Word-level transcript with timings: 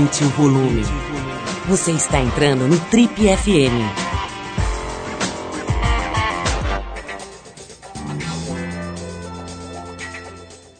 aumente 0.00 0.24
o 0.24 0.28
volume. 0.30 0.82
Você 1.68 1.92
está 1.92 2.20
entrando 2.20 2.66
no 2.66 2.78
Trip 2.86 3.12
FM. 3.14 3.76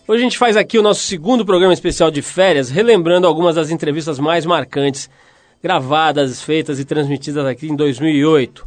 Hoje 0.09 0.21
a 0.21 0.25
gente 0.25 0.39
faz 0.39 0.57
aqui 0.57 0.79
o 0.79 0.83
nosso 0.83 1.03
segundo 1.03 1.45
programa 1.45 1.75
especial 1.75 2.11
de 2.11 2.23
férias, 2.23 2.71
relembrando 2.71 3.27
algumas 3.27 3.57
das 3.57 3.71
entrevistas 3.71 4.19
mais 4.19 4.47
marcantes 4.47 5.11
gravadas, 5.63 6.43
feitas 6.43 6.81
e 6.81 6.85
transmitidas 6.85 7.45
aqui 7.45 7.69
em 7.69 7.77
2008. 7.77 8.67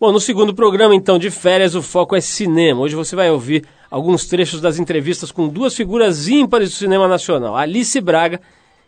Bom, 0.00 0.12
no 0.12 0.20
segundo 0.20 0.54
programa 0.54 0.94
então 0.94 1.18
de 1.18 1.30
férias, 1.30 1.74
o 1.74 1.82
foco 1.82 2.14
é 2.14 2.20
cinema. 2.20 2.80
Hoje 2.80 2.94
você 2.94 3.16
vai 3.16 3.30
ouvir 3.30 3.64
alguns 3.90 4.26
trechos 4.26 4.60
das 4.60 4.78
entrevistas 4.78 5.32
com 5.32 5.48
duas 5.48 5.74
figuras 5.74 6.28
ímpares 6.28 6.70
do 6.70 6.76
cinema 6.76 7.08
nacional. 7.08 7.56
Alice 7.56 8.00
Braga, 8.00 8.40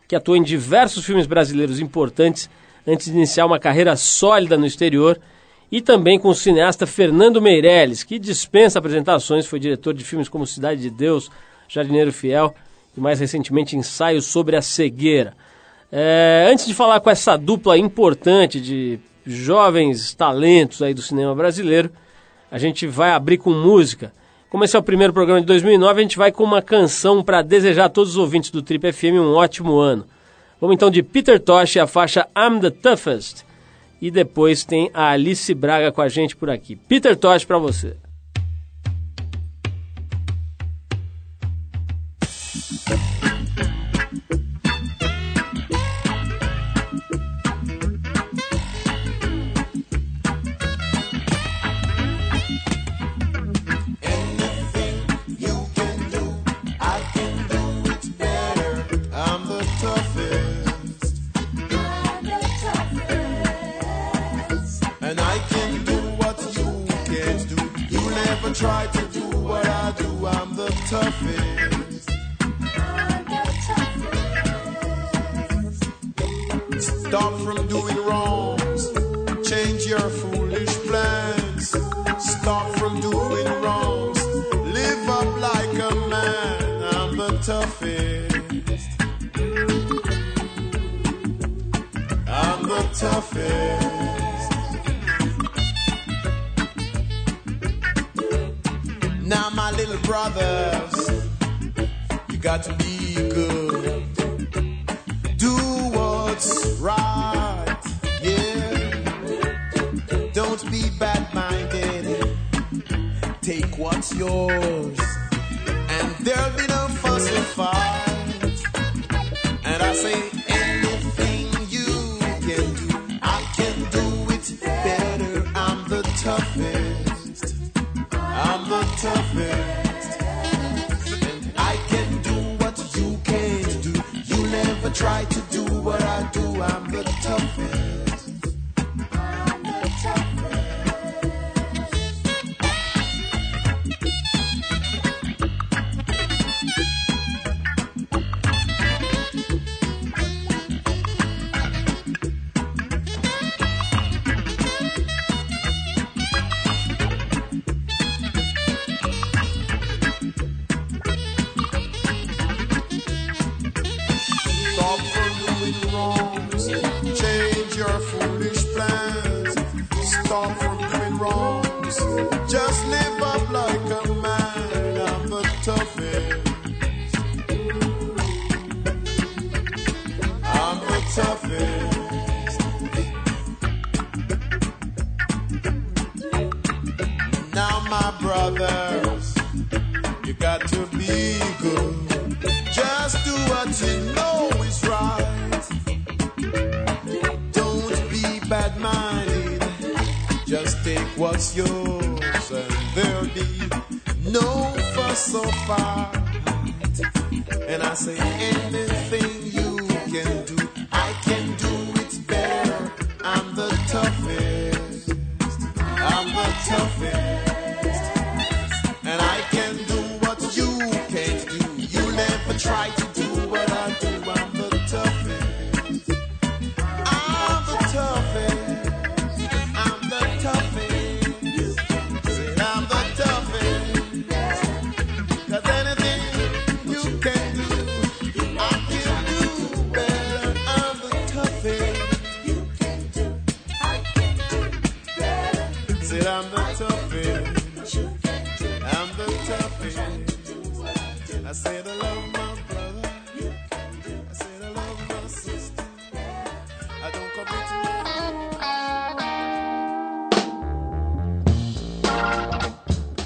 que 0.07 0.15
atuou 0.15 0.37
em 0.37 0.43
diversos 0.43 1.05
filmes 1.05 1.25
brasileiros 1.25 1.79
importantes 1.79 2.49
antes 2.87 3.07
de 3.07 3.13
iniciar 3.13 3.45
uma 3.45 3.59
carreira 3.59 3.95
sólida 3.95 4.57
no 4.57 4.65
exterior, 4.65 5.19
e 5.71 5.81
também 5.81 6.19
com 6.19 6.29
o 6.29 6.35
cineasta 6.35 6.85
Fernando 6.85 7.41
Meirelles, 7.41 8.03
que 8.03 8.19
dispensa 8.19 8.77
apresentações, 8.77 9.47
foi 9.47 9.59
diretor 9.59 9.93
de 9.93 10.03
filmes 10.03 10.29
como 10.29 10.45
Cidade 10.45 10.81
de 10.81 10.89
Deus, 10.89 11.31
Jardineiro 11.67 12.13
Fiel 12.13 12.53
e 12.95 13.01
mais 13.01 13.19
recentemente 13.19 13.75
Ensaios 13.75 14.25
sobre 14.25 14.55
a 14.55 14.61
Cegueira. 14.61 15.33
É, 15.91 16.47
antes 16.51 16.65
de 16.65 16.73
falar 16.73 16.99
com 16.99 17.09
essa 17.09 17.35
dupla 17.37 17.77
importante 17.77 18.61
de 18.61 18.99
jovens 19.25 20.13
talentos 20.13 20.81
aí 20.81 20.93
do 20.93 21.01
cinema 21.01 21.33
brasileiro, 21.33 21.89
a 22.51 22.59
gente 22.59 22.85
vai 22.85 23.09
abrir 23.09 23.37
com 23.37 23.49
música. 23.49 24.13
Como 24.53 24.63
esse 24.63 24.75
é 24.75 24.79
o 24.79 24.83
primeiro 24.83 25.11
programa 25.11 25.41
de 25.41 25.47
2009, 25.47 25.99
a 25.99 26.03
gente 26.03 26.15
vai 26.15 26.31
com 26.31 26.43
uma 26.43 26.61
canção 26.61 27.23
para 27.23 27.41
desejar 27.41 27.85
a 27.85 27.89
todos 27.89 28.11
os 28.11 28.17
ouvintes 28.17 28.51
do 28.51 28.61
Trip 28.61 28.91
FM 28.91 29.15
um 29.15 29.33
ótimo 29.33 29.79
ano. 29.79 30.05
Vamos 30.61 30.75
então 30.75 30.91
de 30.91 31.01
Peter 31.01 31.39
Tosh 31.39 31.75
e 31.75 31.79
a 31.79 31.87
faixa 31.87 32.27
I'm 32.37 32.59
the 32.59 32.69
Toughest. 32.69 33.43
E 33.99 34.11
depois 34.11 34.63
tem 34.63 34.91
a 34.93 35.09
Alice 35.09 35.51
Braga 35.55 35.91
com 35.91 36.03
a 36.03 36.07
gente 36.07 36.35
por 36.35 36.51
aqui. 36.51 36.75
Peter 36.75 37.17
Tosh 37.17 37.43
para 37.43 37.57
você. 37.57 37.95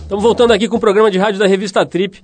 Estamos 0.07 0.23
voltando 0.23 0.53
aqui 0.53 0.69
com 0.69 0.77
o 0.77 0.79
programa 0.79 1.11
de 1.11 1.17
rádio 1.17 1.37
da 1.37 1.45
revista 1.45 1.85
Trip. 1.85 2.23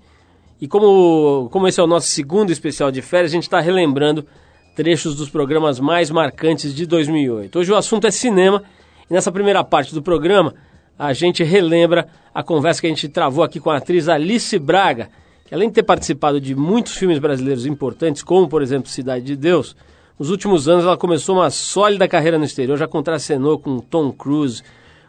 E 0.61 0.69
como, 0.69 1.49
como 1.51 1.67
esse 1.67 1.81
é 1.81 1.83
o 1.83 1.87
nosso 1.87 2.07
segundo 2.07 2.49
especial 2.49 2.89
de 2.89 3.01
férias, 3.01 3.31
a 3.31 3.33
gente 3.33 3.43
está 3.43 3.59
relembrando 3.59 4.25
trechos 4.73 5.17
dos 5.17 5.29
programas 5.29 5.81
mais 5.81 6.09
marcantes 6.09 6.73
de 6.73 6.85
2008. 6.85 7.59
Hoje 7.59 7.73
o 7.73 7.75
assunto 7.75 8.07
é 8.07 8.11
cinema 8.11 8.63
e 9.09 9.13
nessa 9.13 9.33
primeira 9.33 9.65
parte 9.65 9.93
do 9.93 10.01
programa 10.01 10.55
a 10.97 11.11
gente 11.11 11.43
relembra 11.43 12.07
a 12.33 12.41
conversa 12.41 12.79
que 12.79 12.87
a 12.87 12.89
gente 12.89 13.09
travou 13.09 13.43
aqui 13.43 13.59
com 13.59 13.69
a 13.69 13.75
atriz 13.75 14.07
Alice 14.07 14.57
Braga, 14.57 15.09
que 15.45 15.53
além 15.53 15.67
de 15.67 15.75
ter 15.75 15.83
participado 15.83 16.39
de 16.39 16.55
muitos 16.55 16.95
filmes 16.95 17.19
brasileiros 17.19 17.65
importantes, 17.65 18.23
como 18.23 18.47
por 18.47 18.61
exemplo 18.61 18.89
Cidade 18.89 19.25
de 19.25 19.35
Deus, 19.35 19.75
nos 20.17 20.29
últimos 20.29 20.69
anos 20.69 20.85
ela 20.85 20.95
começou 20.95 21.35
uma 21.35 21.49
sólida 21.49 22.07
carreira 22.07 22.37
no 22.37 22.45
exterior, 22.45 22.77
já 22.77 22.87
contracenou 22.87 23.59
com 23.59 23.79
Tom 23.79 24.09
Cruise, 24.13 24.63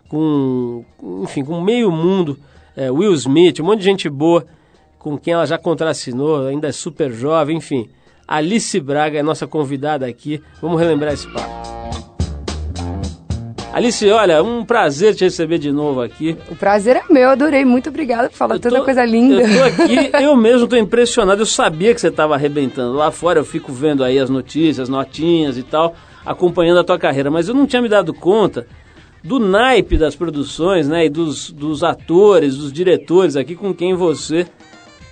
com, 0.09 0.85
enfim, 1.23 1.45
com 1.45 1.61
meio 1.61 1.89
mundo, 1.93 2.37
é, 2.77 2.91
Will 2.91 3.13
Smith, 3.15 3.61
um 3.61 3.65
monte 3.65 3.79
de 3.81 3.85
gente 3.85 4.09
boa 4.09 4.45
com 4.99 5.19
quem 5.19 5.35
ela 5.35 5.47
já 5.47 5.59
contracenou, 5.59 6.47
ainda 6.47 6.69
é 6.69 6.73
super 6.73 7.13
jovem, 7.13 7.59
enfim. 7.59 7.89
Alice 8.27 8.81
Braga 8.81 9.19
é 9.19 9.23
nossa 9.23 9.47
convidada 9.47 10.07
aqui. 10.07 10.43
Vamos 10.63 10.81
relembrar 10.81 11.13
esse 11.13 11.27
papo. 11.29 11.65
Alice, 13.73 14.09
olha, 14.09 14.41
um 14.43 14.65
prazer 14.65 15.17
te 15.17 15.25
receber 15.25 15.59
de 15.59 15.73
novo 15.73 16.01
aqui. 16.01 16.37
O 16.49 16.55
prazer 16.55 16.97
é 16.97 17.03
meu, 17.13 17.29
adorei. 17.31 17.65
Muito 17.65 17.89
obrigada 17.89 18.31
por 18.31 18.37
falar 18.37 18.55
tô- 18.55 18.71
tanta 18.71 18.83
coisa 18.83 19.05
linda. 19.05 19.43
Eu 19.43 19.59
tô 19.77 19.83
aqui, 19.83 20.11
eu 20.25 20.37
mesmo 20.37 20.69
tô 20.69 20.77
impressionado. 20.77 21.43
Eu 21.43 21.47
sabia 21.47 21.93
que 21.93 22.01
você 22.01 22.07
estava 22.07 22.35
arrebentando. 22.35 22.95
Lá 22.95 23.11
fora 23.11 23.41
eu 23.41 23.45
fico 23.45 23.73
vendo 23.73 24.05
aí 24.05 24.17
as 24.19 24.31
notícias, 24.31 24.89
notinhas 24.89 25.59
e 25.59 25.65
tal, 25.65 25.95
acompanhando 26.25 26.79
a 26.79 26.85
tua 26.85 26.99
carreira. 26.99 27.33
Mas 27.33 27.49
eu 27.49 27.55
não 27.55 27.67
tinha 27.67 27.83
me 27.83 27.89
dado 27.89 28.15
conta 28.15 28.65
do 29.25 29.39
naipe 29.41 29.97
das 29.97 30.15
produções, 30.15 30.87
né? 30.87 31.07
E 31.07 31.09
dos, 31.09 31.51
dos 31.51 31.83
atores, 31.83 32.57
dos 32.59 32.73
diretores 32.73 33.35
aqui 33.37 33.55
com 33.57 33.73
quem 33.75 33.95
você 33.95 34.47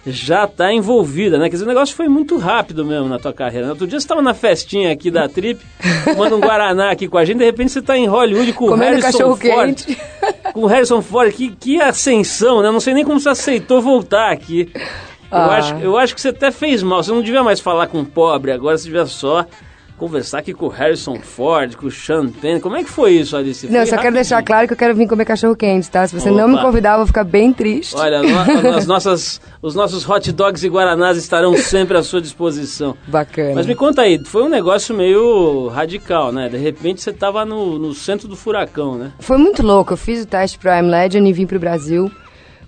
já 0.05 0.45
está 0.45 0.73
envolvida, 0.73 1.39
né? 1.39 1.45
Quer 1.45 1.53
dizer, 1.53 1.65
o 1.65 1.69
negócio 1.69 1.95
foi 1.95 2.09
muito 2.09 2.37
rápido 2.37 2.85
mesmo 2.85 3.09
na 3.09 3.19
tua 3.21 3.33
carreira. 3.33 3.67
né? 3.67 3.73
Outro 3.73 3.87
dia 3.87 3.99
você 4.01 4.05
estava 4.05 4.21
na 4.21 4.35
festinha 4.35 4.91
aqui 4.93 5.11
da 5.13 5.29
Trip, 5.29 5.65
tomando 6.05 6.37
um 6.37 6.41
Guaraná 6.41 6.91
aqui 6.91 7.07
com 7.09 7.17
a 7.17 7.25
gente, 7.25 7.39
de 7.39 7.45
repente 7.45 7.71
você 7.73 7.79
está 7.79 7.97
em 7.97 8.07
Hollywood 8.07 8.53
com 8.53 8.65
o 8.65 8.69
Comendo 8.69 8.91
Harrison 9.01 9.13
cachorro 9.13 9.37
Ford. 9.37 9.75
quente. 9.85 9.99
Com 10.53 10.63
o 10.63 10.67
Harrison 10.67 11.01
Ford, 11.01 11.33
que, 11.33 11.51
que 11.51 11.81
ascensão, 11.81 12.63
né? 12.63 12.71
Não 12.71 12.81
sei 12.81 12.95
nem 12.95 13.05
como 13.05 13.21
você 13.21 13.29
aceitou 13.29 13.81
voltar 13.81 14.31
aqui. 14.33 14.71
Eu, 14.75 15.39
Ah. 15.39 15.57
acho, 15.57 15.75
eu 15.77 15.97
acho 15.97 16.15
que 16.17 16.21
você 16.21 16.29
até 16.31 16.51
fez 16.51 16.83
mal. 16.83 17.03
Você 17.03 17.13
não 17.13 17.23
devia 17.23 17.43
mais 17.45 17.61
falar 17.61 17.87
com 17.87 18.01
o 18.01 18.05
pobre, 18.05 18.51
agora 18.53 18.77
você 18.77 18.85
devia 18.85 19.07
só 19.07 19.47
conversar 20.03 20.39
aqui 20.39 20.53
com 20.53 20.67
o 20.67 20.69
Harrison 20.69 21.15
Ford, 21.21 21.77
com 21.77 21.87
o 21.87 21.91
Sean 21.91 22.27
Penn. 22.29 22.59
Como 22.59 22.75
é 22.75 22.83
que 22.83 22.91
foi 22.91 23.13
isso, 23.13 23.37
Alice? 23.37 23.65
Não, 23.69 23.75
Foi 23.75 23.87
só 23.87 23.97
quero 23.99 24.13
deixar 24.13 24.37
rapidinho. 24.37 24.47
claro 24.57 24.67
que 24.67 24.73
eu 24.73 24.77
quero 24.77 24.95
vir 24.97 25.07
comer 25.07 25.25
cachorro 25.25 25.55
quente, 25.55 25.89
tá? 25.89 26.05
Se 26.05 26.13
você 26.13 26.29
não 26.29 26.49
me 26.49 26.55
Opa. 26.55 26.65
convidar, 26.65 26.95
eu 26.95 26.97
vou 26.99 27.07
ficar 27.07 27.23
bem 27.23 27.53
triste. 27.53 27.95
Olha, 27.95 28.21
as 28.77 28.85
nossas, 28.85 29.41
os 29.63 29.77
nossos 29.77 30.09
hot 30.09 30.33
dogs 30.33 30.67
e 30.67 30.69
guaranás 30.69 31.17
estarão 31.17 31.57
sempre 31.57 31.97
à 31.97 32.03
sua 32.03 32.21
disposição. 32.21 32.97
Bacana. 33.07 33.55
Mas 33.55 33.65
me 33.65 33.77
conta 33.77 34.03
aí, 34.03 34.19
foi 34.25 34.43
um 34.43 34.49
negócio 34.49 34.93
meio 34.93 35.69
radical, 35.69 36.33
né? 36.33 36.49
De 36.49 36.57
repente 36.57 37.01
você 37.01 37.11
estava 37.11 37.45
no, 37.45 37.79
no 37.79 37.95
centro 37.95 38.27
do 38.27 38.35
furacão, 38.35 38.99
né? 38.99 39.13
Foi 39.21 39.39
muito 39.39 39.63
louco. 39.63 39.93
Eu 39.93 39.97
fiz 39.97 40.25
o 40.25 40.27
teste 40.27 40.59
pro 40.59 40.69
I'm 40.73 40.91
Legend 40.91 41.31
e 41.31 41.33
vim 41.33 41.47
pro 41.47 41.61
Brasil, 41.61 42.11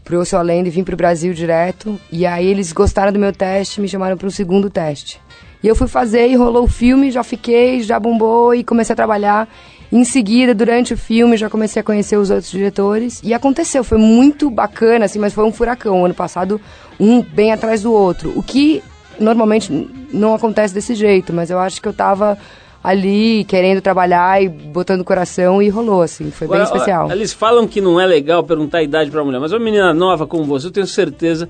pro 0.04 0.18
Eu 0.18 0.24
Sou 0.24 0.38
a 0.38 0.42
Lenda 0.42 0.68
e 0.68 0.70
vim 0.70 0.84
pro 0.84 0.96
Brasil 0.96 1.34
direto. 1.34 1.98
E 2.12 2.24
aí 2.24 2.46
eles 2.46 2.72
gostaram 2.72 3.12
do 3.12 3.18
meu 3.18 3.32
teste 3.32 3.80
e 3.80 3.82
me 3.82 3.88
chamaram 3.88 4.16
pro 4.16 4.30
segundo 4.30 4.70
teste. 4.70 5.23
E 5.64 5.66
eu 5.66 5.74
fui 5.74 5.88
fazer 5.88 6.28
e 6.28 6.36
rolou 6.36 6.64
o 6.64 6.68
filme, 6.68 7.10
já 7.10 7.24
fiquei, 7.24 7.80
já 7.80 7.98
bombou 7.98 8.54
e 8.54 8.62
comecei 8.62 8.92
a 8.92 8.96
trabalhar. 8.96 9.48
Em 9.90 10.04
seguida, 10.04 10.54
durante 10.54 10.92
o 10.92 10.96
filme, 10.96 11.38
já 11.38 11.48
comecei 11.48 11.80
a 11.80 11.82
conhecer 11.82 12.18
os 12.18 12.28
outros 12.28 12.50
diretores. 12.50 13.22
E 13.24 13.32
aconteceu, 13.32 13.82
foi 13.82 13.96
muito 13.96 14.50
bacana, 14.50 15.06
assim, 15.06 15.18
mas 15.18 15.32
foi 15.32 15.42
um 15.42 15.50
furacão. 15.50 16.04
Ano 16.04 16.12
passado, 16.12 16.60
um 17.00 17.22
bem 17.22 17.50
atrás 17.50 17.82
do 17.82 17.90
outro. 17.94 18.30
O 18.36 18.42
que 18.42 18.82
normalmente 19.18 19.72
não 20.12 20.34
acontece 20.34 20.74
desse 20.74 20.94
jeito, 20.94 21.32
mas 21.32 21.48
eu 21.48 21.58
acho 21.58 21.80
que 21.80 21.88
eu 21.88 21.94
tava 21.94 22.36
ali 22.82 23.44
querendo 23.44 23.80
trabalhar 23.80 24.42
e 24.42 24.50
botando 24.50 25.02
coração 25.02 25.62
e 25.62 25.70
rolou, 25.70 26.02
assim. 26.02 26.30
Foi 26.30 26.46
bem 26.46 26.60
Agora, 26.60 26.76
especial. 26.76 27.10
Eles 27.10 27.32
falam 27.32 27.66
que 27.66 27.80
não 27.80 27.98
é 27.98 28.04
legal 28.04 28.44
perguntar 28.44 28.78
a 28.78 28.82
idade 28.82 29.10
pra 29.10 29.24
mulher, 29.24 29.40
mas 29.40 29.50
uma 29.50 29.60
menina 29.60 29.94
nova 29.94 30.26
como 30.26 30.44
você, 30.44 30.66
eu 30.66 30.70
tenho 30.70 30.86
certeza 30.86 31.48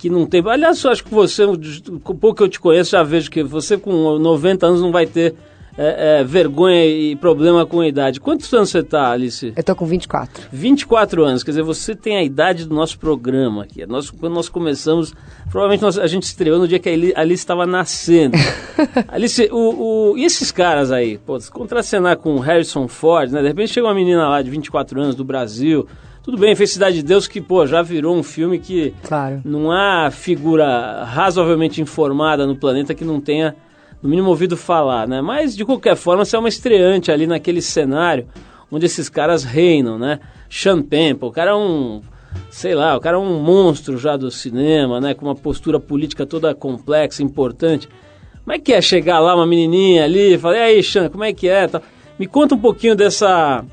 que 0.00 0.08
não 0.10 0.24
tem. 0.26 0.42
Aliás, 0.48 0.82
eu 0.82 0.90
acho 0.90 1.04
que 1.04 1.12
você, 1.14 1.44
pouco 2.04 2.34
que 2.34 2.42
eu 2.42 2.48
te 2.48 2.58
conheço, 2.58 2.92
já 2.92 3.02
vejo 3.02 3.30
que 3.30 3.42
você 3.42 3.76
com 3.76 4.18
90 4.18 4.66
anos 4.66 4.80
não 4.80 4.90
vai 4.90 5.06
ter 5.06 5.34
é, 5.78 6.20
é, 6.20 6.24
vergonha 6.24 6.84
e 6.84 7.14
problema 7.16 7.64
com 7.64 7.80
a 7.80 7.86
idade. 7.86 8.18
Quantos 8.20 8.52
anos 8.52 8.70
você 8.70 8.82
tá, 8.82 9.10
Alice? 9.12 9.52
Eu 9.56 9.62
tô 9.62 9.74
com 9.76 9.86
24. 9.86 10.48
24 10.52 11.24
anos, 11.24 11.42
quer 11.44 11.52
dizer, 11.52 11.62
você 11.62 11.94
tem 11.94 12.16
a 12.16 12.22
idade 12.24 12.66
do 12.66 12.74
nosso 12.74 12.98
programa 12.98 13.62
aqui. 13.62 13.86
Nós, 13.86 14.10
quando 14.10 14.34
nós 14.34 14.48
começamos, 14.48 15.14
provavelmente 15.50 15.82
nós- 15.82 15.98
a 15.98 16.06
gente 16.06 16.24
estreou 16.24 16.58
no 16.58 16.66
dia 16.66 16.78
que 16.78 16.88
a 16.88 16.92
Ali- 16.92 17.12
Alice 17.16 17.40
estava 17.42 17.66
nascendo. 17.66 18.36
Alice, 19.08 19.48
o, 19.52 20.12
o- 20.12 20.18
e 20.18 20.24
esses 20.24 20.50
caras 20.50 20.90
aí, 20.90 21.18
pô, 21.18 21.38
se 21.38 21.50
contracenar 21.50 22.16
com 22.16 22.34
o 22.36 22.40
Harrison 22.40 22.88
Ford, 22.88 23.30
né? 23.30 23.40
De 23.40 23.48
repente 23.48 23.72
chega 23.72 23.86
uma 23.86 23.94
menina 23.94 24.28
lá 24.28 24.42
de 24.42 24.50
24 24.50 25.00
anos 25.00 25.14
do 25.14 25.24
Brasil. 25.24 25.86
Tudo 26.22 26.36
bem, 26.36 26.54
fez 26.54 26.72
Cidade 26.72 26.96
de 26.96 27.02
Deus, 27.02 27.26
que, 27.26 27.40
pô, 27.40 27.66
já 27.66 27.80
virou 27.80 28.14
um 28.14 28.22
filme 28.22 28.58
que 28.58 28.92
Claro. 29.02 29.40
não 29.44 29.72
há 29.72 30.10
figura 30.10 31.02
razoavelmente 31.04 31.80
informada 31.80 32.46
no 32.46 32.54
planeta 32.56 32.94
que 32.94 33.04
não 33.04 33.20
tenha, 33.20 33.56
no 34.02 34.08
mínimo, 34.08 34.28
ouvido 34.28 34.54
falar, 34.56 35.08
né? 35.08 35.22
Mas, 35.22 35.56
de 35.56 35.64
qualquer 35.64 35.96
forma, 35.96 36.24
você 36.24 36.36
é 36.36 36.38
uma 36.38 36.48
estreante 36.48 37.10
ali 37.10 37.26
naquele 37.26 37.62
cenário 37.62 38.26
onde 38.70 38.84
esses 38.86 39.08
caras 39.08 39.44
reinam, 39.44 39.98
né? 39.98 40.20
Sean 40.48 40.82
Penn, 40.82 41.16
pô, 41.16 41.28
o 41.28 41.32
cara 41.32 41.52
é 41.52 41.54
um, 41.54 42.02
sei 42.50 42.74
lá, 42.74 42.96
o 42.96 43.00
cara 43.00 43.16
é 43.16 43.20
um 43.20 43.40
monstro 43.42 43.96
já 43.96 44.16
do 44.16 44.30
cinema, 44.30 45.00
né? 45.00 45.14
Com 45.14 45.24
uma 45.24 45.34
postura 45.34 45.80
política 45.80 46.26
toda 46.26 46.54
complexa, 46.54 47.22
importante. 47.22 47.88
Como 48.44 48.52
é 48.54 48.58
que 48.58 48.74
é 48.74 48.80
chegar 48.82 49.20
lá, 49.20 49.34
uma 49.34 49.46
menininha 49.46 50.04
ali, 50.04 50.34
e 50.34 50.38
falar, 50.38 50.56
e 50.56 50.60
aí, 50.60 50.82
Sean, 50.82 51.08
como 51.08 51.24
é 51.24 51.32
que 51.32 51.48
é? 51.48 51.68
Me 52.18 52.26
conta 52.26 52.54
um 52.54 52.58
pouquinho 52.58 52.94
dessa... 52.94 53.64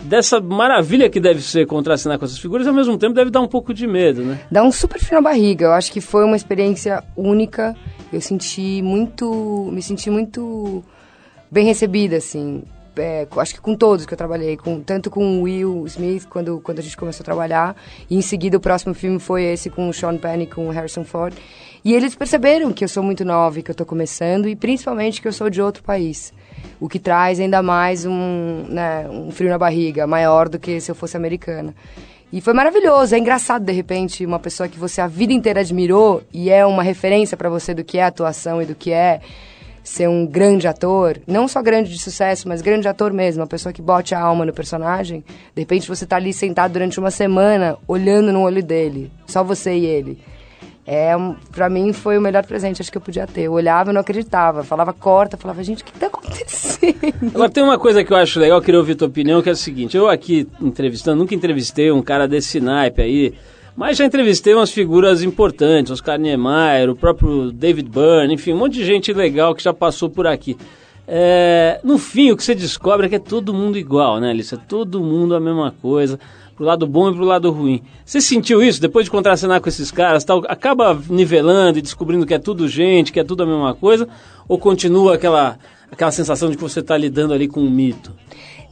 Dessa 0.00 0.40
maravilha 0.40 1.10
que 1.10 1.18
deve 1.18 1.40
ser 1.40 1.66
contracenar 1.66 2.18
com 2.18 2.24
essas 2.24 2.38
figuras, 2.38 2.66
ao 2.66 2.74
mesmo 2.74 2.96
tempo 2.96 3.14
deve 3.14 3.30
dar 3.30 3.40
um 3.40 3.48
pouco 3.48 3.74
de 3.74 3.86
medo, 3.86 4.22
né? 4.22 4.40
Dá 4.50 4.62
um 4.62 4.70
super 4.70 5.00
frio 5.00 5.16
na 5.16 5.22
barriga. 5.22 5.66
Eu 5.66 5.72
acho 5.72 5.90
que 5.90 6.00
foi 6.00 6.24
uma 6.24 6.36
experiência 6.36 7.02
única. 7.16 7.74
Eu 8.12 8.20
senti 8.20 8.82
muito. 8.82 9.68
Me 9.72 9.82
senti 9.82 10.10
muito 10.10 10.84
bem 11.50 11.66
recebida, 11.66 12.16
assim. 12.16 12.62
É, 12.98 13.26
acho 13.36 13.54
que 13.54 13.60
com 13.60 13.74
todos 13.74 14.06
que 14.06 14.14
eu 14.14 14.16
trabalhei, 14.16 14.56
com, 14.56 14.80
tanto 14.80 15.10
com 15.10 15.40
o 15.40 15.42
Will 15.42 15.84
Smith, 15.86 16.26
quando, 16.28 16.60
quando 16.60 16.78
a 16.78 16.82
gente 16.82 16.96
começou 16.96 17.22
a 17.22 17.24
trabalhar, 17.24 17.76
e 18.08 18.16
em 18.16 18.22
seguida 18.22 18.56
o 18.56 18.60
próximo 18.60 18.94
filme 18.94 19.18
foi 19.18 19.44
esse 19.44 19.68
com 19.68 19.88
o 19.88 19.92
Sean 19.92 20.16
Penn 20.16 20.42
e 20.42 20.46
com 20.46 20.66
o 20.66 20.70
Harrison 20.70 21.04
Ford. 21.04 21.36
E 21.84 21.92
eles 21.92 22.14
perceberam 22.14 22.72
que 22.72 22.82
eu 22.82 22.88
sou 22.88 23.02
muito 23.02 23.24
nova 23.24 23.58
e 23.58 23.62
que 23.62 23.70
eu 23.70 23.74
tô 23.74 23.84
começando, 23.84 24.48
e 24.48 24.56
principalmente 24.56 25.20
que 25.20 25.28
eu 25.28 25.32
sou 25.32 25.50
de 25.50 25.60
outro 25.60 25.82
país. 25.82 26.32
O 26.80 26.88
que 26.88 26.98
traz 26.98 27.40
ainda 27.40 27.62
mais 27.62 28.04
um, 28.04 28.64
né, 28.68 29.08
um 29.08 29.30
frio 29.30 29.50
na 29.50 29.58
barriga, 29.58 30.06
maior 30.06 30.48
do 30.48 30.58
que 30.58 30.80
se 30.80 30.90
eu 30.90 30.94
fosse 30.94 31.16
americana. 31.16 31.74
E 32.32 32.40
foi 32.40 32.52
maravilhoso, 32.52 33.14
é 33.14 33.18
engraçado 33.18 33.64
de 33.64 33.72
repente 33.72 34.26
uma 34.26 34.38
pessoa 34.38 34.68
que 34.68 34.78
você 34.78 35.00
a 35.00 35.06
vida 35.06 35.32
inteira 35.32 35.60
admirou 35.60 36.22
e 36.32 36.50
é 36.50 36.66
uma 36.66 36.82
referência 36.82 37.36
pra 37.36 37.48
você 37.48 37.72
do 37.72 37.84
que 37.84 37.98
é 37.98 38.04
atuação 38.04 38.60
e 38.60 38.66
do 38.66 38.74
que 38.74 38.90
é 38.90 39.20
ser 39.84 40.08
um 40.08 40.26
grande 40.26 40.66
ator, 40.66 41.20
não 41.26 41.46
só 41.46 41.62
grande 41.62 41.90
de 41.90 41.98
sucesso, 41.98 42.48
mas 42.48 42.60
grande 42.60 42.88
ator 42.88 43.12
mesmo, 43.12 43.42
uma 43.42 43.46
pessoa 43.46 43.72
que 43.72 43.80
bote 43.80 44.14
a 44.14 44.20
alma 44.20 44.44
no 44.44 44.52
personagem. 44.52 45.24
De 45.54 45.62
repente 45.62 45.86
você 45.86 46.04
tá 46.04 46.16
ali 46.16 46.32
sentado 46.32 46.72
durante 46.72 46.98
uma 46.98 47.10
semana 47.10 47.78
olhando 47.86 48.32
no 48.32 48.42
olho 48.42 48.62
dele, 48.62 49.12
só 49.26 49.44
você 49.44 49.74
e 49.76 49.86
ele. 49.86 50.18
É, 50.86 51.12
pra 51.50 51.68
mim 51.68 51.92
foi 51.92 52.16
o 52.16 52.20
melhor 52.20 52.46
presente 52.46 52.80
acho 52.80 52.92
que 52.92 52.96
eu 52.96 53.02
podia 53.02 53.26
ter. 53.26 53.42
Eu 53.42 53.52
olhava 53.52 53.90
e 53.90 53.92
não 53.92 54.00
acreditava, 54.00 54.62
falava 54.62 54.92
corta, 54.92 55.36
falava, 55.36 55.62
gente, 55.64 55.82
o 55.82 55.84
que 55.84 55.92
tá 55.98 56.06
acontecendo? 56.06 56.96
Agora 57.34 57.50
tem 57.50 57.64
uma 57.64 57.76
coisa 57.76 58.04
que 58.04 58.12
eu 58.12 58.16
acho 58.16 58.38
legal, 58.38 58.58
eu 58.58 58.62
queria 58.62 58.78
ouvir 58.78 58.94
tua 58.94 59.08
opinião, 59.08 59.42
que 59.42 59.48
é 59.48 59.52
o 59.52 59.56
seguinte, 59.56 59.96
eu 59.96 60.08
aqui 60.08 60.46
entrevistando, 60.60 61.18
nunca 61.18 61.34
entrevistei 61.34 61.90
um 61.90 62.00
cara 62.00 62.28
desse 62.28 62.60
naipe 62.60 63.02
aí, 63.02 63.34
mas 63.74 63.98
já 63.98 64.04
entrevistei 64.04 64.54
umas 64.54 64.70
figuras 64.70 65.24
importantes, 65.24 65.90
Oscar 65.90 66.20
Niemeyer, 66.20 66.88
o 66.88 66.94
próprio 66.94 67.50
David 67.50 67.90
Byrne, 67.90 68.34
enfim, 68.34 68.52
um 68.52 68.58
monte 68.58 68.74
de 68.74 68.84
gente 68.84 69.12
legal 69.12 69.56
que 69.56 69.64
já 69.64 69.74
passou 69.74 70.08
por 70.08 70.26
aqui. 70.26 70.56
É, 71.08 71.80
no 71.84 71.98
fim, 71.98 72.30
o 72.30 72.36
que 72.36 72.42
você 72.42 72.54
descobre 72.54 73.06
é 73.06 73.08
que 73.08 73.14
é 73.16 73.20
todo 73.20 73.52
mundo 73.52 73.76
igual, 73.76 74.18
né, 74.18 74.30
Alice? 74.30 74.54
É 74.54 74.58
todo 74.58 75.00
mundo 75.00 75.34
a 75.34 75.40
mesma 75.40 75.74
coisa, 75.82 76.18
pro 76.56 76.64
lado 76.64 76.86
bom 76.86 77.10
e 77.10 77.14
pro 77.14 77.24
lado 77.24 77.50
ruim. 77.50 77.82
Você 78.04 78.20
sentiu 78.20 78.62
isso 78.62 78.80
depois 78.80 79.04
de 79.04 79.10
contracenar 79.10 79.60
com 79.60 79.68
esses 79.68 79.90
caras? 79.90 80.24
Tal, 80.24 80.42
acaba 80.48 80.98
nivelando 81.08 81.78
e 81.78 81.82
descobrindo 81.82 82.26
que 82.26 82.34
é 82.34 82.38
tudo 82.38 82.66
gente, 82.66 83.12
que 83.12 83.20
é 83.20 83.24
tudo 83.24 83.42
a 83.42 83.46
mesma 83.46 83.74
coisa? 83.74 84.08
Ou 84.48 84.58
continua 84.58 85.14
aquela, 85.14 85.58
aquela 85.92 86.10
sensação 86.10 86.50
de 86.50 86.56
que 86.56 86.62
você 86.62 86.80
está 86.80 86.96
lidando 86.96 87.34
ali 87.34 87.46
com 87.46 87.60
um 87.60 87.70
mito? 87.70 88.12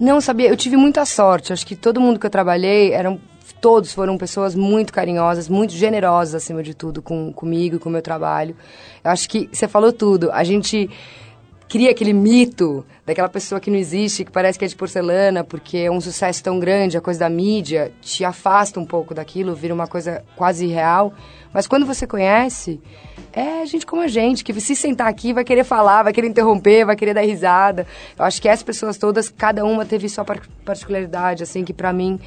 Não, 0.00 0.20
sabia, 0.20 0.48
eu 0.48 0.56
tive 0.56 0.76
muita 0.76 1.04
sorte. 1.04 1.52
Acho 1.52 1.66
que 1.66 1.76
todo 1.76 2.00
mundo 2.00 2.18
que 2.18 2.26
eu 2.26 2.30
trabalhei 2.30 2.92
eram 2.92 3.20
todos 3.60 3.92
foram 3.92 4.18
pessoas 4.18 4.54
muito 4.54 4.92
carinhosas, 4.92 5.48
muito 5.48 5.72
generosas 5.72 6.34
acima 6.34 6.62
de 6.62 6.74
tudo 6.74 7.00
com 7.00 7.32
comigo, 7.32 7.78
com 7.78 7.88
o 7.88 7.92
meu 7.92 8.02
trabalho. 8.02 8.56
Eu 9.02 9.10
acho 9.10 9.28
que 9.28 9.48
você 9.52 9.68
falou 9.68 9.92
tudo. 9.92 10.30
A 10.32 10.42
gente 10.42 10.90
cria 11.68 11.90
aquele 11.90 12.12
mito 12.12 12.84
daquela 13.04 13.28
pessoa 13.28 13.60
que 13.60 13.70
não 13.70 13.78
existe, 13.78 14.24
que 14.24 14.30
parece 14.30 14.58
que 14.58 14.64
é 14.64 14.68
de 14.68 14.76
porcelana, 14.76 15.42
porque 15.42 15.78
é 15.78 15.90
um 15.90 16.00
sucesso 16.00 16.42
tão 16.42 16.58
grande, 16.58 16.96
a 16.96 17.00
coisa 17.00 17.20
da 17.20 17.28
mídia 17.28 17.92
te 18.00 18.24
afasta 18.24 18.78
um 18.78 18.84
pouco 18.84 19.14
daquilo, 19.14 19.54
vira 19.54 19.74
uma 19.74 19.86
coisa 19.86 20.24
quase 20.36 20.66
real. 20.66 21.12
Mas 21.52 21.66
quando 21.66 21.86
você 21.86 22.06
conhece, 22.06 22.80
é 23.32 23.64
gente 23.66 23.86
como 23.86 24.02
a 24.02 24.08
gente, 24.08 24.44
que 24.44 24.58
se 24.60 24.76
sentar 24.76 25.08
aqui 25.08 25.32
vai 25.32 25.44
querer 25.44 25.64
falar, 25.64 26.02
vai 26.02 26.12
querer 26.12 26.28
interromper, 26.28 26.84
vai 26.84 26.96
querer 26.96 27.14
dar 27.14 27.22
risada. 27.22 27.86
Eu 28.18 28.24
acho 28.24 28.40
que 28.40 28.48
essas 28.48 28.62
pessoas 28.62 28.96
todas, 28.96 29.28
cada 29.28 29.64
uma 29.64 29.84
teve 29.84 30.08
sua 30.08 30.24
particularidade, 30.64 31.42
assim, 31.42 31.64
que 31.64 31.72
para 31.72 31.92
mim 31.92 32.18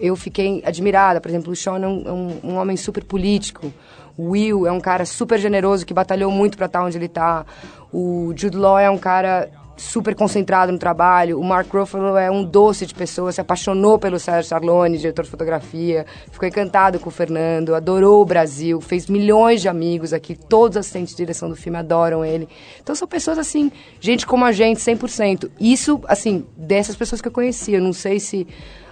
eu 0.00 0.14
fiquei 0.16 0.62
admirada. 0.64 1.20
Por 1.20 1.28
exemplo, 1.28 1.52
o 1.52 1.56
Sean 1.56 1.80
é 1.80 1.86
um, 1.86 2.02
é 2.06 2.12
um, 2.12 2.40
um 2.52 2.56
homem 2.56 2.76
super 2.76 3.04
político. 3.04 3.72
O 4.16 4.30
Will 4.30 4.66
é 4.66 4.72
um 4.72 4.80
cara 4.80 5.04
super 5.04 5.38
generoso 5.38 5.86
que 5.86 5.94
batalhou 5.94 6.30
muito 6.30 6.56
para 6.56 6.66
estar 6.66 6.84
onde 6.84 6.98
ele 6.98 7.06
está. 7.06 7.46
O 7.92 8.32
Jude 8.36 8.56
Law 8.56 8.78
é 8.78 8.90
um 8.90 8.98
cara 8.98 9.50
super 9.78 10.14
concentrado 10.14 10.72
no 10.72 10.78
trabalho. 10.78 11.40
O 11.40 11.44
Mark 11.44 11.72
Ruffalo 11.72 12.16
é 12.16 12.30
um 12.30 12.44
doce 12.44 12.84
de 12.84 12.94
pessoa, 12.94 13.32
se 13.32 13.40
apaixonou 13.40 13.98
pelo 13.98 14.18
Sérgio 14.18 14.48
Sarlone, 14.48 14.98
diretor 14.98 15.24
de 15.24 15.30
fotografia, 15.30 16.04
ficou 16.30 16.48
encantado 16.48 16.98
com 16.98 17.08
o 17.08 17.12
Fernando, 17.12 17.74
adorou 17.74 18.20
o 18.20 18.24
Brasil, 18.24 18.80
fez 18.80 19.06
milhões 19.06 19.60
de 19.60 19.68
amigos 19.68 20.12
aqui, 20.12 20.34
todos 20.34 20.76
os 20.76 20.80
assistentes 20.80 21.14
de 21.14 21.18
direção 21.18 21.48
do 21.48 21.56
filme 21.56 21.78
adoram 21.78 22.24
ele. 22.24 22.48
Então 22.82 22.94
são 22.94 23.06
pessoas 23.06 23.38
assim, 23.38 23.70
gente 24.00 24.26
como 24.26 24.44
a 24.44 24.52
gente, 24.52 24.80
100%. 24.80 25.50
Isso, 25.60 26.00
assim, 26.06 26.44
dessas 26.56 26.96
pessoas 26.96 27.20
que 27.20 27.28
eu 27.28 27.32
conheci, 27.32 27.72
eu 27.72 27.80
não 27.80 27.92
sei 27.92 28.20
se 28.20 28.46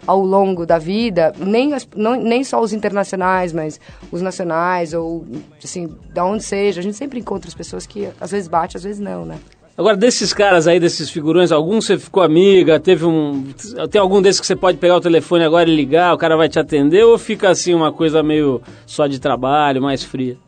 ao 0.07 0.21
longo 0.21 0.65
da 0.65 0.79
vida, 0.79 1.33
nem, 1.37 1.75
as, 1.75 1.87
não, 1.97 2.15
nem 2.15 2.45
só 2.45 2.61
os 2.61 2.73
internacionais, 2.73 3.53
mas 3.53 3.81
os 4.13 4.23
nacionais, 4.23 4.95
ou 4.95 5.27
assim, 5.63 5.97
da 6.15 6.25
onde 6.25 6.45
seja, 6.45 6.81
a 6.81 6.83
gente 6.83 6.97
sempre 6.97 7.19
encontra 7.19 7.49
as 7.49 7.55
pessoas 7.55 7.87
que 7.87 8.09
às 8.21 8.31
vezes 8.31 8.47
bate, 8.47 8.77
às 8.77 8.85
vezes 8.85 9.01
não, 9.01 9.25
né? 9.25 9.39
Agora, 9.79 9.95
desses 9.95 10.33
caras 10.33 10.67
aí, 10.67 10.81
desses 10.81 11.11
figurões, 11.11 11.53
algum 11.53 11.83
você 11.83 11.99
ficou 11.99 12.23
amiga, 12.23 12.81
teve 12.81 13.05
um. 13.05 13.45
Tem 13.91 14.01
algum 14.01 14.23
desses 14.23 14.41
que 14.41 14.47
você 14.47 14.57
pode 14.57 14.79
pegar 14.79 14.97
o 14.97 15.01
telefone 15.01 15.45
agora 15.45 15.69
e 15.69 15.77
ligar, 15.77 16.15
o 16.15 16.19
cara 16.19 16.35
vai 16.35 16.49
te 16.49 16.59
atender, 16.59 17.05
ou 17.05 17.19
fica 17.19 17.51
assim 17.51 17.75
uma 17.75 17.93
coisa 17.93 18.23
meio 18.23 18.63
só 18.87 19.07
de 19.07 19.21
trabalho, 19.21 19.83
mais 19.83 20.03
fria? 20.03 20.39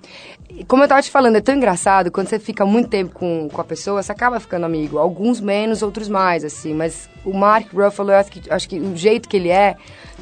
Como 0.66 0.82
eu 0.82 0.88
tava 0.88 1.02
te 1.02 1.10
falando, 1.10 1.36
é 1.36 1.40
tão 1.40 1.54
engraçado, 1.54 2.10
quando 2.10 2.28
você 2.28 2.38
fica 2.38 2.64
muito 2.64 2.88
tempo 2.88 3.12
com, 3.14 3.48
com 3.50 3.60
a 3.60 3.64
pessoa, 3.64 4.02
você 4.02 4.10
acaba 4.10 4.40
ficando 4.40 4.64
amigo. 4.64 4.98
Alguns 4.98 5.40
menos, 5.40 5.82
outros 5.82 6.08
mais, 6.08 6.44
assim. 6.44 6.74
Mas 6.74 7.08
o 7.24 7.34
Mark 7.34 7.72
Ruffalo, 7.72 8.10
eu 8.10 8.16
acho 8.16 8.30
que, 8.30 8.50
acho 8.50 8.68
que 8.68 8.80
o 8.80 8.96
jeito 8.96 9.28
que 9.28 9.36
ele 9.36 9.50
é, 9.50 9.76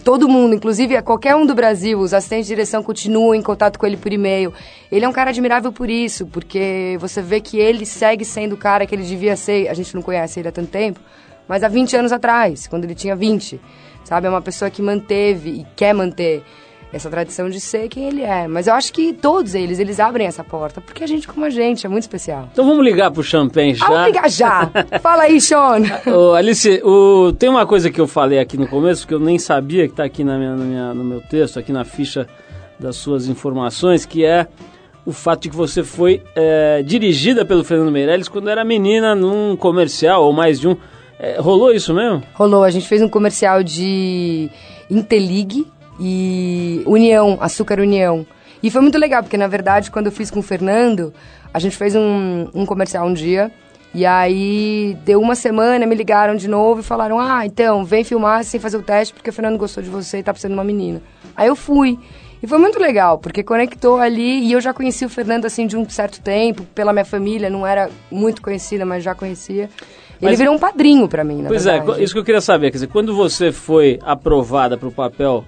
todo 0.05 0.29
mundo, 0.29 0.55
inclusive 0.55 1.01
qualquer 1.03 1.37
um 1.37 1.47
do 1.47 1.55
Brasil, 1.55 1.99
os 1.99 2.13
assistentes 2.13 2.47
de 2.47 2.55
direção 2.55 2.83
continuam 2.83 3.35
em 3.35 3.43
contato 3.43 3.79
com 3.79 3.87
ele 3.87 3.97
por 3.97 4.13
e-mail. 4.13 4.53
Ele 4.91 5.05
é 5.05 5.09
um 5.09 5.13
cara 5.13 5.31
admirável 5.31 5.73
por 5.73 5.89
isso, 5.89 6.27
porque 6.27 6.97
você 7.01 7.23
vê 7.23 7.41
que 7.41 7.59
ele 7.59 7.87
segue 7.87 8.25
sendo 8.25 8.55
o 8.55 8.59
cara 8.59 8.85
que 8.85 8.95
ele 8.95 9.05
devia 9.05 9.37
ser. 9.37 9.69
A 9.69 9.75
gente 9.75 9.95
não 9.95 10.03
conhece 10.03 10.41
ele 10.41 10.49
há 10.49 10.53
tanto 10.53 10.71
tempo, 10.71 11.01
mas 11.47 11.63
há 11.63 11.69
20 11.69 11.97
anos 11.97 12.13
atrás, 12.13 12.67
quando 12.67 12.85
ele 12.85 12.95
tinha 12.95 13.15
20. 13.15 13.61
Sabe? 14.05 14.27
É 14.27 14.31
uma 14.31 14.43
pessoa 14.43 14.71
que 14.71 14.81
manteve 14.81 15.51
e 15.51 15.67
quer 15.75 15.93
manter 15.93 16.45
essa 16.93 17.11
tradição 17.11 17.49
de 17.51 17.61
ser 17.61 17.89
quem 17.89 18.09
ele 18.09 18.23
é. 18.23 18.47
Mas 18.47 18.67
eu 18.67 18.75
acho 18.75 18.93
que 18.93 19.13
todos 19.13 19.55
eles, 19.55 19.79
eles 19.79 20.01
abrem 20.01 20.27
essa 20.27 20.45
porta, 20.45 20.81
porque 20.81 21.05
a 21.05 21.07
gente 21.07 21.27
como 21.27 21.45
a 21.45 21.51
gente, 21.51 21.87
é 21.87 21.89
muito 21.89 22.05
especial. 22.05 22.49
Então 22.53 22.67
vamos 22.67 22.85
ligar 22.85 23.11
pro 23.11 23.23
Champagne 23.23 23.75
já? 23.75 23.87
Ah, 23.87 23.89
vamos 23.89 24.07
ligar 24.07 24.31
já! 24.31 24.71
Fala 25.01 25.25
aí, 25.25 25.41
Sean! 25.41 25.83
Ô, 26.07 26.35
Alice, 26.35 26.81
o, 26.85 27.33
tem 27.33 27.49
uma 27.49 27.67
coisa 27.67 27.91
que 27.91 28.01
eu 28.01 28.07
falei 28.07 28.39
aqui 28.39 28.57
no 28.57 28.69
começo, 28.69 29.07
que 29.07 29.15
eu 29.15 29.21
nem 29.21 29.39
sabia, 29.39 29.87
que 29.87 29.93
está 29.93 30.05
aqui 30.05 30.25
na 30.25 30.39
minha, 30.39 30.57
na 30.57 30.65
minha, 30.65 30.95
no 30.95 31.05
meu 31.05 31.21
texto, 31.21 31.59
aqui 31.59 31.73
na 31.73 31.85
ficha 31.85 32.27
das 32.79 32.97
suas 32.97 33.29
informações, 33.29 34.07
que 34.07 34.25
é 34.25 34.47
o 35.05 35.13
fato 35.13 35.43
de 35.43 35.51
que 35.51 35.57
você 35.57 35.85
foi 35.85 36.23
é, 36.35 36.83
dirigida 36.83 37.45
pelo 37.45 37.63
Fernando 37.63 37.93
Meirelles 37.93 38.29
quando 38.29 38.51
era 38.51 38.65
menina 38.65 39.15
num 39.15 39.57
comercial, 39.57 40.25
ou 40.25 40.33
mais 40.33 40.59
de 40.59 40.69
um. 40.69 40.77
É, 41.19 41.41
rolou 41.41 41.73
isso 41.73 41.95
mesmo? 41.95 42.23
Rolou, 42.35 42.63
a 42.63 42.71
gente 42.71 42.87
fez 42.87 43.01
um 43.01 43.09
comercial 43.09 43.63
de 43.63 44.51
Intelig, 44.91 45.67
e 45.99 46.83
União, 46.87 47.39
Açúcar 47.41 47.81
União. 47.81 48.27
E 48.63 48.71
foi 48.71 48.81
muito 48.81 48.99
legal, 48.99 49.23
porque 49.23 49.37
na 49.37 49.47
verdade, 49.47 49.91
quando 49.91 50.07
eu 50.07 50.13
fiz 50.13 50.31
com 50.31 50.41
o 50.41 50.43
Fernando, 50.43 51.13
a 51.53 51.59
gente 51.59 51.77
fez 51.77 51.95
um, 51.95 52.49
um 52.55 52.67
comercial 52.67 53.07
um 53.07 53.13
dia. 53.13 53.51
E 53.95 54.05
aí, 54.05 54.97
deu 55.05 55.21
uma 55.21 55.35
semana, 55.35 55.87
me 55.87 55.95
ligaram 55.95 56.37
de 56.37 56.49
novo 56.49 56.81
e 56.81 56.83
falaram: 56.83 57.19
Ah, 57.19 57.47
então, 57.47 57.85
vem 57.85 58.05
filmar 58.05 58.45
sem 58.45 58.61
fazer 58.61 58.77
o 58.77 58.83
teste, 58.83 59.15
porque 59.15 59.31
o 59.31 59.33
Fernando 59.33 59.57
gostou 59.57 59.83
de 59.83 59.89
você 59.89 60.19
e 60.19 60.23
tá 60.23 60.33
precisando 60.33 60.53
de 60.53 60.59
uma 60.59 60.65
menina. 60.65 61.01
Aí 61.35 61.49
eu 61.49 61.57
fui. 61.57 61.99
E 62.43 62.47
foi 62.47 62.59
muito 62.59 62.79
legal, 62.79 63.19
porque 63.19 63.43
conectou 63.43 63.99
ali 63.99 64.45
e 64.45 64.53
eu 64.53 64.61
já 64.61 64.75
conheci 64.75 65.07
o 65.07 65.09
Fernando 65.09 65.47
assim 65.47 65.67
de 65.67 65.77
um 65.77 65.89
certo 65.89 66.21
tempo, 66.21 66.65
pela 66.75 66.93
minha 66.93 67.05
família, 67.05 67.49
não 67.49 67.67
era 67.67 67.89
muito 68.11 68.43
conhecida, 68.43 68.85
mas 68.85 69.03
já 69.03 69.15
conhecia. 69.15 69.71
Ele 70.21 70.31
mas, 70.31 70.39
virou 70.39 70.55
um 70.55 70.59
padrinho 70.59 71.09
para 71.09 71.25
mim, 71.25 71.43
na 71.43 71.49
pois 71.49 71.67
é, 71.67 71.71
verdade. 71.71 71.87
Pois 71.87 71.99
é, 71.99 72.05
isso 72.05 72.13
que 72.13 72.21
eu 72.21 72.25
queria 72.25 72.41
saber, 72.41 72.71
quer 72.71 72.77
dizer, 72.77 72.89
quando 72.89 73.15
você 73.15 73.51
foi 73.51 73.99
aprovada 74.03 74.77
para 74.77 74.89
o 74.89 74.93
papel 74.93 75.45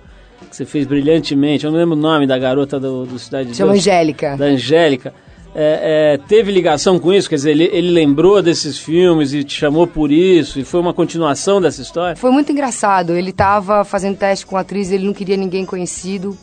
que 0.47 0.57
você 0.57 0.65
fez 0.65 0.87
brilhantemente. 0.87 1.65
Eu 1.65 1.71
não 1.71 1.79
lembro 1.79 1.97
o 1.97 2.01
nome 2.01 2.27
da 2.27 2.39
garota 2.39 2.79
do, 2.79 3.05
do 3.07 3.19
Cidade 3.19 3.51
de 3.51 3.57
Chama 3.57 3.73
Deus. 3.73 3.87
Angélica. 3.87 4.37
Da 4.37 4.45
Angélica. 4.47 5.15
É, 5.55 6.15
é, 6.15 6.19
teve 6.29 6.53
ligação 6.53 6.99
com 6.99 7.13
isso? 7.13 7.29
Quer 7.29 7.37
dizer, 7.37 7.51
ele, 7.51 7.65
ele 7.73 7.91
lembrou 7.91 8.41
desses 8.43 8.79
filmes 8.79 9.33
e 9.33 9.43
te 9.43 9.55
chamou 9.55 9.87
por 9.87 10.13
isso? 10.13 10.61
E 10.61 10.65
foi 10.65 10.79
uma 10.81 10.95
continuação 10.95 11.61
dessa 11.61 11.83
história? 11.83 12.17
Foi 12.17 12.31
muito 12.31 12.53
engraçado. 12.53 13.15
Ele 13.15 13.31
estava 13.31 13.85
fazendo 13.85 14.17
teste 14.17 14.47
com 14.47 14.57
a 14.57 14.61
atriz, 14.61 14.93
ele 14.93 15.05
não 15.05 15.13
queria 15.13 15.37
ninguém 15.37 15.65
conhecido 15.65 16.37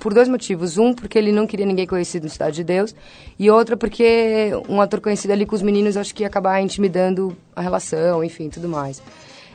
por 0.00 0.12
dois 0.12 0.28
motivos. 0.28 0.78
Um, 0.78 0.92
porque 0.92 1.18
ele 1.18 1.30
não 1.30 1.46
queria 1.46 1.66
ninguém 1.66 1.86
conhecido 1.86 2.24
no 2.24 2.30
Cidade 2.30 2.56
de 2.56 2.64
Deus. 2.64 2.94
E 3.38 3.50
outra, 3.50 3.76
porque 3.76 4.50
um 4.68 4.80
ator 4.80 5.00
conhecido 5.00 5.30
ali 5.32 5.46
com 5.46 5.54
os 5.54 5.62
meninos, 5.62 5.96
acho 5.96 6.14
que 6.14 6.22
ia 6.22 6.26
acabar 6.26 6.60
intimidando 6.60 7.36
a 7.54 7.60
relação, 7.60 8.24
enfim, 8.24 8.48
tudo 8.48 8.68
mais. 8.68 9.02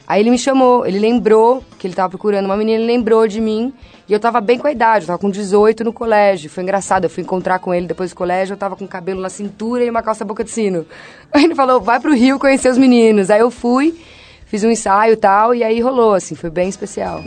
Aí 0.07 0.21
ele 0.21 0.29
me 0.29 0.37
chamou, 0.37 0.85
ele 0.85 0.99
lembrou 0.99 1.61
que 1.77 1.85
ele 1.85 1.93
tava 1.93 2.07
procurando 2.09 2.45
uma 2.45 2.55
menina, 2.55 2.81
ele 2.81 2.87
lembrou 2.87 3.27
de 3.27 3.41
mim. 3.41 3.73
E 4.07 4.13
eu 4.13 4.19
tava 4.21 4.39
bem 4.39 4.57
com 4.57 4.65
a 4.65 4.71
idade, 4.71 5.03
eu 5.03 5.07
tava 5.07 5.19
com 5.19 5.29
18 5.29 5.83
no 5.83 5.91
colégio. 5.91 6.49
Foi 6.49 6.63
engraçado, 6.63 7.03
eu 7.03 7.09
fui 7.09 7.23
encontrar 7.23 7.59
com 7.59 7.73
ele 7.73 7.87
depois 7.87 8.11
do 8.11 8.15
colégio, 8.15 8.53
eu 8.53 8.57
tava 8.57 8.77
com 8.77 8.87
cabelo 8.87 9.19
na 9.19 9.29
cintura 9.29 9.83
e 9.83 9.89
uma 9.89 10.01
calça 10.01 10.23
boca 10.23 10.45
de 10.45 10.49
sino. 10.49 10.85
Aí 11.33 11.43
ele 11.43 11.55
falou, 11.55 11.81
vai 11.81 11.99
pro 11.99 12.15
Rio 12.15 12.39
conhecer 12.39 12.69
os 12.69 12.77
meninos. 12.77 13.29
Aí 13.29 13.41
eu 13.41 13.51
fui, 13.51 13.99
fiz 14.45 14.63
um 14.63 14.71
ensaio 14.71 15.11
e 15.11 15.17
tal, 15.17 15.53
e 15.53 15.61
aí 15.61 15.81
rolou, 15.81 16.13
assim, 16.13 16.35
foi 16.35 16.49
bem 16.49 16.69
especial. 16.69 17.21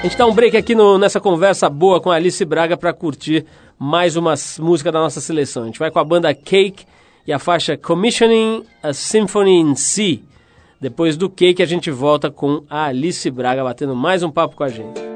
A 0.00 0.02
gente 0.02 0.18
dá 0.18 0.26
um 0.26 0.34
break 0.34 0.54
aqui 0.54 0.74
no, 0.74 0.98
nessa 0.98 1.18
conversa 1.18 1.70
boa 1.70 1.98
com 1.98 2.10
a 2.10 2.16
Alice 2.16 2.44
Braga 2.44 2.76
para 2.76 2.92
curtir 2.92 3.46
mais 3.78 4.16
uma 4.16 4.34
música 4.58 4.92
da 4.92 4.98
nossa 4.98 5.20
seleção. 5.20 5.62
A 5.62 5.66
gente 5.66 5.78
vai 5.78 5.90
com 5.90 5.98
a 5.98 6.04
banda 6.04 6.34
Cake 6.34 6.84
e 7.26 7.32
a 7.32 7.38
faixa 7.38 7.76
Commissioning 7.76 8.64
a 8.82 8.92
Symphony 8.92 9.60
in 9.60 9.74
C. 9.74 10.22
Depois 10.80 11.16
do 11.16 11.30
que 11.30 11.54
a 11.62 11.66
gente 11.66 11.90
volta 11.90 12.30
com 12.30 12.64
a 12.68 12.86
Alice 12.86 13.30
Braga 13.30 13.62
batendo 13.62 13.94
mais 13.94 14.22
um 14.22 14.30
papo 14.30 14.56
com 14.56 14.64
a 14.64 14.68
gente. 14.68 15.11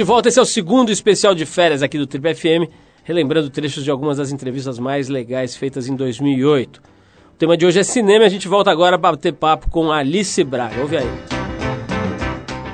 De 0.00 0.04
volta, 0.04 0.30
esse 0.30 0.38
é 0.38 0.42
o 0.42 0.46
segundo 0.46 0.90
especial 0.90 1.34
de 1.34 1.44
férias 1.44 1.82
aqui 1.82 1.98
do 1.98 2.06
Trip 2.06 2.34
FM, 2.34 2.72
relembrando 3.04 3.50
trechos 3.50 3.84
de 3.84 3.90
algumas 3.90 4.16
das 4.16 4.32
entrevistas 4.32 4.78
mais 4.78 5.10
legais 5.10 5.54
feitas 5.54 5.88
em 5.88 5.94
2008. 5.94 6.80
O 7.34 7.36
tema 7.36 7.54
de 7.54 7.66
hoje 7.66 7.80
é 7.80 7.82
cinema 7.82 8.24
e 8.24 8.26
a 8.26 8.30
gente 8.30 8.48
volta 8.48 8.70
agora 8.70 8.98
para 8.98 9.12
bater 9.12 9.34
papo 9.34 9.68
com 9.68 9.92
Alice 9.92 10.42
Braga. 10.42 10.80
Ouve 10.80 10.96
aí. 10.96 11.06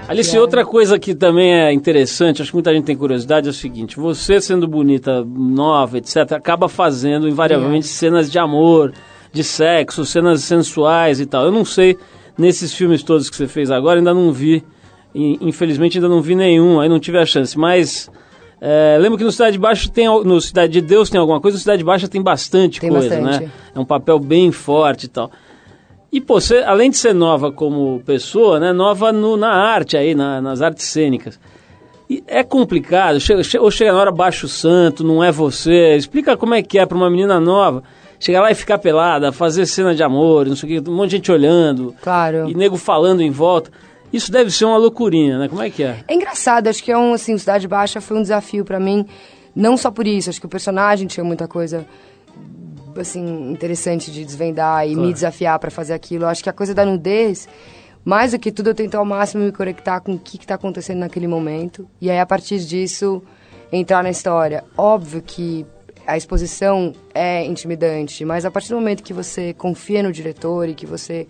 Alice, 0.07 0.39
outra 0.39 0.65
coisa 0.65 1.01
que 1.01 1.17
também 1.17 1.53
é 1.53 1.73
interessante, 1.73 2.43
acho 2.43 2.53
que 2.53 2.57
muita 2.57 2.73
gente 2.73 2.85
tem 2.85 2.97
curiosidade, 2.97 3.49
é 3.49 3.51
o 3.51 3.53
seguinte: 3.53 3.97
você 3.97 4.41
sendo 4.41 4.69
bonita, 4.69 5.25
nova, 5.25 5.99
etc., 5.99 6.31
acaba 6.31 6.69
fazendo 6.69 7.29
invariavelmente 7.29 7.89
cenas 7.89 8.31
de 8.31 8.39
amor, 8.39 8.93
de 9.33 9.43
sexo, 9.43 10.05
cenas 10.05 10.45
sensuais 10.45 11.19
e 11.19 11.27
tal. 11.27 11.47
Eu 11.47 11.51
não 11.51 11.65
sei, 11.65 11.99
nesses 12.39 12.73
filmes 12.73 13.03
todos 13.03 13.29
que 13.29 13.35
você 13.35 13.49
fez 13.49 13.69
agora, 13.69 13.99
ainda 13.99 14.15
não 14.15 14.31
vi, 14.31 14.63
infelizmente 15.41 15.99
ainda 15.99 16.09
não 16.09 16.21
vi 16.21 16.35
nenhum, 16.35 16.81
aí 16.81 16.89
não 16.89 16.99
tive 17.01 17.19
a 17.19 17.27
chance, 17.27 17.59
mas. 17.59 18.11
É, 18.59 18.97
lembro 18.99 19.19
que 19.19 19.25
no 19.25 19.31
Cidade 19.31 19.53
de 19.53 19.59
Baixo 19.59 19.91
tem, 19.91 20.07
no 20.07 20.41
Cidade 20.41 20.73
de 20.73 20.81
Deus 20.81 21.11
tem 21.11 21.21
alguma 21.21 21.41
coisa, 21.41 21.57
no 21.57 21.61
Cidade 21.61 21.79
de 21.79 21.85
Baixa 21.85 22.09
tem 22.09 22.23
bastante 22.23 22.81
Tem 22.81 22.89
coisa, 22.91 23.21
bastante. 23.21 23.45
né? 23.45 23.51
É 23.75 23.79
um 23.79 23.85
papel 23.85 24.19
bem 24.19 24.51
forte 24.51 25.05
e 25.05 25.09
tal. 25.09 25.31
E, 26.11 26.21
pô, 26.23 26.41
você, 26.41 26.59
além 26.67 26.91
de 26.91 26.97
ser 26.97 27.13
nova 27.15 27.53
como 27.53 28.01
pessoa, 28.07 28.59
né, 28.59 28.73
nova 28.73 29.13
no- 29.13 29.37
na 29.37 29.51
arte 29.53 29.95
aí, 29.97 30.15
na- 30.15 30.41
nas 30.41 30.63
artes 30.63 30.87
cênicas. 30.87 31.39
E 32.09 32.23
é 32.27 32.43
complicado, 32.43 33.21
chega, 33.21 33.43
che- 33.43 33.59
ou 33.59 33.71
chega 33.71 33.93
na 33.93 33.99
hora 34.01 34.11
baixo 34.13 34.49
santo, 34.49 35.05
não 35.05 35.23
é 35.23 35.31
você. 35.31 35.95
Explica 35.97 36.35
como 36.37 36.55
é 36.55 36.63
que 36.63 36.79
é 36.79 36.87
pra 36.87 36.97
uma 36.97 37.11
menina 37.11 37.39
nova 37.39 37.83
chegar 38.19 38.41
lá 38.41 38.51
e 38.51 38.55
ficar 38.55 38.79
pelada, 38.79 39.33
fazer 39.33 39.67
cena 39.67 39.95
de 39.95 40.03
amor, 40.03 40.47
não 40.47 40.57
sei 40.57 40.79
o 40.79 40.83
que, 40.83 40.91
um 40.91 40.95
monte 40.95 41.11
de 41.11 41.17
gente 41.17 41.31
olhando. 41.31 41.95
Claro. 42.01 42.49
E 42.49 42.55
nego 42.55 42.77
falando 42.79 43.21
em 43.21 43.31
volta. 43.31 43.71
Isso 44.13 44.31
deve 44.31 44.51
ser 44.51 44.65
uma 44.65 44.77
loucurinha, 44.77 45.39
né? 45.39 45.49
Como 45.49 45.63
é 45.63 45.69
que 45.71 45.83
é? 45.83 46.05
É 46.09 46.15
engraçado, 46.15 46.69
acho 46.69 46.83
que 46.83 46.93
é 46.93 46.97
um, 46.99 47.13
assim, 47.13 47.37
Cidade 47.37 47.67
Baixa 47.67 48.01
foi 48.01 48.17
um 48.17 48.23
desafio 48.23 48.65
pra 48.65 48.79
mim, 48.81 49.05
não 49.55 49.77
só 49.77 49.91
por 49.91 50.07
isso, 50.07 50.31
acho 50.31 50.41
que 50.41 50.47
o 50.47 50.49
personagem 50.49 51.07
tinha 51.07 51.25
muita 51.25 51.49
coisa, 51.49 51.87
assim, 52.99 53.51
interessante 53.51 54.11
de 54.11 54.25
desvendar 54.25 54.87
e 54.87 54.93
Claro. 54.95 55.07
me 55.07 55.13
desafiar 55.13 55.59
pra 55.59 55.71
fazer 55.71 55.93
aquilo. 55.93 56.27
Acho 56.27 56.43
que 56.43 56.51
a 56.51 56.53
coisa 56.53 56.75
da 56.75 56.85
nudez, 56.85 57.49
mais 58.05 58.33
do 58.33 58.39
que 58.39 58.53
tudo, 58.53 58.71
eu 58.71 58.75
tento 58.75 58.95
ao 58.95 59.05
máximo 59.05 59.45
me 59.45 59.53
conectar 59.53 60.01
com 60.01 60.15
o 60.15 60.19
que, 60.19 60.39
que 60.39 60.47
tá 60.47 60.55
acontecendo 60.55 60.99
naquele 60.99 61.27
momento, 61.27 61.87
e 62.01 62.11
aí 62.11 62.19
a 62.19 62.27
partir 62.27 62.59
disso 62.61 63.23
entrar 63.73 64.03
na 64.03 64.11
história. 64.11 64.63
Óbvio 64.79 65.21
que 65.21 65.67
a 66.07 66.17
exposição 66.17 66.93
é 67.13 67.45
intimidante, 67.45 68.25
mas 68.25 68.45
a 68.45 68.51
partir 68.51 68.69
do 68.69 68.77
momento 68.77 69.03
que 69.03 69.13
você 69.13 69.53
confia 69.53 70.03
no 70.05 70.13
diretor 70.13 70.69
e 70.69 70.75
que 70.75 70.87
você 70.87 71.27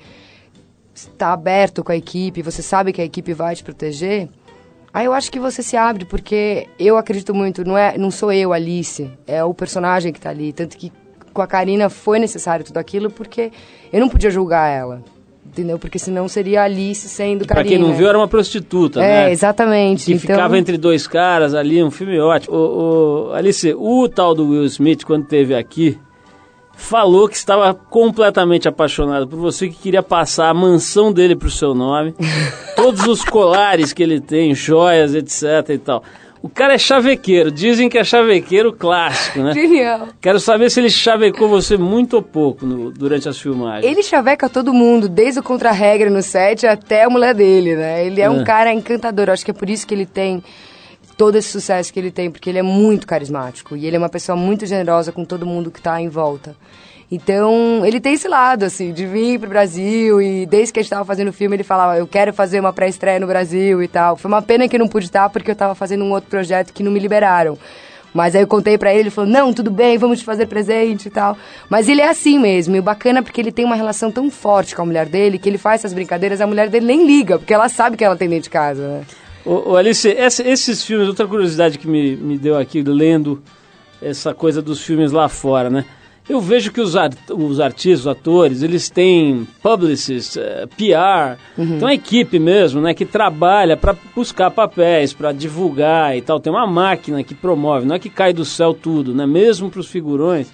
está 0.97 1.33
aberto 1.33 1.85
com 1.85 1.93
a 1.93 1.97
equipe, 1.97 2.43
você 2.43 2.63
sabe 2.63 2.93
que 2.93 3.01
a 3.01 3.05
equipe 3.05 3.33
vai 3.33 3.55
te 3.55 3.63
proteger, 3.63 4.29
aí 4.93 5.05
eu 5.07 5.13
acho 5.13 5.31
que 5.31 5.39
você 5.39 5.63
se 5.63 5.77
abre, 5.77 6.05
porque 6.05 6.67
eu 6.79 6.97
acredito 6.97 7.35
muito, 7.35 7.65
não, 7.65 7.77
é, 7.77 7.97
não 7.99 8.11
sou 8.11 8.33
eu, 8.33 8.53
Alice, 8.53 9.11
é 9.27 9.45
o 9.45 9.53
personagem 9.55 10.13
que 10.13 10.19
está 10.19 10.31
ali. 10.31 10.53
Tanto 10.53 10.77
que 10.77 10.91
com 11.33 11.43
a 11.43 11.47
Karina 11.47 11.91
foi 11.91 12.19
necessário 12.19 12.65
tudo 12.65 12.79
aquilo, 12.79 13.11
porque 13.11 13.53
eu 13.93 14.01
não 14.01 14.09
podia 14.09 14.31
julgar 14.31 14.69
ela, 14.71 15.03
entendeu? 15.45 15.79
Porque 15.79 15.99
senão 15.99 16.27
seria 16.29 16.63
Alice 16.63 17.07
sendo 17.11 17.45
Pra 17.47 17.57
Karina. 17.57 17.77
quem 17.77 17.79
não 17.87 17.95
viu, 17.95 18.09
era 18.09 18.17
uma 18.17 18.27
prostituta, 18.27 19.01
É, 19.03 19.27
né? 19.27 19.33
exatamente. 19.33 20.07
Que 20.07 20.13
então, 20.13 20.21
ficava 20.35 20.57
entre 20.59 20.79
dois 20.79 21.07
caras 21.07 21.53
ali, 21.53 21.83
um 21.85 21.91
filme 21.91 22.19
ótimo. 22.19 22.57
O, 22.57 23.29
o- 23.29 23.33
Alice, 23.35 23.75
o 23.77 24.09
tal 24.09 24.35
do 24.35 24.49
Will 24.49 24.65
Smith, 24.65 25.05
quando 25.05 25.27
teve 25.27 25.55
aqui, 25.55 25.99
falou 26.77 27.29
que 27.29 27.35
estava 27.37 27.73
completamente 27.75 28.69
apaixonado 28.69 29.27
por 29.27 29.39
você, 29.39 29.69
que 29.69 29.75
queria 29.77 30.03
passar 30.03 30.51
a 30.51 30.55
mansão 30.55 31.11
dele 31.13 31.35
pro 31.35 31.51
seu 31.51 31.75
nome, 31.75 32.15
todos 32.77 33.07
os 33.07 33.25
colares 33.25 33.93
que 33.93 34.03
ele 34.03 34.21
tem, 34.21 34.55
joias, 34.55 35.15
etc 35.15 35.43
e 35.71 35.79
tal. 35.79 36.05
O 36.43 36.49
cara 36.49 36.75
é 36.75 36.79
chavequeiro, 36.79 37.51
dizem 37.51 37.89
que 37.89 37.99
é 37.99 38.05
chavequeiro 38.05 38.73
clássico, 38.73 39.41
né? 39.41 39.53
Genial. 39.53 40.09
Quero 40.21 40.39
saber 40.39 40.71
se 40.71 40.79
ele 40.79 40.91
chavecou 40.91 41.49
você 41.49 41.77
muito 41.77 42.15
ou 42.15 42.23
pouco 42.23 42.65
no- 42.65 42.93
durante 42.93 43.29
as 43.29 43.37
filmagens. 43.41 43.91
Ele 43.91 44.01
chaveca 44.03 44.49
todo 44.49 44.73
mundo, 44.73 45.09
desde 45.09 45.41
o 45.41 45.43
contra-regra 45.43 46.09
no 46.09 46.23
set 46.23 46.65
até 46.65 47.03
a 47.03 47.11
mulher 47.11 47.35
dele, 47.35 47.75
né? 47.75 48.07
Ele 48.07 48.21
é, 48.21 48.25
É. 48.25 48.31
um 48.31 48.45
cara 48.45 48.73
encantador. 48.73 49.29
Acho 49.31 49.45
que 49.45 49.51
é 49.51 49.55
por 49.55 49.69
isso 49.69 49.85
que 49.87 49.95
ele 49.95 50.07
tem 50.07 50.45
todo 51.17 51.37
esse 51.37 51.49
sucesso 51.49 51.93
que 51.93 51.99
ele 51.99 52.11
tem, 52.11 52.31
porque 52.31 52.51
ele 52.51 52.59
é 52.59 52.63
muito 52.63 53.07
carismático. 53.07 53.77
E 53.77 53.87
ele 53.87 53.97
é 53.97 53.99
uma 53.99 54.09
pessoa 54.09 54.37
muito 54.37 54.67
generosa 54.67 55.13
com 55.13 55.25
todo 55.25 55.47
mundo 55.47 55.71
que 55.71 55.81
tá 55.81 56.01
em 56.01 56.09
volta. 56.09 56.55
Então, 57.11 57.87
ele 57.87 58.01
tem 58.01 58.15
esse 58.15 58.27
lado, 58.27 58.65
assim, 58.65 58.93
de 58.93 59.07
vir 59.07 59.39
pro 59.39 59.49
Brasil 59.49 60.21
e 60.21 60.45
desde 60.45 60.73
que 60.73 60.81
a 60.81 60.83
gente 60.83 60.91
tava 60.91 61.05
fazendo 61.05 61.29
o 61.29 61.33
filme, 61.33 61.55
ele 61.55 61.63
falava, 61.63 61.97
eu 61.97 62.07
quero 62.07 62.33
fazer 62.33 62.59
uma 62.59 62.73
pré-estreia 62.73 63.21
no 63.21 63.29
Brasil 63.29 63.81
e 63.81 63.87
tal. 63.87 64.17
Foi 64.17 64.29
uma 64.29 64.43
pena 64.43 64.69
que 64.69 64.77
não 64.77 64.89
pude 64.89 65.07
estar, 65.07 65.31
porque 65.31 65.53
eu 65.53 65.57
tava 65.57 65.75
fazendo 65.75 66.05
um 66.05 66.11
outro 66.11 66.29
projeto 66.29 66.73
que 66.73 66.83
não 66.83 66.91
me 66.91 66.99
liberaram. 66.99 67.57
Mas 68.13 68.35
aí 68.35 68.43
eu 68.43 68.47
contei 68.47 68.77
pra 68.77 68.91
ele, 68.93 69.03
ele 69.03 69.11
falou, 69.11 69.31
não, 69.31 69.53
tudo 69.53 69.71
bem, 69.71 69.99
vamos 69.99 70.21
te 70.21 70.25
fazer 70.25 70.47
presente 70.47 71.07
e 71.07 71.11
tal. 71.11 71.37
Mas 71.69 71.89
ele 71.89 72.01
é 72.01 72.09
assim 72.09 72.39
mesmo, 72.39 72.75
e 72.75 72.79
o 72.81 72.83
bacana 72.83 73.19
é 73.19 73.23
porque 73.23 73.41
ele 73.41 73.53
tem 73.53 73.65
uma 73.65 73.77
relação 73.77 74.11
tão 74.11 74.31
forte 74.31 74.75
com 74.75 74.83
a 74.83 74.87
mulher 74.87 75.07
dele, 75.07 75.39
que 75.39 75.49
ele 75.49 75.59
faz 75.59 75.83
essas 75.83 75.93
brincadeiras, 75.93 76.41
a 76.41 76.47
mulher 76.47 76.69
dele 76.71 76.87
nem 76.87 77.07
liga, 77.07 77.39
porque 77.39 77.53
ela 77.53 77.69
sabe 77.69 77.97
que 77.97 78.05
ela 78.05 78.17
tem 78.17 78.29
dentro 78.29 78.45
de 78.45 78.51
casa, 78.51 78.89
né? 78.89 79.03
Ô, 79.47 79.71
ô, 79.73 79.77
Alice, 79.77 80.09
essa- 80.11 80.47
esses 80.47 80.83
filmes, 80.85 81.09
outra 81.09 81.27
curiosidade 81.27 81.79
que 81.79 81.87
me, 81.87 82.17
me 82.17 82.37
deu 82.37 82.59
aqui 82.59 82.83
lendo 82.83 83.41
essa 84.03 84.35
coisa 84.35 84.61
dos 84.61 84.81
filmes 84.83 85.13
lá 85.13 85.29
fora, 85.29 85.71
né? 85.71 85.85
Eu 86.29 86.41
vejo 86.41 86.73
que 86.73 86.81
os, 86.81 86.97
ar- 86.97 87.13
os 87.31 87.61
artistas, 87.61 88.01
os 88.01 88.07
atores, 88.09 88.61
eles 88.63 88.91
têm 88.91 89.47
publicists, 89.63 90.37
eh, 90.37 90.67
PR, 90.77 91.39
tem 91.57 91.79
uma 91.79 91.95
equipe 91.95 92.37
mesmo, 92.41 92.81
né, 92.81 92.93
que 92.93 93.05
trabalha 93.05 93.77
para 93.77 93.95
buscar 94.15 94.51
papéis, 94.51 95.13
para 95.13 95.31
divulgar 95.31 96.17
e 96.17 96.21
tal. 96.23 96.41
Tem 96.41 96.53
uma 96.53 96.67
máquina 96.67 97.23
que 97.23 97.33
promove, 97.33 97.87
não 97.87 97.95
é 97.95 97.99
que 98.01 98.11
cai 98.11 98.33
do 98.33 98.45
céu 98.45 98.75
tudo, 98.75 99.15
né? 99.15 99.25
Mesmo 99.25 99.71
para 99.71 99.79
os 99.79 99.87
figurões, 99.87 100.49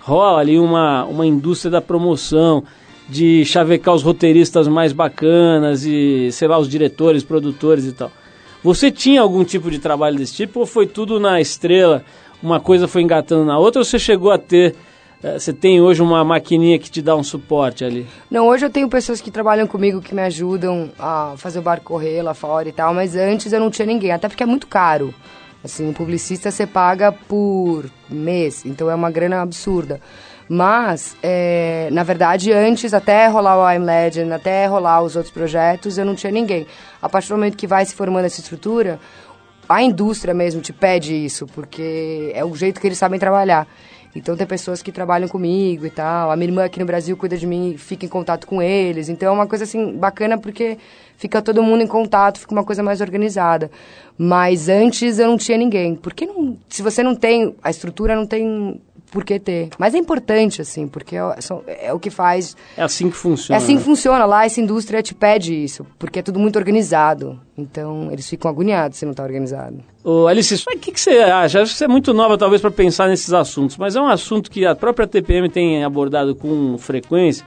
rola 0.00 0.40
ali 0.40 0.58
uma, 0.58 1.04
uma 1.04 1.24
indústria 1.24 1.70
da 1.70 1.80
promoção, 1.80 2.64
de 3.08 3.44
chavecar 3.44 3.94
os 3.94 4.02
roteiristas 4.02 4.66
mais 4.66 4.92
bacanas 4.92 5.84
e, 5.84 6.30
sei 6.32 6.48
lá, 6.48 6.58
os 6.58 6.68
diretores, 6.68 7.22
produtores 7.22 7.84
e 7.86 7.92
tal. 7.92 8.10
Você 8.62 8.90
tinha 8.90 9.20
algum 9.20 9.44
tipo 9.44 9.70
de 9.70 9.78
trabalho 9.78 10.16
desse 10.16 10.34
tipo 10.34 10.60
ou 10.60 10.66
foi 10.66 10.86
tudo 10.86 11.18
na 11.18 11.40
estrela? 11.40 12.04
Uma 12.42 12.60
coisa 12.60 12.86
foi 12.86 13.02
engatando 13.02 13.44
na 13.44 13.58
outra 13.58 13.80
ou 13.80 13.84
você 13.84 13.98
chegou 13.98 14.30
a 14.30 14.38
ter. 14.38 14.74
eh, 15.22 15.38
Você 15.38 15.52
tem 15.52 15.80
hoje 15.80 16.00
uma 16.00 16.22
maquininha 16.24 16.78
que 16.78 16.90
te 16.90 17.02
dá 17.02 17.16
um 17.16 17.22
suporte 17.24 17.84
ali? 17.84 18.06
Não, 18.30 18.46
hoje 18.46 18.64
eu 18.66 18.70
tenho 18.70 18.88
pessoas 18.88 19.20
que 19.20 19.30
trabalham 19.30 19.66
comigo 19.66 20.00
que 20.00 20.14
me 20.14 20.22
ajudam 20.22 20.90
a 20.98 21.34
fazer 21.36 21.58
o 21.58 21.62
barco 21.62 21.84
correr 21.86 22.22
lá 22.22 22.34
fora 22.34 22.68
e 22.68 22.72
tal, 22.72 22.94
mas 22.94 23.16
antes 23.16 23.52
eu 23.52 23.60
não 23.60 23.70
tinha 23.70 23.86
ninguém, 23.86 24.12
até 24.12 24.28
porque 24.28 24.42
é 24.42 24.46
muito 24.46 24.66
caro. 24.68 25.12
Assim, 25.64 25.88
um 25.88 25.92
publicista 25.92 26.50
você 26.50 26.66
paga 26.66 27.12
por 27.12 27.84
mês, 28.10 28.64
então 28.66 28.90
é 28.90 28.94
uma 28.96 29.10
grana 29.12 29.40
absurda. 29.42 30.00
Mas, 30.54 31.16
é, 31.22 31.88
na 31.92 32.02
verdade, 32.02 32.52
antes, 32.52 32.92
até 32.92 33.26
rolar 33.26 33.56
o 33.56 33.72
I'm 33.72 33.86
Legend, 33.86 34.34
até 34.34 34.66
rolar 34.66 35.00
os 35.00 35.16
outros 35.16 35.32
projetos, 35.32 35.96
eu 35.96 36.04
não 36.04 36.14
tinha 36.14 36.30
ninguém. 36.30 36.66
A 37.00 37.08
partir 37.08 37.28
do 37.28 37.36
momento 37.36 37.56
que 37.56 37.66
vai 37.66 37.86
se 37.86 37.94
formando 37.94 38.26
essa 38.26 38.38
estrutura, 38.38 39.00
a 39.66 39.82
indústria 39.82 40.34
mesmo 40.34 40.60
te 40.60 40.70
pede 40.70 41.14
isso, 41.14 41.46
porque 41.46 42.32
é 42.34 42.44
o 42.44 42.54
jeito 42.54 42.82
que 42.82 42.86
eles 42.86 42.98
sabem 42.98 43.18
trabalhar. 43.18 43.66
Então 44.14 44.36
tem 44.36 44.46
pessoas 44.46 44.82
que 44.82 44.92
trabalham 44.92 45.26
comigo 45.26 45.86
e 45.86 45.90
tal. 45.90 46.30
A 46.30 46.36
minha 46.36 46.50
irmã 46.50 46.64
aqui 46.66 46.78
no 46.78 46.84
Brasil 46.84 47.16
cuida 47.16 47.38
de 47.38 47.46
mim, 47.46 47.76
fica 47.78 48.04
em 48.04 48.08
contato 48.10 48.46
com 48.46 48.60
eles. 48.60 49.08
Então 49.08 49.30
é 49.30 49.32
uma 49.32 49.46
coisa 49.46 49.64
assim 49.64 49.96
bacana 49.96 50.36
porque 50.36 50.76
fica 51.22 51.40
todo 51.40 51.62
mundo 51.62 51.82
em 51.82 51.86
contato, 51.86 52.40
fica 52.40 52.52
uma 52.52 52.64
coisa 52.64 52.82
mais 52.82 53.00
organizada. 53.00 53.70
Mas 54.18 54.68
antes 54.68 55.20
eu 55.20 55.28
não 55.28 55.38
tinha 55.38 55.56
ninguém. 55.56 55.94
Porque 55.94 56.26
não, 56.26 56.56
se 56.68 56.82
você 56.82 57.00
não 57.02 57.14
tem 57.14 57.54
a 57.62 57.70
estrutura, 57.70 58.16
não 58.16 58.26
tem 58.26 58.80
por 59.12 59.24
que 59.24 59.38
ter. 59.38 59.68
Mas 59.78 59.94
é 59.94 59.98
importante 59.98 60.60
assim, 60.62 60.88
porque 60.88 61.14
é, 61.16 61.40
são- 61.40 61.62
é 61.66 61.92
o 61.92 61.98
que 62.00 62.08
faz 62.10 62.56
É 62.76 62.82
assim 62.82 63.08
que 63.10 63.16
funciona. 63.16 63.54
é 63.56 63.62
assim 63.62 63.74
que 63.74 63.78
né? 63.80 63.84
funciona 63.84 64.24
lá, 64.24 64.44
essa 64.46 64.58
indústria 64.60 65.02
te 65.02 65.14
pede 65.14 65.54
isso, 65.54 65.86
porque 65.98 66.18
é 66.18 66.22
tudo 66.22 66.38
muito 66.40 66.56
organizado. 66.58 67.38
Então, 67.56 68.08
eles 68.10 68.28
ficam 68.28 68.50
agoniados 68.50 68.98
se 68.98 69.04
não 69.06 69.12
tá 69.14 69.22
organizado. 69.22 69.78
Ô, 70.02 70.26
Alice, 70.26 70.54
o 70.66 70.78
que, 70.78 70.90
que 70.90 71.00
você 71.00 71.18
acha? 71.18 71.60
Acho 71.62 71.72
que 71.72 71.78
você 71.78 71.84
é 71.84 71.88
muito 71.88 72.12
nova, 72.14 72.36
talvez, 72.36 72.60
para 72.60 72.70
pensar 72.70 73.06
nesses 73.06 73.32
assuntos, 73.32 73.76
mas 73.76 73.94
é 73.94 74.00
um 74.00 74.08
assunto 74.08 74.50
que 74.50 74.64
a 74.66 74.74
própria 74.74 75.06
TPM 75.06 75.48
tem 75.48 75.84
abordado 75.84 76.34
com 76.34 76.76
frequência, 76.78 77.44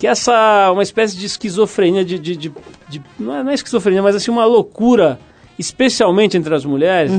que 0.00 0.06
é 0.06 0.10
essa, 0.10 0.70
uma 0.72 0.82
espécie 0.82 1.16
de 1.16 1.26
esquizofrenia, 1.26 2.04
de, 2.04 2.18
de, 2.18 2.34
de- 2.34 2.52
de- 2.88 3.02
não, 3.18 3.36
é, 3.36 3.44
não 3.44 3.50
é 3.52 3.54
esquizofrenia, 3.54 4.02
mas 4.02 4.16
assim, 4.16 4.30
uma 4.32 4.44
loucura, 4.46 5.20
especialmente 5.58 6.36
entre 6.36 6.52
as 6.54 6.64
mulheres, 6.64 7.12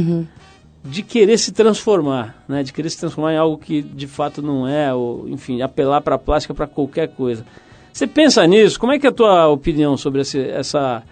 de 0.84 1.04
querer 1.04 1.38
se 1.38 1.52
transformar, 1.52 2.44
né? 2.50 2.64
De 2.64 2.74
querer 2.74 2.90
se 2.90 2.98
transformar 3.00 3.34
em 3.34 3.38
algo 3.38 3.56
que 3.58 3.84
de 3.84 4.08
fato 4.08 4.42
não 4.42 4.68
é, 4.68 4.92
ou, 4.94 5.30
enfim, 5.30 5.62
apelar 5.62 6.02
para 6.02 6.16
a 6.16 6.18
plástica 6.20 6.54
para 6.56 6.66
qualquer 6.66 7.08
coisa. 7.10 7.46
Você 7.94 8.08
pensa 8.08 8.46
nisso? 8.48 8.80
Como 8.80 8.92
é 8.92 8.98
que 8.98 9.06
é 9.06 9.10
a 9.10 9.14
tua 9.14 9.48
opinião 9.48 9.96
sobre 9.96 10.22
esse- 10.22 10.40
essa 10.50 11.04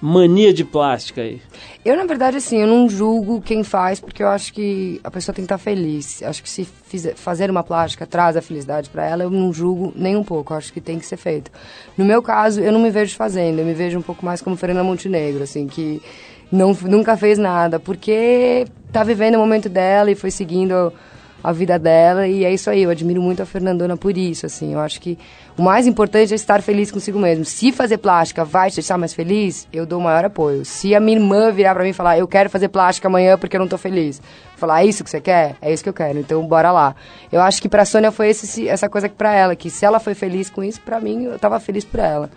mania 0.00 0.52
de 0.52 0.64
plástica 0.64 1.22
aí? 1.22 1.40
Eu, 1.84 1.96
na 1.96 2.04
verdade, 2.04 2.36
assim, 2.36 2.58
eu 2.58 2.66
não 2.66 2.88
julgo 2.88 3.40
quem 3.40 3.64
faz, 3.64 4.00
porque 4.00 4.22
eu 4.22 4.28
acho 4.28 4.52
que 4.52 5.00
a 5.02 5.10
pessoa 5.10 5.34
tem 5.34 5.42
que 5.42 5.46
estar 5.46 5.58
feliz. 5.58 6.22
Acho 6.22 6.42
que 6.42 6.50
se 6.50 6.64
fizer, 6.64 7.14
fazer 7.14 7.50
uma 7.50 7.62
plástica 7.62 8.06
traz 8.06 8.36
a 8.36 8.42
felicidade 8.42 8.90
para 8.90 9.06
ela, 9.06 9.22
eu 9.22 9.30
não 9.30 9.52
julgo 9.52 9.92
nem 9.96 10.16
um 10.16 10.24
pouco. 10.24 10.54
Acho 10.54 10.72
que 10.72 10.80
tem 10.80 10.98
que 10.98 11.06
ser 11.06 11.16
feito. 11.16 11.50
No 11.96 12.04
meu 12.04 12.22
caso, 12.22 12.60
eu 12.60 12.72
não 12.72 12.80
me 12.80 12.90
vejo 12.90 13.16
fazendo. 13.16 13.58
Eu 13.58 13.64
me 13.64 13.74
vejo 13.74 13.98
um 13.98 14.02
pouco 14.02 14.24
mais 14.24 14.42
como 14.42 14.56
Fernanda 14.56 14.84
Montenegro, 14.84 15.42
assim, 15.42 15.66
que 15.66 16.02
não, 16.50 16.76
nunca 16.82 17.16
fez 17.16 17.38
nada, 17.38 17.78
porque 17.78 18.66
tá 18.92 19.04
vivendo 19.04 19.36
o 19.36 19.38
momento 19.38 19.68
dela 19.68 20.10
e 20.10 20.14
foi 20.14 20.30
seguindo 20.30 20.92
a 21.42 21.52
vida 21.52 21.78
dela 21.78 22.26
e 22.26 22.44
é 22.44 22.52
isso 22.52 22.68
aí, 22.68 22.82
eu 22.82 22.90
admiro 22.90 23.22
muito 23.22 23.42
a 23.42 23.46
Fernandona 23.46 23.96
por 23.96 24.16
isso, 24.16 24.46
assim, 24.46 24.72
eu 24.72 24.80
acho 24.80 25.00
que 25.00 25.18
o 25.56 25.62
mais 25.62 25.86
importante 25.86 26.32
é 26.32 26.36
estar 26.36 26.62
feliz 26.62 26.90
consigo 26.90 27.18
mesmo. 27.18 27.44
Se 27.44 27.72
fazer 27.72 27.98
plástica 27.98 28.44
vai 28.44 28.70
te 28.70 28.76
deixar 28.76 28.96
mais 28.96 29.12
feliz, 29.12 29.66
eu 29.72 29.84
dou 29.84 29.98
o 29.98 30.02
maior 30.02 30.24
apoio. 30.24 30.64
Se 30.64 30.94
a 30.94 31.00
minha 31.00 31.18
irmã 31.18 31.50
virar 31.50 31.74
pra 31.74 31.82
mim 31.82 31.90
e 31.90 31.92
falar, 31.92 32.16
eu 32.16 32.28
quero 32.28 32.48
fazer 32.48 32.68
plástica 32.68 33.08
amanhã 33.08 33.36
porque 33.36 33.56
eu 33.56 33.60
não 33.60 33.66
tô 33.66 33.76
feliz, 33.76 34.22
falar, 34.56 34.82
é 34.82 34.86
isso 34.86 35.02
que 35.02 35.10
você 35.10 35.20
quer? 35.20 35.56
É 35.60 35.72
isso 35.72 35.82
que 35.82 35.88
eu 35.88 35.94
quero, 35.94 36.18
então 36.18 36.46
bora 36.46 36.70
lá. 36.70 36.94
Eu 37.30 37.40
acho 37.40 37.60
que 37.60 37.68
pra 37.68 37.84
Sônia 37.84 38.12
foi 38.12 38.28
esse, 38.28 38.68
essa 38.68 38.88
coisa 38.88 39.08
que 39.08 39.14
pra 39.14 39.34
ela, 39.34 39.56
que 39.56 39.68
se 39.68 39.84
ela 39.84 39.98
foi 39.98 40.14
feliz 40.14 40.48
com 40.48 40.62
isso, 40.62 40.80
pra 40.80 41.00
mim, 41.00 41.24
eu 41.24 41.38
tava 41.38 41.58
feliz 41.58 41.84
por 41.84 42.00
ela. 42.00 42.30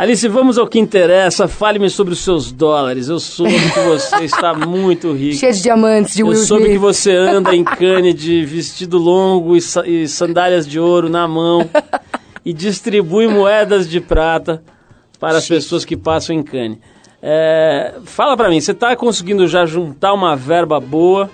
Alice, 0.00 0.26
vamos 0.28 0.56
ao 0.56 0.66
que 0.66 0.78
interessa. 0.78 1.46
Fale-me 1.46 1.90
sobre 1.90 2.14
os 2.14 2.20
seus 2.20 2.50
dólares. 2.50 3.08
Eu 3.10 3.20
soube 3.20 3.52
que 3.52 3.80
você 3.80 4.24
está 4.24 4.54
muito 4.54 5.12
rico. 5.12 5.36
Cheia 5.36 5.52
de 5.52 5.60
diamantes, 5.62 6.14
de 6.14 6.22
Eu 6.22 6.28
Will 6.28 6.36
soube 6.36 6.62
Smith. 6.62 6.72
que 6.74 6.78
você 6.78 7.12
anda 7.14 7.54
em 7.54 7.62
cane 7.62 8.14
de 8.14 8.42
vestido 8.46 8.96
longo 8.96 9.54
e, 9.54 9.60
sa- 9.60 9.86
e 9.86 10.08
sandálias 10.08 10.66
de 10.66 10.80
ouro 10.80 11.10
na 11.10 11.28
mão 11.28 11.68
e 12.42 12.50
distribui 12.54 13.28
moedas 13.28 13.86
de 13.86 14.00
prata 14.00 14.62
para 15.18 15.36
as 15.36 15.46
pessoas 15.46 15.84
que 15.84 15.98
passam 15.98 16.34
em 16.34 16.42
cane. 16.42 16.80
É, 17.22 17.96
fala 18.06 18.34
pra 18.38 18.48
mim, 18.48 18.58
você 18.58 18.72
está 18.72 18.96
conseguindo 18.96 19.46
já 19.46 19.66
juntar 19.66 20.14
uma 20.14 20.34
verba 20.34 20.80
boa 20.80 21.30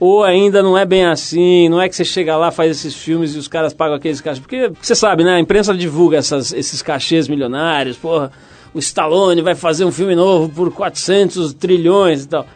ou 0.00 0.24
ainda 0.24 0.62
não 0.62 0.76
é 0.76 0.84
bem 0.84 1.04
assim? 1.04 1.68
Não 1.68 1.80
é 1.80 1.88
que 1.88 1.94
você 1.94 2.04
chega 2.04 2.36
lá, 2.36 2.50
faz 2.50 2.70
esses 2.72 2.94
filmes 2.94 3.34
e 3.34 3.38
os 3.38 3.46
caras 3.46 3.72
pagam 3.74 3.94
aqueles 3.96 4.20
cachês? 4.20 4.40
Porque 4.40 4.72
você 4.80 4.94
sabe, 4.94 5.22
né? 5.22 5.34
A 5.34 5.40
imprensa 5.40 5.74
divulga 5.74 6.16
essas- 6.16 6.52
esses 6.52 6.80
cachês 6.82 7.28
milionários. 7.28 7.96
Porra, 7.98 8.32
o 8.74 8.78
Stallone 8.78 9.42
vai 9.42 9.54
fazer 9.54 9.84
um 9.84 9.92
filme 9.92 10.14
novo 10.16 10.48
por 10.48 10.72
400 10.72 11.52
trilhões 11.54 12.24
e 12.24 12.28
tal. 12.28 12.46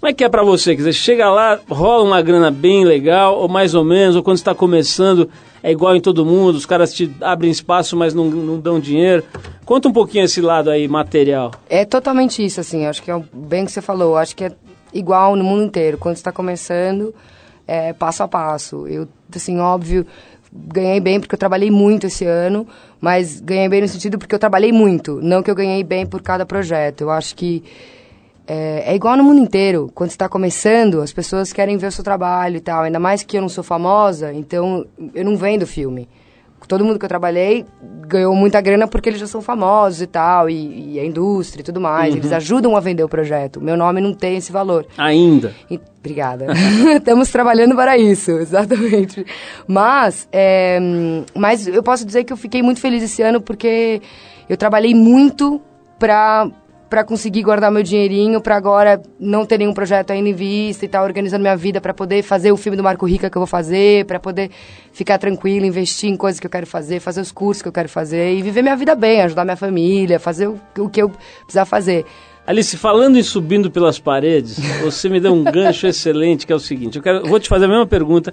Como 0.00 0.10
é 0.10 0.12
que 0.12 0.24
é 0.24 0.28
pra 0.28 0.42
você? 0.42 0.72
Quer 0.72 0.78
dizer, 0.78 0.92
chega 0.92 1.30
lá, 1.30 1.58
rola 1.68 2.04
uma 2.04 2.20
grana 2.20 2.50
bem 2.50 2.84
legal, 2.84 3.38
ou 3.38 3.48
mais 3.48 3.74
ou 3.74 3.82
menos, 3.84 4.16
ou 4.16 4.22
quando 4.22 4.36
está 4.36 4.54
começando, 4.54 5.30
é 5.62 5.72
igual 5.72 5.96
em 5.96 6.00
todo 6.00 6.26
mundo, 6.26 6.56
os 6.56 6.66
caras 6.66 6.92
te 6.92 7.10
abrem 7.22 7.50
espaço, 7.50 7.96
mas 7.96 8.12
não, 8.12 8.26
não 8.26 8.58
dão 8.60 8.78
dinheiro. 8.78 9.22
Conta 9.64 9.88
um 9.88 9.92
pouquinho 9.92 10.24
esse 10.26 10.42
lado 10.42 10.68
aí, 10.68 10.86
material. 10.86 11.52
É 11.70 11.86
totalmente 11.86 12.44
isso, 12.44 12.60
assim, 12.60 12.84
acho 12.84 13.02
que 13.02 13.10
é 13.10 13.16
o 13.16 13.24
bem 13.32 13.64
que 13.64 13.72
você 13.72 13.80
falou, 13.80 14.18
acho 14.18 14.36
que 14.36 14.44
é 14.44 14.52
igual 14.94 15.36
no 15.36 15.44
mundo 15.44 15.64
inteiro, 15.64 15.98
quando 15.98 16.16
está 16.16 16.32
começando, 16.32 17.14
é 17.66 17.92
passo 17.92 18.22
a 18.22 18.28
passo. 18.28 18.86
Eu, 18.86 19.08
assim, 19.34 19.58
óbvio, 19.58 20.06
ganhei 20.52 21.00
bem 21.00 21.20
porque 21.20 21.34
eu 21.34 21.38
trabalhei 21.38 21.70
muito 21.70 22.06
esse 22.06 22.24
ano, 22.24 22.66
mas 23.00 23.40
ganhei 23.40 23.68
bem 23.68 23.82
no 23.82 23.88
sentido 23.88 24.18
porque 24.18 24.34
eu 24.34 24.38
trabalhei 24.38 24.72
muito, 24.72 25.20
não 25.20 25.42
que 25.42 25.50
eu 25.50 25.54
ganhei 25.54 25.82
bem 25.82 26.06
por 26.06 26.22
cada 26.22 26.46
projeto. 26.46 27.02
Eu 27.02 27.10
acho 27.10 27.34
que 27.34 27.62
é, 28.46 28.92
é 28.92 28.94
igual 28.94 29.16
no 29.16 29.24
mundo 29.24 29.40
inteiro. 29.40 29.90
Quando 29.94 30.10
está 30.10 30.28
começando, 30.28 31.00
as 31.00 31.12
pessoas 31.12 31.52
querem 31.52 31.76
ver 31.76 31.88
o 31.88 31.92
seu 31.92 32.04
trabalho 32.04 32.56
e 32.56 32.60
tal. 32.60 32.82
Ainda 32.82 32.98
mais 32.98 33.22
que 33.22 33.36
eu 33.36 33.42
não 33.42 33.48
sou 33.48 33.64
famosa, 33.64 34.32
então 34.32 34.86
eu 35.14 35.24
não 35.24 35.36
vendo 35.36 35.66
filme. 35.66 36.08
Todo 36.68 36.84
mundo 36.84 36.98
que 36.98 37.04
eu 37.04 37.08
trabalhei 37.08 37.64
ganhou 38.06 38.34
muita 38.36 38.60
grana 38.60 38.86
porque 38.86 39.08
eles 39.08 39.18
já 39.20 39.26
são 39.26 39.40
famosos 39.40 40.02
e 40.02 40.06
tal, 40.06 40.48
e, 40.50 40.94
e 40.94 41.00
a 41.00 41.04
indústria 41.04 41.62
e 41.62 41.64
tudo 41.64 41.80
mais. 41.80 42.14
Eles 42.14 42.32
ajudam 42.32 42.76
a 42.76 42.80
vender 42.80 43.02
o 43.02 43.08
projeto. 43.08 43.60
Meu 43.60 43.76
nome 43.76 44.00
não 44.00 44.12
tem 44.12 44.36
esse 44.36 44.52
valor. 44.52 44.86
Ainda. 44.98 45.54
E- 45.70 45.80
Obrigada. 45.98 46.48
Estamos 46.96 47.30
trabalhando 47.30 47.74
para 47.74 47.96
isso, 47.96 48.32
exatamente. 48.36 49.24
Mas, 49.66 50.28
é, 50.30 50.78
mas 51.34 51.66
eu 51.66 51.82
posso 51.82 52.04
dizer 52.04 52.24
que 52.24 52.32
eu 52.32 52.36
fiquei 52.36 52.62
muito 52.62 52.78
feliz 52.78 53.02
esse 53.02 53.22
ano 53.22 53.40
porque 53.40 54.02
eu 54.46 54.56
trabalhei 54.56 54.94
muito 54.94 55.62
para 55.98 56.50
para 56.94 57.02
conseguir 57.02 57.42
guardar 57.42 57.72
meu 57.72 57.82
dinheirinho, 57.82 58.40
para 58.40 58.54
agora 58.54 59.02
não 59.18 59.44
ter 59.44 59.58
nenhum 59.58 59.74
projeto 59.74 60.12
ainda 60.12 60.28
em 60.28 60.32
vista 60.32 60.84
e 60.84 60.86
estar 60.86 61.02
organizando 61.02 61.42
minha 61.42 61.56
vida 61.56 61.80
para 61.80 61.92
poder 61.92 62.22
fazer 62.22 62.52
o 62.52 62.56
filme 62.56 62.76
do 62.76 62.84
Marco 62.84 63.04
Rica 63.04 63.28
que 63.28 63.36
eu 63.36 63.40
vou 63.40 63.48
fazer, 63.48 64.04
para 64.04 64.20
poder 64.20 64.48
ficar 64.92 65.18
tranquilo, 65.18 65.66
investir 65.66 66.08
em 66.08 66.16
coisas 66.16 66.38
que 66.38 66.46
eu 66.46 66.50
quero 66.50 66.68
fazer, 66.68 67.00
fazer 67.00 67.20
os 67.20 67.32
cursos 67.32 67.62
que 67.62 67.66
eu 67.66 67.72
quero 67.72 67.88
fazer 67.88 68.34
e 68.34 68.42
viver 68.42 68.62
minha 68.62 68.76
vida 68.76 68.94
bem, 68.94 69.22
ajudar 69.22 69.44
minha 69.44 69.56
família, 69.56 70.20
fazer 70.20 70.46
o, 70.46 70.88
que 70.88 71.02
eu 71.02 71.10
precisar 71.40 71.64
fazer. 71.64 72.04
Alice, 72.46 72.76
falando 72.76 73.18
em 73.18 73.24
subindo 73.24 73.72
pelas 73.72 73.98
paredes, 73.98 74.56
você 74.80 75.08
me 75.08 75.18
deu 75.18 75.34
um 75.34 75.42
gancho 75.42 75.88
excelente, 75.88 76.46
que 76.46 76.52
é 76.52 76.56
o 76.56 76.60
seguinte. 76.60 76.98
Eu, 76.98 77.02
quero, 77.02 77.26
vou 77.26 77.40
te 77.40 77.48
fazer 77.48 77.64
a 77.64 77.68
mesma 77.68 77.88
pergunta 77.88 78.32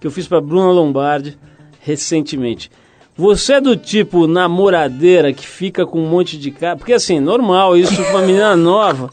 que 0.00 0.06
eu 0.08 0.10
fiz 0.10 0.26
para 0.26 0.40
Bruna 0.40 0.72
Lombardi 0.72 1.38
recentemente. 1.80 2.72
Você 3.20 3.54
é 3.54 3.60
do 3.60 3.76
tipo 3.76 4.26
namoradeira 4.26 5.30
que 5.32 5.46
fica 5.46 5.84
com 5.84 6.00
um 6.00 6.08
monte 6.08 6.38
de 6.38 6.50
cara... 6.50 6.74
Porque 6.76 6.94
assim, 6.94 7.20
normal 7.20 7.76
isso 7.76 7.94
pra 7.94 8.12
uma 8.12 8.22
menina 8.22 8.56
nova. 8.56 9.10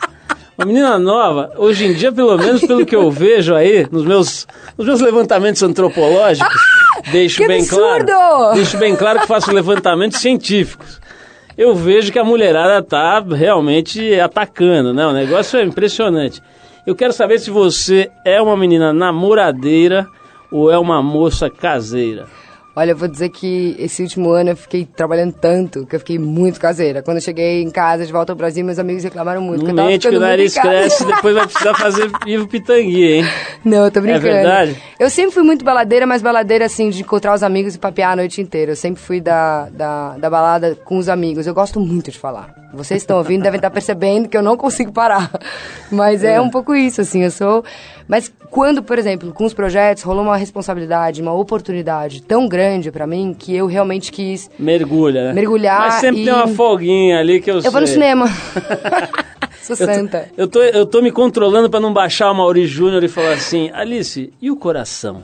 Uma 0.57 0.65
menina 0.65 0.97
nova, 0.97 1.51
hoje 1.57 1.85
em 1.85 1.93
dia, 1.93 2.11
pelo 2.11 2.37
menos 2.37 2.61
pelo 2.61 2.85
que 2.85 2.95
eu 2.95 3.11
vejo 3.11 3.53
aí, 3.53 3.85
nos 3.91 4.05
meus, 4.05 4.47
nos 4.77 4.87
meus 4.87 5.01
levantamentos 5.01 5.61
antropológicos, 5.61 6.61
deixo 7.11 7.41
que 7.41 7.47
bem 7.47 7.59
absurdo! 7.59 8.05
claro. 8.05 8.55
Deixo 8.55 8.77
bem 8.77 8.95
claro 8.95 9.19
que 9.19 9.27
faço 9.27 9.51
levantamentos 9.51 10.19
científicos 10.19 10.99
eu 11.57 11.73
vejo 11.73 12.11
que 12.11 12.19
a 12.19 12.23
mulherada 12.23 12.83
tá 12.83 13.19
realmente 13.19 14.13
atacando, 14.19 14.93
né? 14.93 15.07
O 15.07 15.11
negócio 15.11 15.59
é 15.59 15.63
impressionante. 15.63 16.41
Eu 16.85 16.95
quero 16.95 17.11
saber 17.11 17.39
se 17.39 17.49
você 17.49 18.11
é 18.23 18.39
uma 18.39 18.55
menina 18.55 18.93
namoradeira 18.93 20.07
ou 20.51 20.71
é 20.71 20.77
uma 20.77 21.01
moça 21.01 21.49
caseira. 21.49 22.27
Olha, 22.77 22.91
eu 22.91 22.95
vou 22.95 23.07
dizer 23.07 23.29
que 23.29 23.75
esse 23.79 24.03
último 24.03 24.29
ano 24.29 24.51
eu 24.51 24.55
fiquei 24.55 24.85
trabalhando 24.85 25.33
tanto 25.33 25.83
que 25.87 25.95
eu 25.95 25.99
fiquei 25.99 26.19
muito 26.19 26.59
caseira. 26.59 27.01
Quando 27.01 27.17
eu 27.17 27.23
cheguei 27.23 27.63
em 27.63 27.71
casa 27.71 28.05
de 28.05 28.11
volta 28.11 28.31
ao 28.31 28.35
Brasil, 28.35 28.63
meus 28.63 28.77
amigos 28.77 29.03
reclamaram 29.03 29.41
muito. 29.41 29.63
Não 29.63 29.71
eu 29.71 29.75
tava 29.75 29.87
mente 29.87 30.07
que 30.07 30.15
o 30.15 30.19
nariz 30.19 30.53
cresce 30.53 31.03
depois 31.03 31.33
vai 31.33 31.47
precisar 31.47 31.73
fazer 31.73 32.07
Ivo 32.27 32.47
Pitangui, 32.47 33.03
hein? 33.03 33.25
Não, 33.65 33.85
eu 33.85 33.89
tô 33.89 33.99
brincando. 33.99 34.27
verdade? 34.27 34.77
Eu 34.99 35.09
sempre 35.09 35.31
fui 35.31 35.41
muito 35.41 35.65
baladeira, 35.65 36.05
mas 36.05 36.21
baladeira 36.21 36.65
assim, 36.65 36.91
de 36.91 37.01
encontrar 37.01 37.33
os 37.33 37.41
amigos 37.41 37.73
e 37.73 37.79
papear 37.79 38.11
a 38.11 38.15
noite 38.15 38.41
inteira. 38.41 38.73
Eu 38.73 38.75
sempre 38.75 39.01
fui 39.01 39.19
da, 39.19 39.69
da, 39.71 40.15
da 40.19 40.29
balada 40.29 40.75
com 40.85 40.99
os 40.99 41.09
amigos. 41.09 41.47
Eu 41.47 41.55
gosto 41.55 41.79
muito 41.79 42.11
de 42.11 42.19
falar. 42.19 42.53
Vocês 42.71 43.01
estão 43.01 43.17
ouvindo, 43.17 43.41
devem 43.41 43.57
estar 43.57 43.71
percebendo 43.71 44.29
que 44.29 44.37
eu 44.37 44.43
não 44.43 44.55
consigo 44.55 44.91
parar. 44.91 45.31
Mas 45.89 46.23
é, 46.23 46.39
um 46.39 46.51
pouco 46.51 46.75
isso, 46.75 47.01
assim, 47.01 47.23
eu 47.23 47.31
sou. 47.31 47.65
Mas 48.07 48.31
quando, 48.49 48.81
por 48.81 48.97
exemplo, 48.97 49.33
com 49.33 49.43
os 49.45 49.53
projetos, 49.53 50.01
rolou 50.03 50.23
uma 50.23 50.37
responsabilidade, 50.37 51.21
uma 51.21 51.33
oportunidade 51.33 52.21
tão 52.21 52.47
grande 52.47 52.89
pra 52.91 53.05
mim 53.05 53.35
que 53.37 53.53
eu 53.53 53.65
realmente 53.67 54.11
quis 54.13 54.49
Mergulha, 54.57 55.25
né? 55.25 55.33
Mergulhar 55.33 55.79
Mas 55.81 55.93
sempre 55.95 56.21
e- 56.21 56.25
tem 56.25 56.33
uma 56.33 56.47
folguinha 56.47 57.19
ali 57.19 57.41
que 57.41 57.51
eu, 57.51 57.59
Eu 57.59 57.71
vou 57.71 57.81
no 57.81 57.87
sei. 57.87 57.95
cinema. 57.95 58.27
Sou 59.61 59.75
Eu 59.75 59.85
tô- 59.87 59.93
santa. 59.93 60.29
Eu 60.37 60.47
tô, 60.47 60.61
eu 60.63 60.85
tô 60.85 61.01
me 61.01 61.11
controlando 61.11 61.69
pra 61.69 61.81
não 61.81 61.91
baixar 61.91 62.31
o 62.31 62.33
Mauri 62.35 62.65
Júnior 62.65 63.03
e 63.03 63.09
falar 63.09 63.33
assim, 63.33 63.69
Alice, 63.73 64.31
e 64.41 64.49
o 64.49 64.55
coração? 64.55 65.21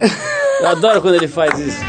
Eu 0.60 0.68
adoro 0.68 1.02
quando 1.02 1.16
ele 1.16 1.28
faz 1.30 1.58
isso. 1.60 1.80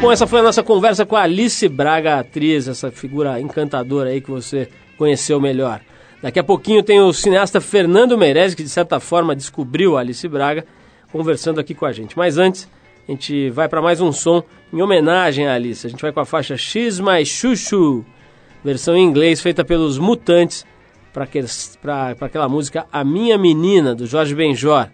Bom, 0.00 0.12
essa 0.12 0.26
foi 0.26 0.40
a 0.40 0.42
nossa 0.42 0.62
conversa 0.62 1.06
com 1.06 1.16
a 1.16 1.22
Alice 1.22 1.66
Braga, 1.68 2.18
atriz, 2.18 2.68
essa 2.68 2.90
figura 2.90 3.40
encantadora 3.40 4.10
aí 4.10 4.20
que 4.20 4.30
você 4.30 4.68
conheceu 4.98 5.40
melhor. 5.40 5.80
Daqui 6.26 6.40
a 6.40 6.42
pouquinho 6.42 6.82
tem 6.82 6.98
o 6.98 7.12
cineasta 7.12 7.60
Fernando 7.60 8.18
Meirelles, 8.18 8.56
que 8.56 8.64
de 8.64 8.68
certa 8.68 8.98
forma 8.98 9.36
descobriu 9.36 9.96
a 9.96 10.00
Alice 10.00 10.26
Braga, 10.26 10.66
conversando 11.12 11.60
aqui 11.60 11.72
com 11.72 11.86
a 11.86 11.92
gente. 11.92 12.18
Mas 12.18 12.36
antes, 12.36 12.68
a 13.06 13.12
gente 13.12 13.48
vai 13.50 13.68
para 13.68 13.80
mais 13.80 14.00
um 14.00 14.10
som 14.10 14.42
em 14.72 14.82
homenagem 14.82 15.46
à 15.46 15.54
Alice. 15.54 15.86
A 15.86 15.90
gente 15.90 16.02
vai 16.02 16.10
com 16.10 16.18
a 16.18 16.24
faixa 16.24 16.56
X 16.56 16.98
My 16.98 17.24
Chuchu, 17.24 18.04
versão 18.64 18.96
em 18.96 19.04
inglês 19.04 19.40
feita 19.40 19.64
pelos 19.64 20.00
Mutantes 20.00 20.66
para 21.12 21.28
aquela 22.20 22.48
música 22.48 22.86
A 22.92 23.04
Minha 23.04 23.38
Menina, 23.38 23.94
do 23.94 24.04
Jorge 24.04 24.34
Benjor. 24.34 24.88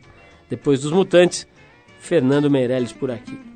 Depois 0.51 0.83
dos 0.83 0.93
Mutantes, 0.93 1.49
Fernando 1.99 2.51
Meirelles 2.51 2.93
por 2.93 3.11
aqui. 3.11 3.52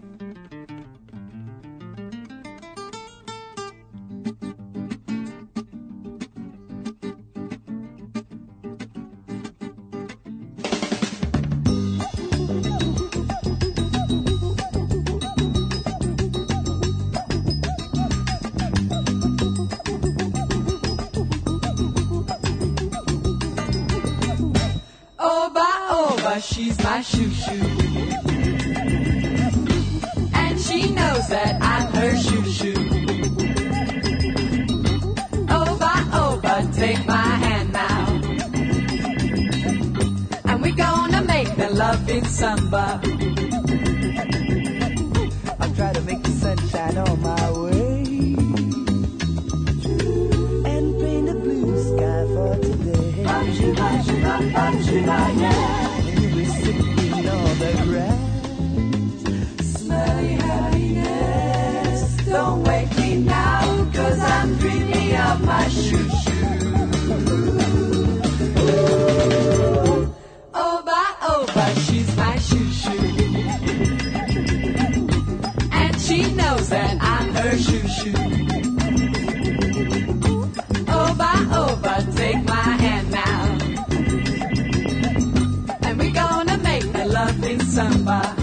Samba. 87.77 88.36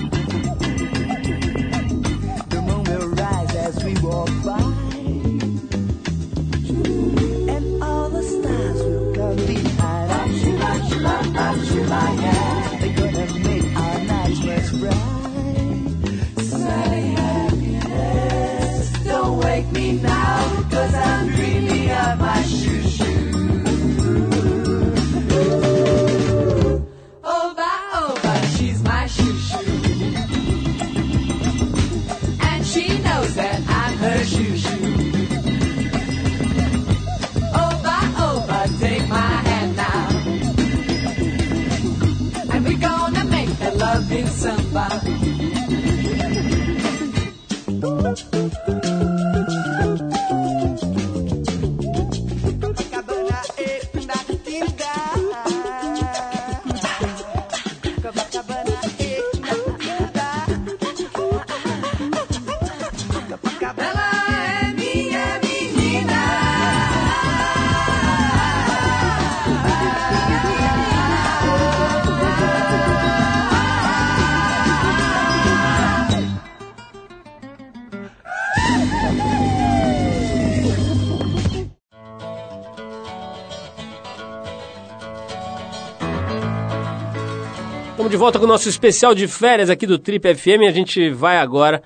De 88.14 88.18
volta 88.18 88.38
com 88.38 88.46
o 88.46 88.48
nosso 88.48 88.70
especial 88.70 89.16
de 89.16 89.28
férias 89.28 89.72
aqui 89.72 89.88
do 89.88 89.98
Trip 89.98 90.36
FM. 90.36 90.68
A 90.68 90.72
gente 90.72 91.10
vai 91.10 91.40
agora 91.40 91.82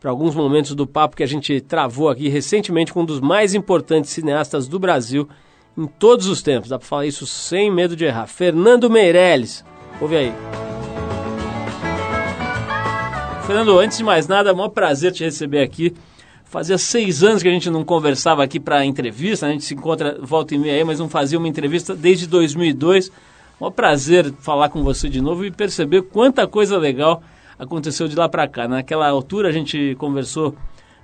para 0.00 0.10
alguns 0.10 0.34
momentos 0.34 0.74
do 0.74 0.86
papo 0.86 1.14
que 1.14 1.22
a 1.22 1.26
gente 1.26 1.60
travou 1.60 2.08
aqui 2.08 2.30
recentemente 2.30 2.94
com 2.94 3.02
um 3.02 3.04
dos 3.04 3.20
mais 3.20 3.52
importantes 3.52 4.10
cineastas 4.10 4.66
do 4.66 4.78
Brasil 4.78 5.28
em 5.76 5.86
todos 5.86 6.28
os 6.28 6.40
tempos. 6.40 6.70
Dá 6.70 6.78
para 6.78 6.88
falar 6.88 7.04
isso 7.04 7.26
sem 7.26 7.70
medo 7.70 7.94
de 7.94 8.06
errar. 8.06 8.26
Fernando 8.26 8.88
Meirelles. 8.88 9.62
Ouve 10.00 10.16
aí. 10.16 10.32
Fernando, 13.46 13.78
antes 13.78 13.98
de 13.98 14.04
mais 14.04 14.26
nada, 14.26 14.48
é 14.48 14.52
um 14.54 14.70
prazer 14.70 15.12
te 15.12 15.24
receber 15.24 15.60
aqui. 15.60 15.92
Fazia 16.46 16.78
seis 16.78 17.22
anos 17.22 17.42
que 17.42 17.48
a 17.48 17.52
gente 17.52 17.68
não 17.68 17.84
conversava 17.84 18.42
aqui 18.42 18.58
para 18.58 18.82
entrevista, 18.82 19.44
a 19.44 19.50
gente 19.50 19.64
se 19.64 19.74
encontra 19.74 20.18
volta 20.22 20.54
e 20.54 20.58
meia 20.58 20.76
aí, 20.76 20.84
mas 20.84 21.00
não 21.00 21.08
fazia 21.10 21.38
uma 21.38 21.48
entrevista 21.48 21.94
desde 21.94 22.26
2002. 22.26 23.12
Um 23.58 23.70
prazer 23.70 24.30
falar 24.40 24.68
com 24.68 24.82
você 24.82 25.08
de 25.08 25.20
novo 25.22 25.42
e 25.42 25.50
perceber 25.50 26.02
quanta 26.02 26.46
coisa 26.46 26.76
legal 26.76 27.22
aconteceu 27.58 28.06
de 28.06 28.14
lá 28.14 28.28
para 28.28 28.46
cá. 28.46 28.68
Naquela 28.68 29.08
altura 29.08 29.48
a 29.48 29.52
gente 29.52 29.94
conversou, 29.98 30.54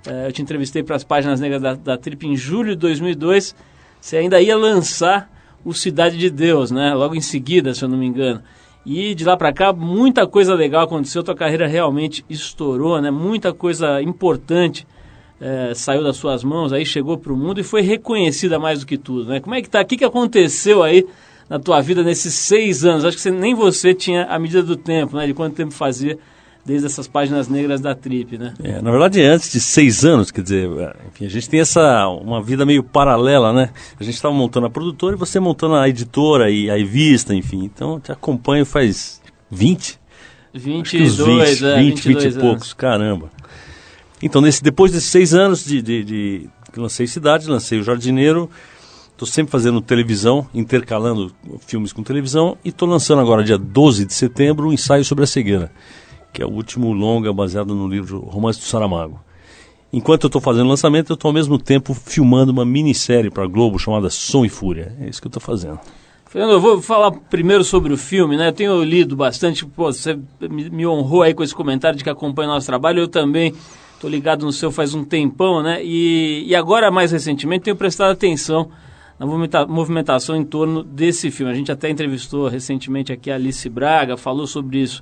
eh, 0.05 0.27
eu 0.27 0.31
te 0.31 0.43
entrevistei 0.43 0.83
para 0.83 0.95
as 0.95 1.03
páginas 1.03 1.39
negras 1.39 1.59
da, 1.59 1.73
da 1.73 1.97
Trip 1.97 2.27
em 2.27 2.35
julho 2.35 2.75
de 2.75 2.81
2002. 2.81 3.55
Você 3.99 4.17
ainda 4.17 4.39
ia 4.39 4.55
lançar 4.55 5.31
o 5.65 5.73
Cidade 5.73 6.15
de 6.15 6.29
Deus, 6.29 6.69
né? 6.69 6.93
Logo 6.93 7.15
em 7.15 7.21
seguida, 7.21 7.73
se 7.73 7.83
eu 7.83 7.89
não 7.89 7.97
me 7.97 8.05
engano. 8.05 8.43
E 8.85 9.15
de 9.15 9.25
lá 9.25 9.35
para 9.35 9.51
cá 9.51 9.73
muita 9.73 10.27
coisa 10.27 10.53
legal 10.53 10.83
aconteceu. 10.83 11.23
Tua 11.23 11.33
carreira 11.33 11.65
realmente 11.65 12.23
estourou, 12.29 13.01
né? 13.01 13.09
Muita 13.09 13.51
coisa 13.51 13.99
importante 13.99 14.85
eh, 15.41 15.73
saiu 15.73 16.03
das 16.03 16.17
suas 16.17 16.43
mãos, 16.43 16.71
aí 16.71 16.85
chegou 16.85 17.17
para 17.17 17.33
o 17.33 17.35
mundo 17.35 17.59
e 17.59 17.63
foi 17.63 17.81
reconhecida 17.81 18.59
mais 18.59 18.81
do 18.81 18.85
que 18.85 18.97
tudo, 18.97 19.29
né? 19.29 19.39
Como 19.39 19.55
é 19.55 19.61
que 19.61 19.69
tá? 19.69 19.81
O 19.81 19.85
que, 19.85 19.97
que 19.97 20.05
aconteceu 20.05 20.83
aí? 20.83 21.03
Na 21.49 21.59
tua 21.59 21.81
vida 21.81 22.03
nesses 22.03 22.33
seis 22.33 22.83
anos? 22.85 23.05
Acho 23.05 23.17
que 23.17 23.23
você, 23.23 23.31
nem 23.31 23.53
você 23.53 23.93
tinha 23.93 24.25
a 24.25 24.39
medida 24.39 24.63
do 24.63 24.75
tempo, 24.75 25.15
né? 25.17 25.27
De 25.27 25.33
quanto 25.33 25.55
tempo 25.55 25.73
fazia 25.73 26.17
desde 26.65 26.85
essas 26.85 27.07
páginas 27.07 27.49
negras 27.49 27.81
da 27.81 27.93
Trip, 27.93 28.37
né? 28.37 28.53
É, 28.63 28.81
na 28.81 28.89
verdade, 28.89 29.21
antes 29.21 29.51
de 29.51 29.59
seis 29.59 30.05
anos, 30.05 30.31
quer 30.31 30.41
dizer, 30.41 30.69
enfim, 31.07 31.25
a 31.25 31.29
gente 31.29 31.49
tem 31.49 31.59
essa 31.59 32.07
uma 32.07 32.41
vida 32.41 32.65
meio 32.65 32.83
paralela, 32.83 33.51
né? 33.51 33.69
A 33.99 34.03
gente 34.03 34.15
estava 34.15 34.33
montando 34.33 34.67
a 34.67 34.69
produtora 34.69 35.15
e 35.15 35.19
você 35.19 35.39
montando 35.39 35.75
a 35.75 35.89
editora 35.89 36.49
e 36.49 36.69
a 36.69 36.77
revista, 36.77 37.35
enfim. 37.35 37.65
Então, 37.65 37.99
te 37.99 38.11
acompanho 38.11 38.65
faz 38.65 39.21
20? 39.51 39.99
22, 40.53 41.59
20, 41.59 41.65
é, 41.65 41.75
20, 41.77 42.07
20 42.07 42.21
e 42.21 42.27
anos. 42.27 42.37
poucos, 42.37 42.73
caramba. 42.73 43.29
Então, 44.21 44.39
nesse, 44.39 44.63
depois 44.63 44.91
desses 44.91 45.09
seis 45.09 45.33
anos 45.33 45.65
de, 45.65 45.81
de, 45.81 46.03
de 46.03 46.49
que 46.71 46.79
lancei 46.79 47.05
Cidade, 47.05 47.49
lancei 47.49 47.79
o 47.79 47.83
Jardineiro, 47.83 48.49
estou 49.23 49.25
sempre 49.25 49.51
fazendo 49.51 49.81
televisão, 49.81 50.45
intercalando 50.53 51.31
filmes 51.65 51.93
com 51.93 52.03
televisão, 52.03 52.57
e 52.63 52.69
estou 52.69 52.87
lançando 52.87 53.21
agora, 53.21 53.43
dia 53.43 53.57
12 53.57 54.05
de 54.05 54.13
setembro, 54.13 54.67
um 54.67 54.73
ensaio 54.73 55.05
sobre 55.05 55.23
a 55.23 55.27
cegueira, 55.27 55.71
que 56.31 56.41
é 56.41 56.45
o 56.45 56.49
último 56.49 56.91
longa 56.91 57.31
baseado 57.31 57.73
no 57.73 57.87
livro 57.87 58.19
Romance 58.19 58.59
do 58.59 58.65
Saramago. 58.65 59.19
Enquanto 59.91 60.23
eu 60.23 60.27
estou 60.27 60.41
fazendo 60.41 60.65
o 60.65 60.69
lançamento, 60.69 61.11
eu 61.11 61.13
estou 61.13 61.29
ao 61.29 61.33
mesmo 61.33 61.57
tempo 61.57 61.93
filmando 61.93 62.51
uma 62.51 62.65
minissérie 62.65 63.29
para 63.29 63.43
a 63.43 63.47
Globo 63.47 63.77
chamada 63.77 64.09
Som 64.09 64.43
e 64.43 64.49
Fúria. 64.49 64.95
É 64.99 65.07
isso 65.07 65.21
que 65.21 65.27
eu 65.27 65.29
estou 65.29 65.41
fazendo. 65.41 65.79
Fernando, 66.25 66.53
eu 66.53 66.59
vou 66.59 66.81
falar 66.81 67.11
primeiro 67.11 67.63
sobre 67.63 67.93
o 67.93 67.97
filme, 67.97 68.35
né? 68.35 68.47
Eu 68.47 68.53
tenho 68.53 68.83
lido 68.83 69.15
bastante, 69.15 69.63
pô, 69.67 69.93
você 69.93 70.17
me, 70.41 70.87
honrou 70.87 71.21
aí 71.21 71.35
com 71.35 71.43
esse 71.43 71.53
comentário 71.53 71.95
de 71.95 72.03
que 72.03 72.09
acompanha 72.09 72.49
o 72.49 72.53
nosso 72.53 72.65
trabalho, 72.65 73.01
eu 73.01 73.07
também 73.07 73.53
estou 73.93 74.09
ligado 74.09 74.43
no 74.43 74.51
seu 74.51 74.71
faz 74.71 74.95
um 74.95 75.03
tempão, 75.03 75.61
né? 75.61 75.79
E, 75.83 76.43
e 76.47 76.55
agora, 76.55 76.89
mais 76.89 77.11
recentemente, 77.11 77.65
tenho 77.65 77.75
prestado 77.75 78.09
atenção 78.09 78.71
na 79.19 79.25
movimenta- 79.25 79.65
movimentação 79.65 80.35
em 80.35 80.43
torno 80.43 80.83
desse 80.83 81.29
filme. 81.31 81.51
A 81.51 81.55
gente 81.55 81.71
até 81.71 81.89
entrevistou 81.89 82.47
recentemente 82.47 83.11
aqui 83.13 83.29
a 83.31 83.35
Alice 83.35 83.67
Braga, 83.69 84.17
falou 84.17 84.47
sobre 84.47 84.79
isso. 84.79 85.01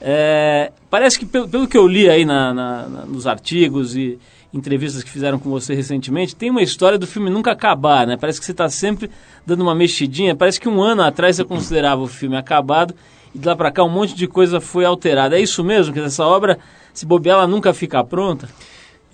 É, 0.00 0.72
parece 0.90 1.18
que, 1.18 1.24
pelo, 1.24 1.48
pelo 1.48 1.68
que 1.68 1.78
eu 1.78 1.86
li 1.86 2.08
aí 2.10 2.24
na- 2.24 2.52
na- 2.52 2.88
na- 2.88 3.06
nos 3.06 3.26
artigos 3.26 3.96
e 3.96 4.18
entrevistas 4.52 5.02
que 5.02 5.08
fizeram 5.10 5.38
com 5.38 5.48
você 5.48 5.74
recentemente, 5.74 6.34
tem 6.36 6.50
uma 6.50 6.60
história 6.62 6.98
do 6.98 7.06
filme 7.06 7.30
nunca 7.30 7.52
acabar, 7.52 8.06
né? 8.06 8.16
Parece 8.16 8.38
que 8.40 8.44
você 8.44 8.52
está 8.52 8.68
sempre 8.68 9.10
dando 9.46 9.62
uma 9.62 9.74
mexidinha. 9.74 10.34
Parece 10.34 10.60
que 10.60 10.68
um 10.68 10.82
ano 10.82 11.02
atrás 11.02 11.36
você 11.36 11.44
considerava 11.44 12.02
o 12.02 12.06
filme 12.08 12.36
acabado 12.36 12.94
e 13.34 13.38
de 13.38 13.46
lá 13.46 13.54
para 13.56 13.70
cá 13.70 13.82
um 13.84 13.88
monte 13.88 14.14
de 14.14 14.26
coisa 14.26 14.60
foi 14.60 14.84
alterada. 14.84 15.38
É 15.38 15.40
isso 15.40 15.62
mesmo? 15.64 15.94
Que 15.94 16.00
essa 16.00 16.26
obra, 16.26 16.58
se 16.92 17.06
bobear, 17.06 17.38
ela 17.38 17.46
nunca 17.46 17.72
fica 17.72 18.02
pronta? 18.04 18.48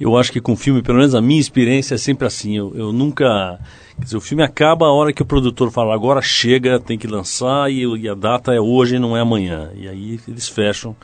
Eu 0.00 0.16
acho 0.16 0.30
que 0.30 0.40
com 0.40 0.54
filme, 0.56 0.82
pelo 0.82 0.98
menos 0.98 1.14
a 1.14 1.20
minha 1.20 1.40
experiência 1.40 1.94
é 1.94 1.98
sempre 1.98 2.26
assim. 2.26 2.56
Eu, 2.56 2.72
eu 2.76 2.92
nunca. 2.92 3.58
Quer 3.98 4.04
dizer, 4.04 4.16
o 4.16 4.20
filme 4.20 4.42
acaba 4.44 4.86
a 4.86 4.92
hora 4.92 5.12
que 5.12 5.22
o 5.22 5.26
produtor 5.26 5.70
fala, 5.72 5.92
agora 5.94 6.22
chega, 6.22 6.78
tem 6.78 6.96
que 6.96 7.06
lançar 7.08 7.70
e, 7.70 7.82
e 7.84 8.08
a 8.08 8.14
data 8.14 8.54
é 8.54 8.60
hoje, 8.60 8.98
não 8.98 9.16
é 9.16 9.20
amanhã. 9.20 9.70
E 9.74 9.88
aí 9.88 10.20
eles 10.28 10.48
fecham. 10.48 10.94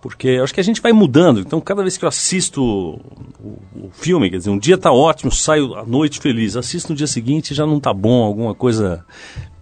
Porque 0.00 0.28
eu 0.28 0.44
acho 0.44 0.52
que 0.52 0.60
a 0.60 0.64
gente 0.64 0.80
vai 0.82 0.92
mudando. 0.92 1.40
Então, 1.40 1.60
cada 1.60 1.82
vez 1.82 1.96
que 1.96 2.04
eu 2.04 2.08
assisto 2.08 2.62
o, 2.62 3.00
o- 3.42 3.90
filme, 3.92 4.28
quer 4.30 4.36
dizer, 4.38 4.50
um 4.50 4.58
dia 4.58 4.76
tá 4.76 4.92
ótimo, 4.92 5.30
saio 5.32 5.74
à 5.74 5.84
noite 5.84 6.18
feliz. 6.20 6.56
Assisto 6.56 6.92
no 6.92 6.96
dia 6.96 7.06
seguinte 7.06 7.54
já 7.54 7.64
não 7.66 7.80
tá 7.80 7.92
bom, 7.92 8.22
alguma 8.22 8.54
coisa 8.54 9.04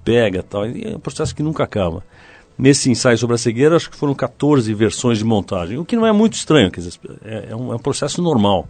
pega 0.05 0.43
tal. 0.43 0.67
E 0.67 0.85
é 0.85 0.97
um 0.97 1.01
processo 1.01 1.35
que 1.35 1.43
nunca 1.45 1.63
acaba. 1.65 2.05
Nesse 2.59 2.91
ensaio 2.91 3.17
sobre 3.19 3.35
a 3.35 3.39
cegueira, 3.39 3.77
acho 3.77 3.91
que 3.91 3.97
foram 3.97 4.15
14 4.15 4.73
versões 4.75 5.19
de 5.19 5.25
montagem, 5.25 5.79
o 5.79 5.85
que 5.85 5.97
não 5.97 6.07
é 6.07 6.13
muito 6.13 6.35
estranho, 6.35 6.71
quer 6.71 6.81
dizer, 6.81 6.99
é, 7.25 7.49
é 7.51 7.57
um, 7.57 7.73
é 7.73 7.77
um 7.77 7.79
processo 7.79 8.23
normal. 8.23 8.69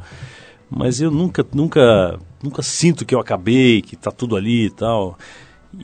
Mas 0.70 1.00
eu 1.00 1.10
nunca, 1.10 1.44
nunca, 1.52 2.18
nunca 2.42 2.62
sinto 2.62 3.04
que 3.04 3.14
eu 3.14 3.20
acabei, 3.20 3.82
que 3.82 3.94
está 3.94 4.10
tudo 4.10 4.36
ali 4.36 4.66
e 4.66 4.70
tal. 4.70 5.18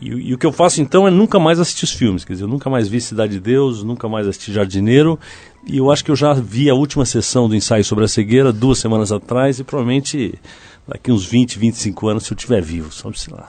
E, 0.01 0.09
e 0.09 0.35
o 0.35 0.39
que 0.39 0.47
eu 0.47 0.53
faço 0.53 0.81
então 0.81 1.07
é 1.07 1.11
nunca 1.11 1.39
mais 1.39 1.59
assistir 1.59 1.85
os 1.85 1.93
filmes, 1.93 2.25
quer 2.25 2.35
dizer, 2.35 2.45
eu 2.45 2.49
nunca 2.49 2.71
mais 2.71 2.89
vi 2.89 3.01
Cidade 3.01 3.33
de 3.33 3.41
Deus, 3.41 3.83
nunca 3.83 4.09
mais 4.09 4.27
assisti 4.27 4.53
Jardineiro, 4.53 5.19
e 5.67 5.79
eu 5.79 5.91
acho 5.91 6.05
que 6.05 6.11
eu 6.11 6.17
já 6.17 6.33
vi 6.33 6.71
a 6.71 6.75
última 6.75 7.05
sessão 7.05 7.49
do 7.49 7.57
ensaio 7.57 7.85
sobre 7.85 8.05
a 8.05 8.09
cegueira 8.09 8.53
duas 8.53 8.79
semanas 8.79 9.13
atrás, 9.13 9.59
e 9.59 9.65
provavelmente 9.65 10.35
daqui 10.87 11.11
uns 11.11 11.27
20, 11.27 11.59
25 11.59 12.09
anos, 12.09 12.25
se 12.25 12.33
eu 12.33 12.37
estiver 12.37 12.63
vivo, 12.63 12.93
sabe-se 12.93 13.31
lá. 13.31 13.49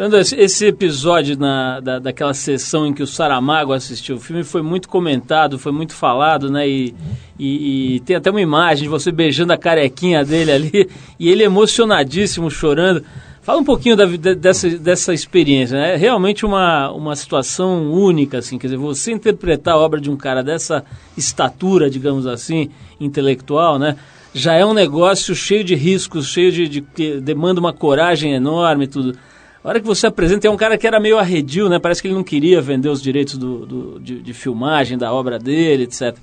Fernando, 0.00 0.16
esse, 0.18 0.64
episódio 0.64 1.38
na, 1.38 1.78
da, 1.78 1.98
daquela 1.98 2.32
sessão 2.32 2.86
em 2.86 2.94
que 2.94 3.02
o 3.02 3.06
Saramago 3.06 3.74
assistiu 3.74 4.16
o 4.16 4.18
filme 4.18 4.42
foi 4.42 4.62
muito 4.62 4.88
comentado, 4.88 5.58
foi 5.58 5.72
muito 5.72 5.92
falado, 5.92 6.50
né? 6.50 6.66
E, 6.66 6.94
e, 7.38 7.96
e 7.96 8.00
tem 8.00 8.16
até 8.16 8.30
uma 8.30 8.40
imagem 8.40 8.84
de 8.84 8.88
você 8.88 9.12
beijando 9.12 9.52
a 9.52 9.58
carequinha 9.58 10.24
dele 10.24 10.52
ali 10.52 10.88
e 11.20 11.28
ele 11.28 11.44
emocionadíssimo, 11.44 12.50
chorando. 12.50 13.04
Fala 13.42 13.60
um 13.60 13.64
pouquinho 13.64 13.94
da, 13.94 14.06
dessa, 14.06 14.70
dessa 14.70 15.12
experiência, 15.12 15.78
né? 15.78 15.92
É 15.92 15.96
realmente 15.96 16.46
uma, 16.46 16.90
uma 16.92 17.14
situação 17.14 17.92
única, 17.92 18.38
assim, 18.38 18.56
quer 18.56 18.68
dizer, 18.68 18.78
você 18.78 19.12
interpretar 19.12 19.74
a 19.74 19.78
obra 19.78 20.00
de 20.00 20.10
um 20.10 20.16
cara 20.16 20.42
dessa 20.42 20.82
estatura, 21.14 21.90
digamos 21.90 22.26
assim, 22.26 22.70
intelectual, 22.98 23.78
né? 23.78 23.98
Já 24.32 24.54
é 24.54 24.64
um 24.64 24.72
negócio 24.72 25.34
cheio 25.34 25.62
de 25.62 25.74
riscos, 25.74 26.26
cheio 26.26 26.50
de, 26.50 26.80
de 26.80 27.20
demanda 27.20 27.60
uma 27.60 27.74
coragem 27.74 28.32
enorme 28.32 28.84
e 28.84 28.88
tudo. 28.88 29.18
A 29.62 29.68
hora 29.68 29.80
que 29.80 29.86
você 29.86 30.06
apresenta, 30.06 30.46
é 30.46 30.50
um 30.50 30.56
cara 30.56 30.78
que 30.78 30.86
era 30.86 30.98
meio 30.98 31.18
arredio, 31.18 31.68
né? 31.68 31.78
Parece 31.78 32.00
que 32.00 32.08
ele 32.08 32.14
não 32.14 32.24
queria 32.24 32.60
vender 32.62 32.88
os 32.88 33.02
direitos 33.02 33.36
do, 33.36 33.66
do- 33.66 34.00
de, 34.00 34.20
de 34.22 34.32
filmagem 34.32 34.96
da 34.96 35.12
obra 35.12 35.38
dele, 35.38 35.82
etc. 35.84 36.16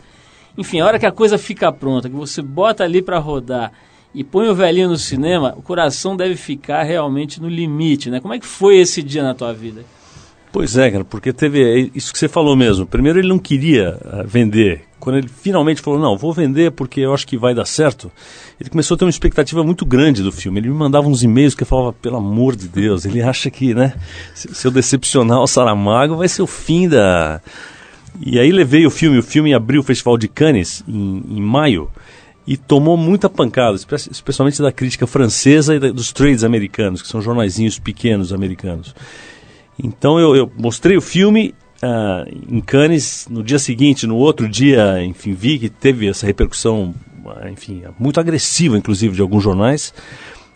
Enfim, 0.58 0.80
a 0.80 0.86
hora 0.88 0.98
que 0.98 1.06
a 1.06 1.12
coisa 1.12 1.38
fica 1.38 1.72
pronta, 1.72 2.10
que 2.10 2.16
você 2.16 2.42
bota 2.42 2.84
ali 2.84 3.00
para 3.02 3.20
rodar 3.20 3.72
e 4.16 4.24
põe 4.24 4.48
o 4.48 4.56
velhinho 4.56 4.90
no 4.90 4.98
cinema, 4.98 5.54
o 5.56 5.62
coração 5.62 6.16
deve 6.18 6.36
ficar 6.36 6.82
realmente 6.82 7.40
no 7.40 7.48
limite, 7.48 8.10
né? 8.10 8.20
Como 8.20 8.34
é 8.34 8.40
que 8.40 8.46
foi 8.48 8.78
esse 8.78 9.04
dia 9.04 9.22
na 9.22 9.36
tua 9.36 9.54
vida? 9.54 9.86
Pois 10.52 10.76
é, 10.76 10.90
cara, 10.90 11.06
porque 11.06 11.32
teve 11.32 11.62
é 11.62 11.92
isso 11.94 12.12
que 12.12 12.18
você 12.18 12.28
falou 12.28 12.56
mesmo. 12.56 12.88
Primeiro 12.88 13.20
ele 13.20 13.28
não 13.28 13.38
queria 13.38 14.00
ah, 14.04 14.24
vender. 14.26 14.87
Quando 15.00 15.18
ele 15.18 15.28
finalmente 15.28 15.80
falou, 15.80 16.00
não, 16.00 16.18
vou 16.18 16.34
vender 16.34 16.72
porque 16.72 17.02
eu 17.02 17.14
acho 17.14 17.26
que 17.28 17.38
vai 17.38 17.54
dar 17.54 17.66
certo, 17.66 18.12
ele 18.60 18.70
começou 18.70 18.96
a 18.96 18.98
ter 18.98 19.06
uma 19.06 19.12
expectativa 19.12 19.64
muito 19.64 19.86
grande 19.86 20.24
do 20.24 20.32
filme. 20.32 20.60
Ele 20.60 20.70
me 20.70 20.76
mandava 20.76 21.08
uns 21.08 21.22
e-mails 21.24 21.54
que 21.54 21.64
eu 21.64 21.68
falava, 21.68 21.94
pelo 21.94 22.18
amor 22.18 22.56
de 22.56 22.68
Deus, 22.68 23.06
ele 23.06 23.22
acha 23.22 23.50
que, 23.52 23.74
né, 23.76 23.94
se, 24.34 24.66
eu 24.66 24.72
decepcionar 24.72 25.40
o 25.40 25.48
Saramago 25.48 26.16
vai 26.16 26.28
ser 26.28 26.42
o 26.42 26.48
fim 26.48 26.90
da... 26.90 27.40
E 28.20 28.40
aí 28.40 28.52
levei 28.52 28.86
o 28.88 28.90
filme, 28.90 29.20
o 29.20 29.24
filme 29.24 29.54
abriu 29.54 29.82
o 29.82 29.84
Festival 29.84 30.18
de 30.18 30.28
Cannes 30.28 30.84
em, 30.88 31.24
em 31.38 31.42
maio 31.42 31.90
e 32.48 32.58
tomou 32.58 32.98
muita 32.98 33.30
pancada, 33.30 33.76
espe- 33.76 34.10
especialmente 34.10 34.60
da 34.62 34.72
crítica 34.72 35.06
francesa 35.06 35.76
e 35.76 35.80
da- 35.80 35.92
dos 35.92 36.12
trades 36.12 36.44
americanos, 36.44 37.04
que 37.04 37.08
são 37.08 37.22
jornaizinhos 37.22 37.78
pequenos 37.78 38.34
americanos. 38.34 38.96
Então 39.78 40.20
eu, 40.20 40.36
eu 40.36 40.52
mostrei 40.58 40.98
o 40.98 41.02
filme 41.02 41.54
ah, 41.82 42.26
em 42.50 42.60
Cannes, 42.62 43.28
no 43.30 43.44
dia 43.44 43.60
seguinte, 43.60 44.08
no 44.08 44.16
outro 44.16 44.48
dia, 44.48 45.04
enfim, 45.04 45.34
vi 45.34 45.60
que 45.60 45.70
teve 45.70 46.08
essa 46.08 46.26
repercussão, 46.26 46.94
ah, 47.26 47.50
enfim, 47.50 47.84
muito 48.00 48.20
agressiva, 48.20 48.78
inclusive, 48.78 49.16
de 49.16 49.22
alguns 49.22 49.44
jornais. 49.44 49.94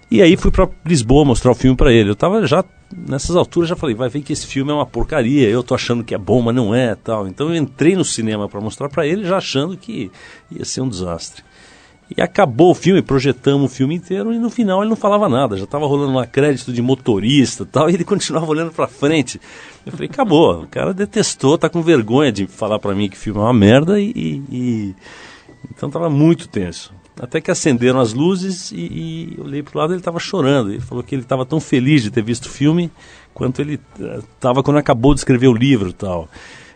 E 0.09 0.21
aí 0.21 0.35
fui 0.35 0.51
para 0.51 0.67
Lisboa 0.85 1.23
mostrar 1.23 1.51
o 1.51 1.55
filme 1.55 1.77
para 1.77 1.93
ele. 1.93 2.09
Eu 2.09 2.13
estava 2.13 2.45
já, 2.45 2.65
nessas 3.07 3.35
alturas, 3.35 3.69
já 3.69 3.77
falei, 3.77 3.95
vai 3.95 4.09
ver 4.09 4.21
que 4.21 4.33
esse 4.33 4.45
filme 4.45 4.69
é 4.69 4.73
uma 4.73 4.85
porcaria, 4.85 5.47
eu 5.47 5.63
tô 5.63 5.73
achando 5.73 6.03
que 6.03 6.13
é 6.13 6.17
bom, 6.17 6.41
mas 6.41 6.53
não 6.53 6.75
é, 6.75 6.95
tal. 6.95 7.27
Então 7.27 7.47
eu 7.47 7.55
entrei 7.55 7.95
no 7.95 8.03
cinema 8.03 8.49
para 8.49 8.59
mostrar 8.59 8.89
para 8.89 9.07
ele, 9.07 9.23
já 9.23 9.37
achando 9.37 9.77
que 9.77 10.11
ia 10.51 10.65
ser 10.65 10.81
um 10.81 10.89
desastre. 10.89 11.43
E 12.15 12.21
acabou 12.21 12.71
o 12.71 12.75
filme, 12.75 13.01
projetamos 13.01 13.71
o 13.71 13.73
filme 13.73 13.95
inteiro 13.95 14.33
e 14.33 14.37
no 14.39 14.49
final 14.49 14.81
ele 14.81 14.89
não 14.89 14.97
falava 14.97 15.29
nada, 15.29 15.55
já 15.55 15.63
estava 15.63 15.85
rolando 15.87 16.13
lá 16.13 16.25
crédito 16.27 16.73
de 16.73 16.81
motorista 16.81 17.65
tal, 17.65 17.87
e 17.89 17.93
ele 17.93 18.03
continuava 18.03 18.47
olhando 18.47 18.71
para 18.71 18.87
frente. 18.87 19.39
Eu 19.85 19.91
falei, 19.93 20.09
acabou, 20.11 20.63
o 20.63 20.67
cara 20.67 20.93
detestou, 20.93 21.57
tá 21.57 21.69
com 21.69 21.81
vergonha 21.81 22.31
de 22.31 22.47
falar 22.47 22.79
para 22.79 22.93
mim 22.93 23.09
que 23.09 23.15
o 23.15 23.19
filme 23.19 23.39
é 23.39 23.43
uma 23.43 23.53
merda 23.53 23.99
e... 23.99 24.11
e- 24.15 24.43
e- 24.51 24.95
Então 25.75 25.87
estava 25.89 26.09
muito 26.09 26.47
tenso. 26.49 26.93
Até 27.19 27.39
que 27.39 27.51
acenderam 27.51 27.99
as 27.99 28.13
luzes 28.13 28.71
e, 28.71 28.75
e 28.77 29.35
eu 29.37 29.43
olhei 29.45 29.61
pro 29.61 29.77
lado 29.77 29.91
e 29.91 29.93
ele 29.93 30.01
estava 30.01 30.19
chorando. 30.19 30.71
Ele 30.71 30.79
falou 30.79 31.03
que 31.03 31.13
ele 31.13 31.21
estava 31.21 31.45
tão 31.45 31.59
feliz 31.59 32.01
de 32.01 32.09
ter 32.09 32.23
visto 32.23 32.45
o 32.45 32.49
filme 32.49 32.89
quanto 33.33 33.61
ele 33.61 33.79
estava 33.99 34.63
quando 34.63 34.77
acabou 34.77 35.13
de 35.13 35.19
escrever 35.19 35.47
o 35.47 35.53
livro 35.53 35.93
tal. 35.93 36.27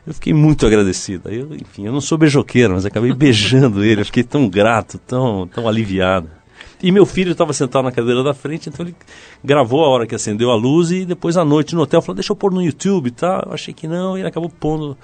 Eu 0.06 0.14
fiquei 0.14 0.34
muito 0.34 0.66
agradecido. 0.66 1.30
Eu, 1.30 1.56
enfim, 1.56 1.86
eu 1.86 1.92
não 1.92 2.02
sou 2.02 2.18
beijoqueiro, 2.18 2.74
mas 2.74 2.86
acabei 2.86 3.12
beijando 3.16 3.84
ele. 3.84 4.02
Eu 4.02 4.06
fiquei 4.06 4.24
tão 4.24 4.48
grato, 4.48 4.98
tão, 5.00 5.48
tão 5.48 5.68
aliviado. 5.68 6.30
E 6.82 6.92
meu 6.92 7.06
filho 7.06 7.32
estava 7.32 7.54
sentado 7.54 7.86
na 7.86 7.92
cadeira 7.92 8.22
da 8.22 8.34
frente, 8.34 8.70
então 8.70 8.86
ele 8.86 8.96
gravou 9.44 9.84
a 9.84 9.90
hora 9.90 10.06
que 10.06 10.14
acendeu 10.14 10.52
a 10.52 10.56
luz 10.56 10.92
e 10.92 11.06
depois 11.06 11.38
à 11.38 11.46
noite 11.46 11.74
no 11.74 11.82
hotel 11.82 12.02
falou, 12.02 12.16
deixa 12.16 12.32
eu 12.32 12.36
pôr 12.36 12.52
no 12.52 12.62
YouTube 12.62 13.12
tal. 13.12 13.44
Eu 13.48 13.54
achei 13.54 13.74
que 13.74 13.88
não, 13.88 14.18
e 14.18 14.22
ele 14.22 14.28
acabou 14.28 14.50
pondo 14.50 14.98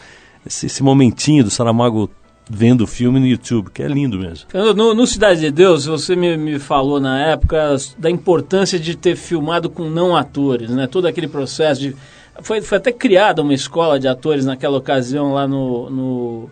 esse, 0.45 0.66
esse 0.66 0.84
momentinho 0.84 1.43
do 1.43 1.49
Saramago 1.49 2.10
vendo 2.49 2.82
o 2.82 2.88
filme 2.88 3.20
no 3.20 3.26
YouTube, 3.26 3.72
que 3.72 3.82
é 3.82 3.88
lindo 3.88 4.20
mesmo. 4.20 4.47
No, 4.76 4.93
no 4.93 5.08
Cidade 5.08 5.39
de 5.39 5.52
Deus, 5.52 5.86
você 5.86 6.16
me, 6.16 6.36
me 6.36 6.60
falou 6.60 6.99
na 6.99 7.20
época 7.20 7.78
da 7.97 8.12
importância 8.12 8.78
de 8.78 8.95
ter 8.97 9.16
filmado 9.16 9.70
com 9.70 9.89
não 9.89 10.16
atores, 10.16 10.70
né? 10.70 10.86
Todo 10.86 11.08
aquele 11.08 11.28
processo 11.28 11.82
de... 11.82 11.95
Foi, 12.41 12.61
foi 12.61 12.77
até 12.77 12.91
criada 12.91 13.41
uma 13.41 13.53
escola 13.53 13.99
de 13.99 14.07
atores 14.07 14.45
naquela 14.45 14.77
ocasião 14.77 15.34
lá 15.34 15.47
no... 15.47 15.89
no 15.89 16.49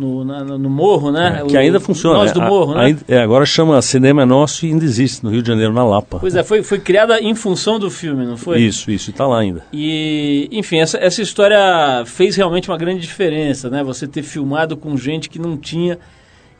no, 0.00 0.24
na- 0.24 0.44
no 0.44 0.70
Morro, 0.70 1.10
né? 1.10 1.40
É, 1.42 1.44
que 1.44 1.56
O- 1.56 1.58
ainda 1.58 1.80
funciona. 1.80 2.18
Nós 2.20 2.30
do 2.30 2.40
É, 2.40 2.44
a- 2.44 2.48
Morro, 2.48 2.72
né? 2.76 2.84
ainda- 2.84 3.00
é, 3.08 3.18
agora 3.20 3.44
chama 3.44 3.82
Cinema 3.82 4.22
é 4.22 4.24
Nosso 4.24 4.64
e 4.64 4.70
ainda 4.70 4.84
existe 4.84 5.24
no 5.24 5.30
Rio 5.32 5.42
de 5.42 5.48
Janeiro, 5.48 5.72
na 5.72 5.84
Lapa. 5.84 6.18
Pois 6.20 6.36
é, 6.36 6.44
foi, 6.44 6.62
foi 6.62 6.78
criada 6.78 7.20
em 7.20 7.34
função 7.34 7.80
do 7.80 7.90
filme, 7.90 8.24
não 8.24 8.36
foi? 8.36 8.60
Isso, 8.60 8.92
isso, 8.92 9.10
e 9.10 9.12
tá 9.12 9.26
lá 9.26 9.40
ainda. 9.40 9.64
E, 9.72 10.48
enfim, 10.52 10.78
essa, 10.78 10.98
essa 10.98 11.20
história 11.20 11.58
fez 12.06 12.36
realmente 12.36 12.70
uma 12.70 12.78
grande 12.78 13.00
diferença, 13.00 13.68
né? 13.68 13.82
Você 13.82 14.06
ter 14.06 14.22
filmado 14.22 14.76
com 14.76 14.96
gente 14.96 15.28
que 15.28 15.36
não 15.40 15.56
tinha 15.56 15.98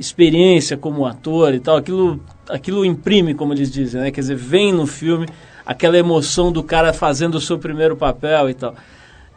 experiência 0.01 0.77
como 0.77 1.07
ator 1.07 1.55
e 1.55 1.61
tal, 1.61 1.77
aquilo, 1.77 2.21
aquilo 2.49 2.85
imprime, 2.85 3.35
como 3.35 3.53
eles 3.53 3.71
dizem, 3.71 4.01
né? 4.01 4.11
Quer 4.11 4.21
dizer, 4.21 4.37
vem 4.37 4.73
no 4.73 4.85
filme 4.85 5.27
aquela 5.69 5.99
emoção 5.99 6.51
do 6.51 6.63
cara 6.63 6.95
fazendo 6.95 7.35
o 7.35 7.41
seu 7.43 7.59
primeiro 7.59 7.95
papel 7.95 8.49
e 8.49 8.55
tal. 8.55 8.75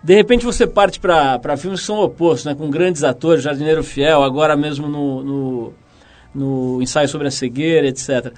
De 0.01 0.15
repente 0.15 0.45
você 0.45 0.65
parte 0.65 0.97
para 0.97 1.57
filmes 1.57 1.81
que 1.81 1.85
são 1.85 1.99
opostos, 1.99 2.45
né? 2.45 2.55
Com 2.55 2.69
grandes 2.71 3.03
atores, 3.03 3.43
Jardineiro 3.43 3.83
Fiel, 3.83 4.23
agora 4.23 4.55
mesmo 4.55 4.87
no, 4.87 5.23
no, 5.23 5.73
no 6.33 6.81
ensaio 6.81 7.09
sobre 7.09 7.27
a 7.27 7.31
cegueira, 7.31 7.85
etc. 7.85 8.33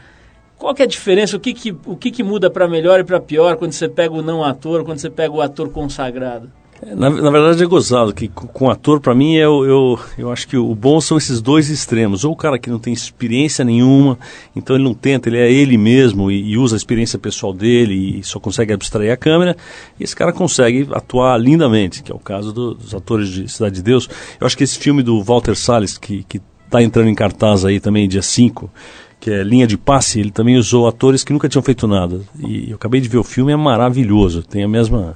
Qual 0.58 0.74
é 0.80 0.82
a 0.82 0.88
diferença? 0.88 1.38
O 1.38 1.40
que, 1.40 1.54
que, 1.54 1.72
o 1.86 1.96
que, 1.96 2.10
que 2.10 2.24
muda 2.24 2.50
para 2.50 2.68
melhor 2.68 3.00
e 3.00 3.04
para 3.04 3.20
pior 3.20 3.58
quando 3.58 3.74
você 3.74 3.88
pega 3.88 4.16
o 4.16 4.24
não 4.24 4.44
ator, 4.44 4.84
quando 4.84 4.98
você 4.98 5.10
pega 5.10 5.32
o 5.32 5.42
ator 5.42 5.70
consagrado? 5.70 6.52
Na, 6.96 7.10
na 7.10 7.30
verdade 7.32 7.64
é 7.64 7.66
gozado, 7.66 8.14
que 8.14 8.28
com, 8.28 8.70
ator, 8.70 9.00
pra 9.00 9.16
mim, 9.16 9.36
eu, 9.36 9.64
eu, 9.66 10.00
eu 10.18 10.32
acho 10.32 10.48
que 10.48 10.58
o 10.58 10.74
bom 10.76 11.00
são 11.00 11.18
esses 11.18 11.42
dois 11.42 11.70
extremos. 11.70 12.26
Ou 12.26 12.34
o 12.34 12.36
cara 12.36 12.58
que 12.60 12.70
não 12.70 12.80
tem 12.80 12.92
experiência 12.94 13.64
nenhuma, 13.64 14.18
então 14.56 14.76
ele 14.76 14.84
não 14.84 14.94
tenta, 14.94 15.30
ele 15.30 15.38
é 15.38 15.52
ele 15.52 15.78
mesmo 15.78 16.30
e, 16.32 16.52
e 16.52 16.58
usa 16.58 16.76
a 16.76 16.78
experiência 16.78 17.18
pessoal 17.20 17.54
dele 17.54 18.20
e 18.20 18.24
só 18.24 18.40
consegue 18.40 18.74
abstrair 18.74 19.12
a 19.12 19.18
câmera. 19.18 19.56
E 20.00 20.04
esse 20.04 20.16
cara 20.16 20.34
consegue 20.34 20.88
atuar 20.92 21.38
lindamente, 21.40 22.04
que 22.04 22.12
é 22.12 22.16
o 22.16 22.20
caso 22.20 22.52
do- 22.52 22.74
dos 22.74 22.94
atores 22.94 23.30
de 23.30 23.48
Cidade 23.52 23.76
de 23.76 23.82
Deus. 23.84 24.10
Eu 24.40 24.46
acho 24.48 24.58
que 24.58 24.64
esse 24.64 24.78
filme 24.78 25.02
do 25.04 25.22
Walter 25.24 25.56
Salles, 25.56 25.98
que, 25.98 26.24
que 26.24 26.42
tá 26.70 26.82
entrando 26.82 27.08
em 27.10 27.16
cartaz 27.16 27.64
aí 27.66 27.80
também, 27.80 28.08
dia 28.10 28.22
5, 28.22 28.70
que 29.20 29.30
é 29.32 29.42
Linha 29.44 29.66
de 29.68 29.78
Passe, 29.78 30.20
ele 30.20 30.32
também 30.32 30.58
usou 30.58 30.88
atores 30.88 31.24
que 31.24 31.32
nunca 31.32 31.48
tinham 31.48 31.62
feito 31.64 31.88
nada. 31.88 32.22
E 32.40 32.70
eu 32.72 32.76
acabei 32.76 33.00
de 33.00 33.08
ver 33.08 33.20
o 33.20 33.24
filme, 33.24 33.52
é 33.54 33.56
maravilhoso, 33.56 34.44
tem 34.44 34.64
a 34.64 34.68
mesma... 34.68 35.16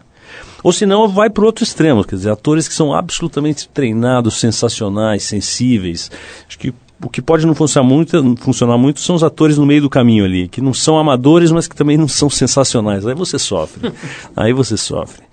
Ou 0.67 0.73
senão 0.73 1.07
vai 1.07 1.29
para 1.29 1.43
o 1.43 1.45
outro 1.45 1.63
extremo, 1.63 2.03
quer 2.03 2.17
dizer, 2.17 2.29
atores 2.29 2.67
que 2.67 2.73
são 2.73 2.93
absolutamente 2.93 3.69
treinados, 3.69 4.37
sensacionais, 4.37 5.23
sensíveis. 5.23 6.11
Acho 6.45 6.59
que 6.59 6.73
o 7.01 7.07
que 7.07 7.21
pode 7.21 7.47
não 7.47 7.55
funcionar 7.55 7.87
muito, 7.87 8.35
funcionar 8.41 8.77
muito 8.77 8.99
são 8.99 9.15
os 9.15 9.23
atores 9.23 9.57
no 9.57 9.65
meio 9.65 9.83
do 9.83 9.89
caminho 9.89 10.25
ali, 10.25 10.49
que 10.49 10.59
não 10.59 10.73
são 10.73 10.97
amadores, 10.97 11.53
mas 11.53 11.69
que 11.69 11.75
também 11.75 11.95
não 11.95 12.09
são 12.09 12.29
sensacionais. 12.29 13.07
Aí 13.07 13.15
você 13.15 13.39
sofre. 13.39 13.93
Aí 14.35 14.51
você 14.51 14.75
sofre. 14.75 15.23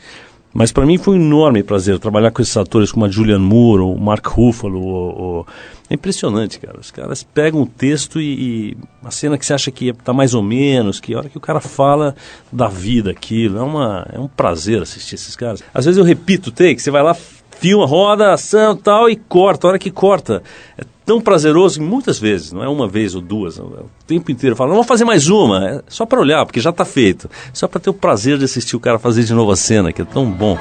Mas 0.55 0.71
para 0.71 0.87
mim 0.87 0.97
foi 0.97 1.19
um 1.19 1.21
enorme 1.21 1.63
prazer 1.65 1.99
trabalhar 1.99 2.31
com 2.31 2.41
esses 2.41 2.57
atores 2.57 2.93
como 2.93 3.05
a 3.05 3.09
Julianne 3.09 3.45
Moore, 3.45 3.83
o 3.83 3.97
Mark 3.99 4.25
Ruffalo. 4.27 4.79
O, 4.81 5.41
o- 5.41 5.47
É 5.91 5.95
impressionante, 5.95 6.61
cara. 6.61 6.79
Os 6.81 6.93
caras 6.93 7.25
pegam 7.25 7.61
o 7.63 7.67
texto 7.67 8.21
e, 8.21 8.71
e 8.71 8.77
uma 9.03 9.11
cena 9.11 9.37
que 9.37 9.45
você 9.45 9.53
acha 9.53 9.71
que 9.73 9.89
está 9.89 10.13
mais 10.13 10.33
ou 10.33 10.43
menos, 10.43 11.01
que 11.01 11.13
a 11.13 11.19
hora 11.19 11.29
que 11.29 11.37
o 11.37 11.41
cara 11.41 11.61
fala 11.61 12.15
da 12.53 12.69
vida 12.69 13.11
aquilo, 13.11 13.59
é, 13.59 13.63
uma, 13.63 14.07
é 14.13 14.19
um 14.19 14.29
prazer 14.29 14.81
assistir 14.81 15.17
esses 15.17 15.35
caras. 15.35 15.63
Às 15.75 15.85
vezes 15.87 15.99
eu 15.99 16.05
repito 16.05 16.51
o 16.51 16.53
take, 16.53 16.81
você 16.81 16.91
vai 16.91 17.03
lá, 17.03 17.15
filma, 17.59 17.85
roda, 17.85 18.33
ação 18.33 18.77
tal, 18.77 19.11
e 19.11 19.17
corta. 19.17 19.67
A 19.67 19.71
hora 19.71 19.79
que 19.79 19.91
corta, 19.91 20.41
é 20.79 20.85
tão 21.05 21.21
prazeroso, 21.21 21.83
muitas 21.83 22.19
vezes, 22.19 22.53
não 22.53 22.63
é 22.63 22.69
uma 22.69 22.89
vez 22.89 23.15
ou 23.15 23.21
duas, 23.21 23.59
é 23.59 23.63
o 23.63 23.89
tempo 24.07 24.31
inteiro. 24.31 24.57
Fala, 24.57 24.71
vamos 24.71 24.87
fazer 24.87 25.05
mais 25.05 25.29
uma, 25.29 25.69
é 25.69 25.83
só 25.89 26.07
para 26.07 26.21
olhar, 26.21 26.45
porque 26.47 26.61
já 26.61 26.71
está 26.71 26.85
feito. 26.85 27.29
Só 27.53 27.69
para 27.69 27.81
ter 27.81 27.91
o 27.91 27.95
prazer 27.95 28.39
de 28.39 28.45
assistir 28.45 28.77
o 28.77 28.81
cara 28.81 28.99
fazer 28.99 29.25
de 29.25 29.35
novo 29.35 29.53
a 29.53 29.57
cena, 29.57 29.93
que 29.93 30.03
é 30.03 30.05
tão 30.05 30.31
bom. 30.31 30.59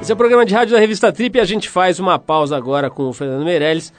Esse 0.00 0.12
é 0.12 0.14
o 0.14 0.18
programa 0.18 0.44
de 0.44 0.54
rádio 0.54 0.74
da 0.74 0.80
revista 0.80 1.10
Trip 1.10 1.36
e 1.36 1.40
a 1.40 1.46
gente 1.46 1.68
faz 1.68 1.98
uma 1.98 2.18
pausa 2.18 2.56
agora 2.56 2.90
com 2.90 3.08
o 3.08 3.12
Fernando 3.12 3.42
Meirelles 3.42 3.92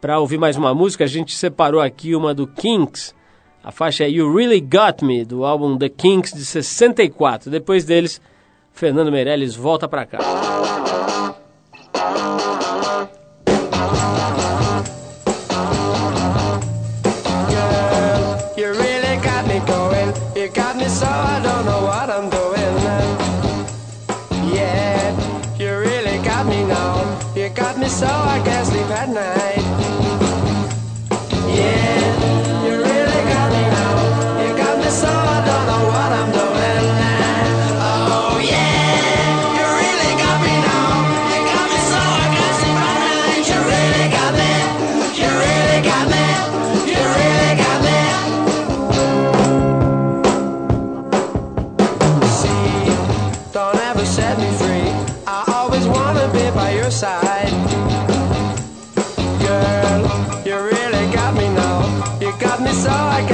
para 0.00 0.18
ouvir 0.18 0.38
mais 0.38 0.56
uma 0.56 0.74
música. 0.74 1.04
A 1.04 1.06
gente 1.06 1.36
separou 1.36 1.82
aqui 1.82 2.16
uma 2.16 2.34
do 2.34 2.46
Kinks. 2.46 3.14
A 3.62 3.70
faixa 3.70 4.04
é 4.04 4.10
You 4.10 4.34
Really 4.34 4.60
Got 4.60 5.04
Me, 5.04 5.24
do 5.24 5.44
álbum 5.44 5.76
The 5.76 5.90
Kinks 5.90 6.32
de 6.32 6.44
64. 6.44 7.50
Depois 7.50 7.84
deles, 7.84 8.20
Fernando 8.72 9.12
Meirelles 9.12 9.54
volta 9.54 9.86
para 9.86 10.06
cá. 10.06 10.18
Set 54.14 54.38
me 54.38 54.50
free. 54.62 54.90
I 55.26 55.42
always 55.56 55.88
wanna 55.88 56.28
be 56.32 56.48
by 56.52 56.70
your 56.70 56.88
side. 56.88 57.50
Girl, 59.44 60.02
you 60.46 60.54
really 60.70 61.04
got 61.12 61.34
me 61.34 61.48
now. 61.48 61.80
You 62.20 62.30
got 62.38 62.60
me 62.62 62.70
so 62.70 62.90
I 62.90 63.24
can't 63.26 63.33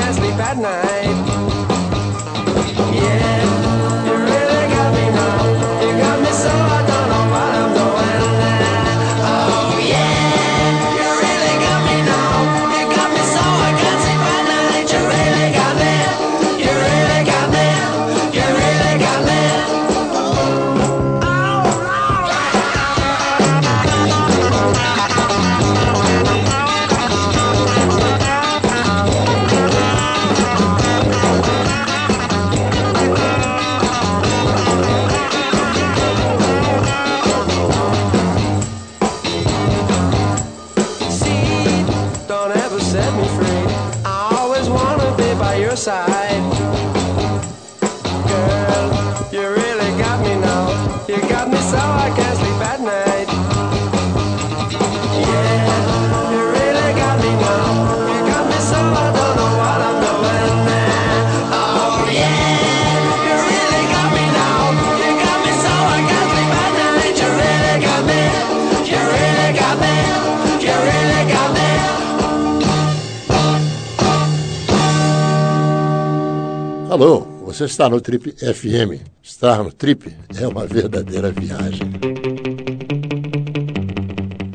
você 77.61 77.65
está 77.67 77.91
no 77.91 78.01
Trip 78.01 78.33
FM. 78.33 79.05
Estar 79.23 79.63
no 79.63 79.71
Trip 79.71 80.11
é 80.41 80.49
uma 80.49 80.67
verdadeira 80.67 81.31
viagem. 81.31 81.91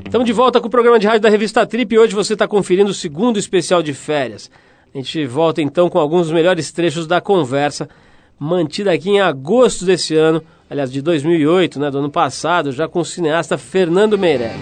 Estamos 0.03 0.25
de 0.25 0.33
volta 0.33 0.59
com 0.59 0.65
o 0.65 0.71
programa 0.71 0.97
de 0.97 1.05
rádio 1.05 1.21
da 1.21 1.29
revista 1.29 1.67
Trip 1.67 1.93
e 1.93 1.99
hoje 1.99 2.15
você 2.15 2.33
está 2.33 2.47
conferindo 2.47 2.89
o 2.89 2.95
segundo 2.95 3.37
especial 3.37 3.83
de 3.83 3.93
férias. 3.93 4.49
A 4.91 4.97
gente 4.97 5.23
volta 5.27 5.61
então 5.61 5.87
com 5.87 5.99
alguns 5.99 6.23
dos 6.23 6.31
melhores 6.31 6.71
trechos 6.71 7.05
da 7.05 7.21
conversa, 7.21 7.87
mantida 8.39 8.91
aqui 8.91 9.11
em 9.11 9.21
agosto 9.21 9.85
desse 9.85 10.15
ano, 10.15 10.41
aliás, 10.67 10.91
de 10.91 10.99
2008, 10.99 11.79
né, 11.79 11.91
do 11.91 11.99
ano 11.99 12.09
passado, 12.09 12.71
já 12.71 12.87
com 12.87 13.01
o 13.01 13.05
cineasta 13.05 13.55
Fernando 13.55 14.17
Meirelles. 14.17 14.57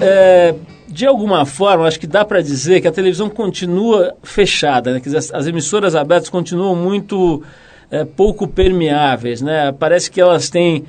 É, 0.00 0.54
de 0.96 1.04
alguma 1.04 1.44
forma, 1.44 1.86
acho 1.86 2.00
que 2.00 2.06
dá 2.06 2.24
para 2.24 2.40
dizer 2.40 2.80
que 2.80 2.88
a 2.88 2.90
televisão 2.90 3.28
continua 3.28 4.14
fechada, 4.22 4.94
né? 4.94 5.02
As, 5.14 5.30
as 5.30 5.46
emissoras 5.46 5.94
abertas 5.94 6.30
continuam 6.30 6.74
muito 6.74 7.42
é, 7.90 8.02
pouco 8.02 8.48
permeáveis, 8.48 9.42
né? 9.42 9.72
Parece 9.78 10.10
que 10.10 10.18
elas 10.18 10.48
têm 10.48 10.84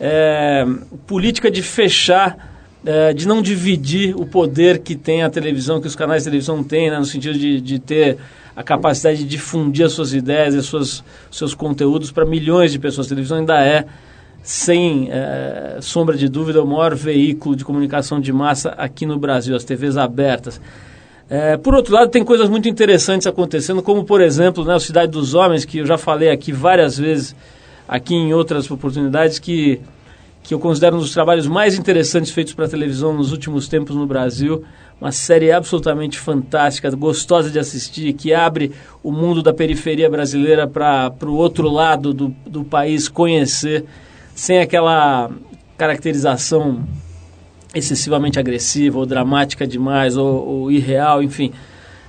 é, 0.00 0.66
política 1.06 1.48
de 1.48 1.62
fechar, 1.62 2.36
é, 2.84 3.12
de 3.12 3.28
não 3.28 3.40
dividir 3.40 4.16
o 4.16 4.26
poder 4.26 4.80
que 4.80 4.96
tem 4.96 5.22
a 5.22 5.30
televisão, 5.30 5.80
que 5.80 5.86
os 5.86 5.94
canais 5.94 6.24
de 6.24 6.30
televisão 6.30 6.64
têm, 6.64 6.90
né? 6.90 6.98
no 6.98 7.04
sentido 7.04 7.38
de, 7.38 7.60
de 7.60 7.78
ter 7.78 8.18
a 8.56 8.64
capacidade 8.64 9.18
de 9.18 9.26
difundir 9.26 9.86
as 9.86 9.92
suas 9.92 10.12
ideias 10.12 10.56
e 10.56 10.62
suas, 10.62 11.04
seus 11.30 11.54
conteúdos 11.54 12.10
para 12.10 12.26
milhões 12.26 12.72
de 12.72 12.80
pessoas. 12.80 13.06
A 13.06 13.10
televisão 13.10 13.38
ainda 13.38 13.64
é 13.64 13.86
sem 14.42 15.08
eh, 15.10 15.78
sombra 15.80 16.16
de 16.16 16.28
dúvida, 16.28 16.62
o 16.62 16.66
maior 16.66 16.94
veículo 16.94 17.54
de 17.54 17.64
comunicação 17.64 18.20
de 18.20 18.32
massa 18.32 18.70
aqui 18.70 19.06
no 19.06 19.18
Brasil, 19.18 19.54
as 19.54 19.62
TVs 19.62 19.96
abertas. 19.96 20.60
Eh, 21.30 21.56
por 21.56 21.74
outro 21.74 21.94
lado, 21.94 22.10
tem 22.10 22.24
coisas 22.24 22.50
muito 22.50 22.68
interessantes 22.68 23.26
acontecendo, 23.26 23.82
como, 23.82 24.04
por 24.04 24.20
exemplo, 24.20 24.64
né, 24.64 24.74
o 24.74 24.80
Cidade 24.80 25.12
dos 25.12 25.32
Homens, 25.32 25.64
que 25.64 25.78
eu 25.78 25.86
já 25.86 25.96
falei 25.96 26.28
aqui 26.28 26.52
várias 26.52 26.98
vezes, 26.98 27.36
aqui 27.88 28.14
em 28.14 28.34
outras 28.34 28.68
oportunidades, 28.68 29.38
que, 29.38 29.80
que 30.42 30.52
eu 30.52 30.58
considero 30.58 30.96
um 30.96 30.98
dos 30.98 31.12
trabalhos 31.12 31.46
mais 31.46 31.78
interessantes 31.78 32.32
feitos 32.32 32.52
para 32.52 32.68
televisão 32.68 33.14
nos 33.14 33.30
últimos 33.30 33.68
tempos 33.68 33.94
no 33.94 34.06
Brasil. 34.06 34.64
Uma 35.00 35.10
série 35.10 35.50
absolutamente 35.50 36.18
fantástica, 36.18 36.90
gostosa 36.90 37.48
de 37.48 37.58
assistir, 37.58 38.12
que 38.12 38.34
abre 38.34 38.72
o 39.02 39.10
mundo 39.10 39.42
da 39.42 39.54
periferia 39.54 40.10
brasileira 40.10 40.66
para 40.66 41.12
o 41.22 41.34
outro 41.34 41.70
lado 41.70 42.12
do, 42.12 42.28
do 42.46 42.62
país 42.62 43.08
conhecer, 43.08 43.84
sem 44.34 44.58
aquela 44.58 45.30
caracterização 45.76 46.84
excessivamente 47.74 48.38
agressiva 48.38 48.98
ou 48.98 49.06
dramática 49.06 49.66
demais 49.66 50.16
ou, 50.16 50.46
ou 50.46 50.70
irreal, 50.70 51.22
enfim. 51.22 51.52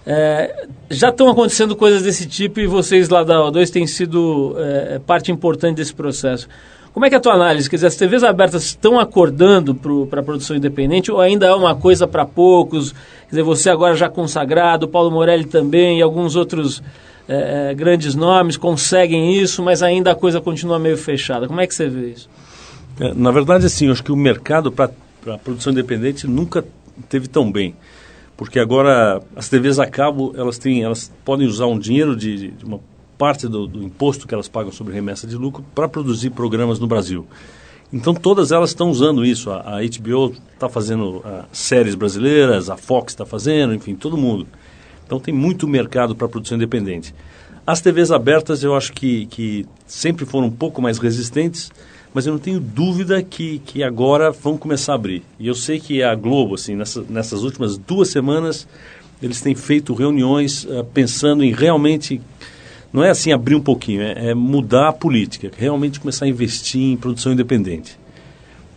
É, 0.05 0.67
já 0.89 1.09
estão 1.09 1.29
acontecendo 1.29 1.75
coisas 1.75 2.03
desse 2.03 2.27
tipo 2.27 2.59
e 2.59 2.67
vocês 2.67 3.07
lá 3.07 3.23
da 3.23 3.39
O2 3.39 3.69
têm 3.69 3.87
sido 3.87 4.55
é, 4.57 4.99
parte 4.99 5.31
importante 5.31 5.77
desse 5.77 5.93
processo. 5.93 6.47
Como 6.93 7.05
é 7.05 7.09
que 7.09 7.15
é 7.15 7.17
a 7.17 7.21
tua 7.21 7.33
análise? 7.33 7.67
Quer 7.67 7.77
dizer, 7.77 7.87
as 7.87 7.95
TVs 7.95 8.23
abertas 8.23 8.65
estão 8.65 8.99
acordando 8.99 9.73
para 9.73 10.19
a 10.19 10.23
produção 10.23 10.55
independente 10.55 11.11
ou 11.11 11.19
ainda 11.19 11.47
é 11.47 11.53
uma 11.53 11.73
coisa 11.73 12.05
para 12.05 12.23
poucos? 12.23 12.91
Quer 12.91 13.29
dizer, 13.29 13.43
você 13.43 13.69
agora 13.69 13.95
já 13.95 14.07
consagrado, 14.09 14.87
Paulo 14.87 15.09
Morelli 15.09 15.45
também 15.45 15.97
e 15.97 16.01
alguns 16.03 16.35
outros 16.35 16.83
é, 17.27 17.71
é, 17.71 17.73
grandes 17.73 18.15
nomes 18.15 18.57
conseguem 18.57 19.35
isso, 19.35 19.63
mas 19.63 19.81
ainda 19.81 20.11
a 20.11 20.15
coisa 20.15 20.41
continua 20.41 20.77
meio 20.77 20.97
fechada. 20.97 21.47
Como 21.47 21.61
é 21.61 21.67
que 21.67 21.73
você 21.73 21.87
vê 21.87 22.09
isso? 22.09 22.29
É, 22.99 23.13
na 23.13 23.31
verdade, 23.31 23.65
assim, 23.65 23.87
eu 23.87 23.93
acho 23.93 24.03
que 24.03 24.11
o 24.11 24.15
mercado 24.15 24.71
para 24.71 24.91
a 25.27 25.37
produção 25.37 25.71
independente 25.71 26.27
nunca 26.27 26.65
teve 27.09 27.27
tão 27.27 27.51
bem. 27.51 27.75
Porque 28.35 28.59
agora 28.59 29.21
as 29.35 29.47
TVs 29.47 29.79
a 29.79 29.87
cabo, 29.87 30.33
elas, 30.35 30.57
têm, 30.57 30.83
elas 30.83 31.11
podem 31.23 31.47
usar 31.47 31.67
um 31.67 31.79
dinheiro 31.79 32.15
de, 32.15 32.51
de 32.51 32.65
uma 32.65 32.79
parte 33.17 33.47
do, 33.47 33.67
do, 33.67 33.83
imposto 33.83 34.27
que 34.27 34.33
elas 34.33 34.47
pagam 34.47 34.71
sobre 34.71 34.93
remessa 34.93 35.25
de 35.25 35.35
lucro 35.37 35.63
para 35.73 35.87
produzir 35.87 36.31
programas 36.31 36.79
no 36.79 36.87
Brasil. 36.87 37.25
Então 37.91 38.13
todas 38.13 38.51
elas 38.51 38.71
estão 38.71 38.89
usando 38.89 39.23
isso. 39.23 39.51
A, 39.51 39.77
a 39.77 39.81
HBO 39.81 40.33
está 40.53 40.67
fazendo 40.67 41.21
a, 41.23 41.45
séries 41.53 41.95
brasileiras, 41.95 42.69
a 42.69 42.75
Fox 42.75 43.13
está 43.13 43.25
fazendo, 43.25 43.73
enfim, 43.73 43.95
todo 43.95 44.17
mundo. 44.17 44.47
Então 45.13 45.19
tem 45.19 45.33
muito 45.33 45.67
mercado 45.67 46.15
para 46.15 46.27
produção 46.27 46.57
independente. 46.57 47.13
As 47.67 47.79
TVs 47.79 48.09
abertas 48.09 48.63
eu 48.63 48.75
acho 48.75 48.91
que, 48.91 49.27
que 49.27 49.63
sempre 49.85 50.25
foram 50.25 50.47
um 50.47 50.51
pouco 50.51 50.81
mais 50.81 50.97
resistentes, 50.97 51.71
mas 52.11 52.25
eu 52.25 52.33
não 52.33 52.39
tenho 52.39 52.59
dúvida 52.59 53.21
que, 53.21 53.59
que 53.59 53.83
agora 53.83 54.31
vão 54.31 54.57
começar 54.57 54.93
a 54.93 54.95
abrir. 54.95 55.21
E 55.39 55.45
eu 55.45 55.53
sei 55.53 55.79
que 55.79 56.01
a 56.01 56.15
Globo, 56.15 56.55
assim, 56.55 56.75
nessa, 56.75 57.05
nessas 57.07 57.43
últimas 57.43 57.77
duas 57.77 58.09
semanas, 58.09 58.67
eles 59.21 59.39
têm 59.39 59.53
feito 59.53 59.93
reuniões 59.93 60.63
uh, 60.63 60.83
pensando 60.83 61.43
em 61.43 61.53
realmente 61.53 62.19
não 62.91 63.03
é 63.03 63.11
assim 63.11 63.31
abrir 63.31 63.53
um 63.53 63.61
pouquinho, 63.61 64.01
é, 64.01 64.29
é 64.29 64.33
mudar 64.33 64.89
a 64.89 64.93
política, 64.93 65.51
realmente 65.55 65.99
começar 65.99 66.25
a 66.25 66.27
investir 66.27 66.81
em 66.81 66.97
produção 66.97 67.31
independente. 67.31 67.99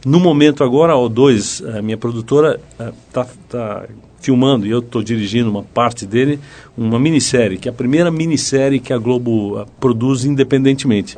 No 0.04 0.20
momento 0.20 0.62
agora, 0.62 0.92
a 0.92 0.96
O2, 0.96 1.78
a 1.78 1.80
minha 1.80 1.96
produtora, 1.96 2.60
está 3.08 3.26
tá 3.48 3.86
filmando, 4.26 4.66
e 4.66 4.70
eu 4.70 4.80
estou 4.80 5.02
dirigindo 5.02 5.48
uma 5.48 5.62
parte 5.62 6.04
dele, 6.04 6.40
uma 6.76 6.98
minissérie, 6.98 7.58
que 7.58 7.68
é 7.68 7.70
a 7.70 7.74
primeira 7.74 8.10
minissérie 8.10 8.80
que 8.80 8.92
a 8.92 8.98
Globo 8.98 9.60
uh, 9.60 9.66
produz 9.78 10.24
independentemente. 10.24 11.16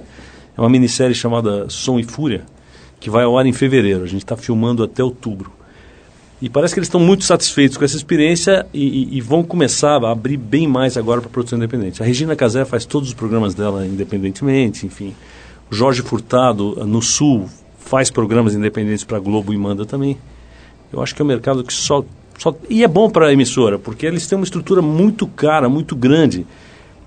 É 0.56 0.60
uma 0.60 0.68
minissérie 0.68 1.14
chamada 1.14 1.70
Som 1.70 1.98
e 1.98 2.02
Fúria, 2.04 2.44
que 3.00 3.08
vai 3.08 3.24
ao 3.24 3.38
ar 3.38 3.46
em 3.46 3.52
fevereiro. 3.52 4.04
A 4.04 4.06
gente 4.06 4.24
está 4.24 4.36
filmando 4.36 4.82
até 4.82 5.02
outubro. 5.02 5.50
E 6.40 6.50
parece 6.50 6.74
que 6.74 6.80
eles 6.80 6.88
estão 6.88 7.00
muito 7.00 7.24
satisfeitos 7.24 7.78
com 7.78 7.84
essa 7.84 7.96
experiência 7.96 8.66
e, 8.74 9.14
e, 9.14 9.16
e 9.16 9.20
vão 9.20 9.42
começar 9.42 10.04
a 10.04 10.12
abrir 10.12 10.36
bem 10.36 10.68
mais 10.68 10.96
agora 10.96 11.20
para 11.20 11.30
a 11.30 11.32
produção 11.32 11.56
independente. 11.56 12.02
A 12.02 12.06
Regina 12.06 12.36
Casé 12.36 12.64
faz 12.64 12.84
todos 12.84 13.08
os 13.08 13.14
programas 13.14 13.54
dela 13.54 13.86
independentemente, 13.86 14.84
enfim. 14.84 15.14
O 15.70 15.74
Jorge 15.74 16.02
Furtado, 16.02 16.86
no 16.86 17.00
Sul, 17.00 17.48
faz 17.78 18.10
programas 18.10 18.54
independentes 18.54 19.04
para 19.04 19.16
a 19.16 19.20
Globo 19.20 19.52
e 19.52 19.56
manda 19.56 19.86
também. 19.86 20.18
Eu 20.92 21.02
acho 21.02 21.14
que 21.14 21.22
é 21.22 21.24
um 21.24 21.28
mercado 21.28 21.64
que 21.64 21.72
só... 21.72 22.04
só 22.38 22.54
e 22.70 22.84
é 22.84 22.88
bom 22.88 23.10
para 23.10 23.26
a 23.26 23.32
emissora, 23.32 23.78
porque 23.78 24.06
eles 24.06 24.26
têm 24.26 24.38
uma 24.38 24.44
estrutura 24.44 24.80
muito 24.80 25.26
cara, 25.26 25.68
muito 25.68 25.94
grande. 25.94 26.46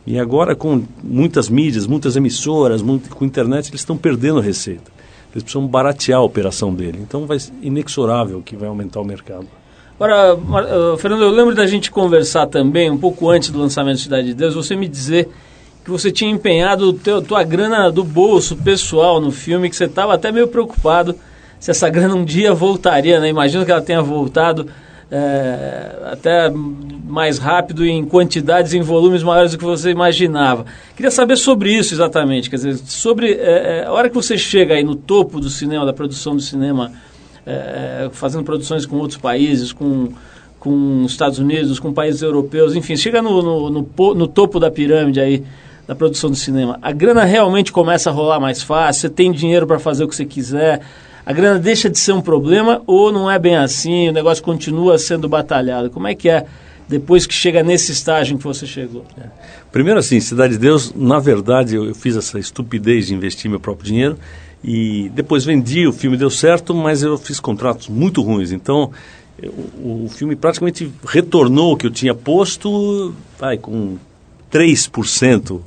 E 0.05 0.19
agora, 0.19 0.55
com 0.55 0.83
muitas 1.01 1.47
mídias, 1.47 1.87
muitas 1.87 2.15
emissoras, 2.15 2.81
muito, 2.81 3.15
com 3.15 3.23
internet, 3.23 3.69
eles 3.69 3.81
estão 3.81 3.95
perdendo 3.95 4.39
receita. 4.39 4.91
Eles 5.31 5.43
precisam 5.43 5.65
baratear 5.65 6.19
a 6.19 6.23
operação 6.23 6.73
dele. 6.73 6.99
Então 7.01 7.25
vai 7.25 7.37
inexorável 7.61 8.41
que 8.43 8.55
vai 8.55 8.67
aumentar 8.67 8.99
o 8.99 9.05
mercado. 9.05 9.47
Agora, 9.95 10.35
uh, 10.35 10.97
Fernando, 10.97 11.21
eu 11.21 11.29
lembro 11.29 11.55
da 11.55 11.65
gente 11.67 11.91
conversar 11.91 12.47
também, 12.47 12.89
um 12.89 12.97
pouco 12.97 13.29
antes 13.29 13.51
do 13.51 13.59
lançamento 13.59 13.97
de 13.97 14.03
Cidade 14.03 14.27
de 14.27 14.33
Deus, 14.33 14.55
você 14.55 14.75
me 14.75 14.87
dizer 14.87 15.29
que 15.85 15.91
você 15.91 16.11
tinha 16.11 16.29
empenhado 16.29 16.91
teu, 16.93 17.21
tua 17.21 17.43
grana 17.43 17.91
do 17.91 18.03
bolso 18.03 18.55
pessoal 18.57 19.21
no 19.21 19.31
filme, 19.31 19.69
que 19.69 19.75
você 19.75 19.85
estava 19.85 20.15
até 20.15 20.31
meio 20.31 20.47
preocupado 20.47 21.15
se 21.59 21.69
essa 21.69 21.87
grana 21.87 22.15
um 22.15 22.25
dia 22.25 22.53
voltaria, 22.53 23.19
né? 23.19 23.29
Imagino 23.29 23.63
que 23.63 23.71
ela 23.71 23.81
tenha 23.81 24.01
voltado 24.01 24.67
é, 25.11 25.91
até 26.05 26.49
mais 26.49 27.37
rápido 27.37 27.85
em 27.85 28.05
quantidades, 28.05 28.73
em 28.73 28.81
volumes 28.81 29.21
maiores 29.21 29.51
do 29.51 29.57
que 29.57 29.65
você 29.65 29.91
imaginava. 29.91 30.65
Queria 30.95 31.11
saber 31.11 31.35
sobre 31.35 31.73
isso 31.73 31.93
exatamente, 31.93 32.49
quer 32.49 32.55
dizer, 32.55 32.77
sobre 32.77 33.33
é, 33.33 33.83
a 33.85 33.91
hora 33.91 34.09
que 34.09 34.15
você 34.15 34.37
chega 34.37 34.75
aí 34.75 34.83
no 34.83 34.95
topo 34.95 35.39
do 35.39 35.49
cinema, 35.49 35.85
da 35.85 35.93
produção 35.93 36.35
do 36.35 36.41
cinema, 36.41 36.93
é, 37.45 38.09
fazendo 38.13 38.43
produções 38.43 38.85
com 38.85 38.95
outros 38.97 39.19
países, 39.19 39.73
com 39.73 40.13
com 40.61 41.03
os 41.03 41.11
Estados 41.11 41.39
Unidos, 41.39 41.79
com 41.79 41.91
países 41.91 42.21
europeus, 42.21 42.75
enfim, 42.75 42.95
chega 42.95 43.19
no, 43.19 43.41
no, 43.41 43.69
no, 43.71 44.13
no 44.13 44.27
topo 44.27 44.59
da 44.59 44.69
pirâmide 44.69 45.19
aí 45.19 45.43
da 45.87 45.95
produção 45.95 46.29
do 46.29 46.35
cinema. 46.35 46.77
A 46.83 46.91
grana 46.91 47.23
realmente 47.23 47.71
começa 47.71 48.11
a 48.11 48.13
rolar 48.13 48.39
mais 48.39 48.61
fácil, 48.61 49.01
você 49.01 49.09
tem 49.09 49.31
dinheiro 49.31 49.65
para 49.65 49.79
fazer 49.79 50.03
o 50.03 50.07
que 50.07 50.15
você 50.15 50.23
quiser, 50.23 50.81
a 51.25 51.33
grana 51.33 51.59
deixa 51.59 51.89
de 51.89 51.99
ser 51.99 52.13
um 52.13 52.21
problema 52.21 52.81
ou 52.87 53.11
não 53.11 53.29
é 53.29 53.37
bem 53.37 53.55
assim, 53.55 54.09
o 54.09 54.11
negócio 54.11 54.43
continua 54.43 54.97
sendo 54.97 55.29
batalhado? 55.29 55.89
Como 55.89 56.07
é 56.07 56.15
que 56.15 56.29
é 56.29 56.45
depois 56.87 57.25
que 57.25 57.33
chega 57.33 57.63
nesse 57.63 57.91
estágio 57.91 58.35
em 58.35 58.37
que 58.37 58.43
você 58.43 58.65
chegou? 58.65 59.05
É. 59.17 59.27
Primeiro 59.71 59.99
assim, 59.99 60.19
Cidade 60.19 60.53
de 60.53 60.59
Deus, 60.59 60.93
na 60.95 61.19
verdade 61.19 61.75
eu, 61.75 61.93
fiz 61.95 62.15
essa 62.15 62.39
estupidez 62.39 63.07
de 63.07 63.13
investir 63.13 63.49
meu 63.49 63.59
próprio 63.59 63.85
dinheiro 63.85 64.17
e 64.63 65.09
depois 65.13 65.45
vendi, 65.45 65.87
o 65.87 65.93
filme 65.93 66.17
deu 66.17 66.29
certo, 66.29 66.73
mas 66.73 67.01
eu 67.01 67.17
fiz 67.17 67.39
contratos 67.39 67.87
muito 67.87 68.21
ruins, 68.21 68.51
então 68.51 68.91
o 69.83 70.07
filme 70.09 70.35
praticamente 70.35 70.91
retornou 71.05 71.73
o 71.73 71.77
que 71.77 71.87
eu 71.87 71.91
tinha 71.91 72.13
posto 72.13 73.13
vai, 73.39 73.57
com 73.57 73.97
3% 74.51 75.59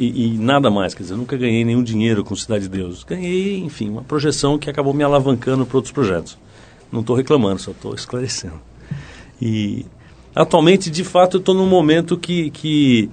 e, 0.00 0.34
e, 0.34 0.38
nada 0.38 0.70
mais. 0.70 0.94
Quer 0.94 1.02
dizer, 1.02 1.14
eu 1.14 1.18
nunca 1.18 1.36
ganhei 1.36 1.62
nenhum 1.62 1.82
dinheiro 1.82 2.24
com 2.24 2.34
Cidade 2.34 2.62
de 2.62 2.70
Deus. 2.70 3.04
Ganhei, 3.04 3.58
enfim, 3.58 3.90
uma 3.90 4.02
projeção 4.02 4.58
que 4.58 4.70
acabou 4.70 4.94
me 4.94 5.04
alavancando 5.04 5.66
para 5.66 5.76
outros 5.76 5.92
projetos. 5.92 6.38
Não 6.90 7.00
estou 7.00 7.14
reclamando, 7.14 7.60
só 7.60 7.70
estou 7.72 7.94
esclarecendo. 7.94 8.60
E 9.40 9.84
atualmente, 10.34 10.90
de 10.90 11.04
fato, 11.04 11.36
eu 11.36 11.40
estou 11.40 11.54
num 11.54 11.66
momento 11.66 12.16
que, 12.16 12.50
que 12.50 13.10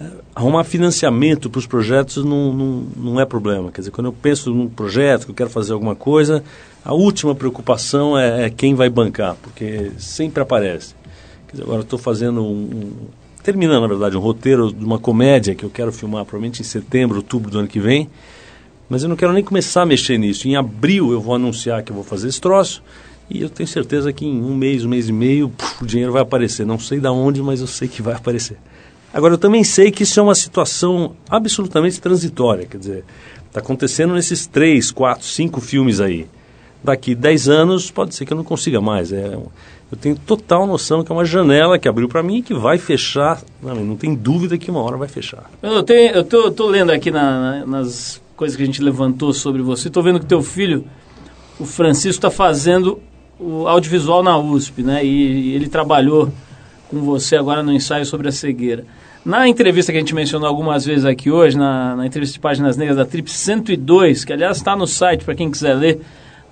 eh, 0.00 0.10
arrumar 0.34 0.64
financiamento 0.64 1.50
para 1.50 1.58
os 1.58 1.66
projetos 1.66 2.24
não, 2.24 2.52
não, 2.54 2.86
não 2.96 3.20
é 3.20 3.26
problema. 3.26 3.70
Quer 3.70 3.82
dizer, 3.82 3.90
quando 3.90 4.06
eu 4.06 4.12
penso 4.12 4.54
num 4.54 4.68
projeto, 4.68 5.26
que 5.26 5.32
eu 5.32 5.34
quero 5.34 5.50
fazer 5.50 5.74
alguma 5.74 5.94
coisa, 5.94 6.42
a 6.82 6.94
última 6.94 7.34
preocupação 7.34 8.18
é, 8.18 8.46
é 8.46 8.50
quem 8.50 8.74
vai 8.74 8.88
bancar, 8.88 9.36
porque 9.42 9.92
sempre 9.98 10.42
aparece. 10.42 10.94
Quer 11.46 11.52
dizer, 11.52 11.64
agora 11.64 11.82
estou 11.82 11.98
fazendo 11.98 12.42
um, 12.42 12.90
terminando, 13.42 13.82
na 13.82 13.88
verdade, 13.88 14.16
um 14.16 14.20
roteiro 14.20 14.72
de 14.72 14.84
uma 14.84 14.98
comédia 14.98 15.54
que 15.54 15.64
eu 15.64 15.70
quero 15.70 15.92
filmar 15.92 16.24
provavelmente 16.24 16.60
em 16.60 16.64
setembro, 16.64 17.16
outubro 17.16 17.50
do 17.50 17.58
ano 17.58 17.68
que 17.68 17.80
vem. 17.80 18.08
Mas 18.88 19.02
eu 19.02 19.08
não 19.08 19.16
quero 19.16 19.32
nem 19.32 19.42
começar 19.42 19.82
a 19.82 19.86
mexer 19.86 20.18
nisso. 20.18 20.46
Em 20.46 20.56
abril 20.56 21.12
eu 21.12 21.20
vou 21.20 21.34
anunciar 21.34 21.82
que 21.82 21.90
eu 21.90 21.94
vou 21.94 22.04
fazer 22.04 22.28
esse 22.28 22.40
troço. 22.40 22.82
E 23.30 23.40
eu 23.40 23.48
tenho 23.48 23.66
certeza 23.66 24.12
que 24.12 24.26
em 24.26 24.42
um 24.42 24.54
mês, 24.54 24.84
um 24.84 24.88
mês 24.88 25.08
e 25.08 25.12
meio, 25.12 25.48
puf, 25.48 25.82
o 25.82 25.86
dinheiro 25.86 26.12
vai 26.12 26.22
aparecer. 26.22 26.66
Não 26.66 26.78
sei 26.78 27.00
de 27.00 27.08
onde, 27.08 27.42
mas 27.42 27.60
eu 27.60 27.66
sei 27.66 27.88
que 27.88 28.02
vai 28.02 28.14
aparecer. 28.14 28.58
Agora, 29.14 29.34
eu 29.34 29.38
também 29.38 29.64
sei 29.64 29.90
que 29.90 30.02
isso 30.02 30.20
é 30.20 30.22
uma 30.22 30.34
situação 30.34 31.14
absolutamente 31.28 32.00
transitória. 32.00 32.66
Quer 32.66 32.78
dizer, 32.78 33.04
está 33.46 33.60
acontecendo 33.60 34.14
nesses 34.14 34.46
três, 34.46 34.90
quatro, 34.90 35.26
cinco 35.26 35.60
filmes 35.60 36.00
aí. 36.00 36.26
Daqui 36.82 37.14
dez 37.14 37.48
anos, 37.48 37.90
pode 37.90 38.14
ser 38.14 38.24
que 38.24 38.32
eu 38.32 38.36
não 38.36 38.44
consiga 38.44 38.80
mais. 38.80 39.12
É, 39.12 39.38
eu 39.92 39.98
tenho 39.98 40.16
total 40.16 40.66
noção 40.66 41.04
que 41.04 41.12
é 41.12 41.14
uma 41.14 41.24
janela 41.24 41.78
que 41.78 41.86
abriu 41.86 42.08
para 42.08 42.22
mim 42.22 42.38
e 42.38 42.42
que 42.42 42.54
vai 42.54 42.78
fechar. 42.78 43.42
Não, 43.62 43.74
não 43.74 43.94
tem 43.94 44.14
dúvida 44.14 44.56
que 44.56 44.70
uma 44.70 44.80
hora 44.80 44.96
vai 44.96 45.06
fechar. 45.06 45.50
Eu, 45.62 45.82
tenho, 45.82 46.14
eu 46.14 46.24
tô, 46.24 46.50
tô 46.50 46.66
lendo 46.66 46.90
aqui 46.90 47.10
na, 47.10 47.60
na, 47.60 47.66
nas 47.66 48.18
coisas 48.34 48.56
que 48.56 48.62
a 48.62 48.66
gente 48.66 48.82
levantou 48.82 49.34
sobre 49.34 49.60
você. 49.60 49.88
Estou 49.88 50.02
vendo 50.02 50.18
que 50.18 50.24
teu 50.24 50.42
filho, 50.42 50.86
o 51.60 51.66
Francisco, 51.66 52.16
está 52.16 52.30
fazendo 52.30 53.00
o 53.38 53.68
audiovisual 53.68 54.22
na 54.22 54.38
USP, 54.38 54.82
né? 54.82 55.04
E, 55.04 55.50
e 55.50 55.54
ele 55.54 55.68
trabalhou 55.68 56.32
com 56.88 57.02
você 57.02 57.36
agora 57.36 57.62
no 57.62 57.70
ensaio 57.70 58.06
sobre 58.06 58.28
a 58.28 58.32
cegueira. 58.32 58.86
Na 59.22 59.46
entrevista 59.46 59.92
que 59.92 59.98
a 59.98 60.00
gente 60.00 60.14
mencionou 60.14 60.48
algumas 60.48 60.86
vezes 60.86 61.04
aqui 61.04 61.30
hoje, 61.30 61.58
na, 61.58 61.96
na 61.96 62.06
entrevista 62.06 62.32
de 62.32 62.40
Páginas 62.40 62.78
Negras 62.78 62.96
da 62.96 63.04
Trip 63.04 63.30
102, 63.30 64.24
que 64.24 64.32
aliás 64.32 64.56
está 64.56 64.74
no 64.74 64.86
site 64.86 65.22
para 65.22 65.34
quem 65.34 65.50
quiser 65.50 65.74
ler, 65.74 66.00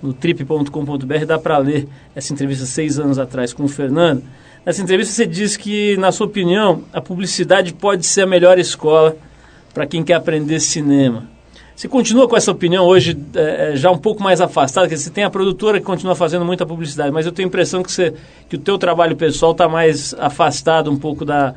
no 0.02 0.12
trip.com.br, 0.12 1.24
dá 1.26 1.38
para 1.38 1.58
ler 1.58 1.86
essa 2.14 2.32
entrevista 2.32 2.64
seis 2.64 2.98
anos 2.98 3.18
atrás 3.18 3.52
com 3.52 3.64
o 3.64 3.68
Fernando. 3.68 4.22
Nessa 4.64 4.82
entrevista 4.82 5.12
você 5.12 5.26
disse 5.26 5.58
que, 5.58 5.96
na 5.96 6.12
sua 6.12 6.26
opinião, 6.26 6.82
a 6.92 7.00
publicidade 7.00 7.72
pode 7.72 8.06
ser 8.06 8.22
a 8.22 8.26
melhor 8.26 8.58
escola 8.58 9.16
para 9.72 9.86
quem 9.86 10.02
quer 10.02 10.14
aprender 10.14 10.60
cinema. 10.60 11.28
Você 11.80 11.88
continua 11.88 12.28
com 12.28 12.36
essa 12.36 12.50
opinião 12.50 12.84
hoje, 12.84 13.16
é, 13.34 13.72
é, 13.72 13.76
já 13.76 13.90
um 13.90 13.96
pouco 13.96 14.22
mais 14.22 14.38
afastada, 14.42 14.86
que 14.86 14.94
você 14.94 15.08
tem 15.08 15.24
a 15.24 15.30
produtora 15.30 15.78
que 15.78 15.86
continua 15.86 16.14
fazendo 16.14 16.44
muita 16.44 16.66
publicidade, 16.66 17.10
mas 17.10 17.24
eu 17.24 17.32
tenho 17.32 17.46
a 17.46 17.48
impressão 17.48 17.82
que, 17.82 17.90
você, 17.90 18.12
que 18.50 18.56
o 18.56 18.58
teu 18.58 18.76
trabalho 18.76 19.16
pessoal 19.16 19.52
está 19.52 19.66
mais 19.66 20.12
afastado 20.18 20.90
um 20.90 20.96
pouco 20.98 21.24
da, 21.24 21.54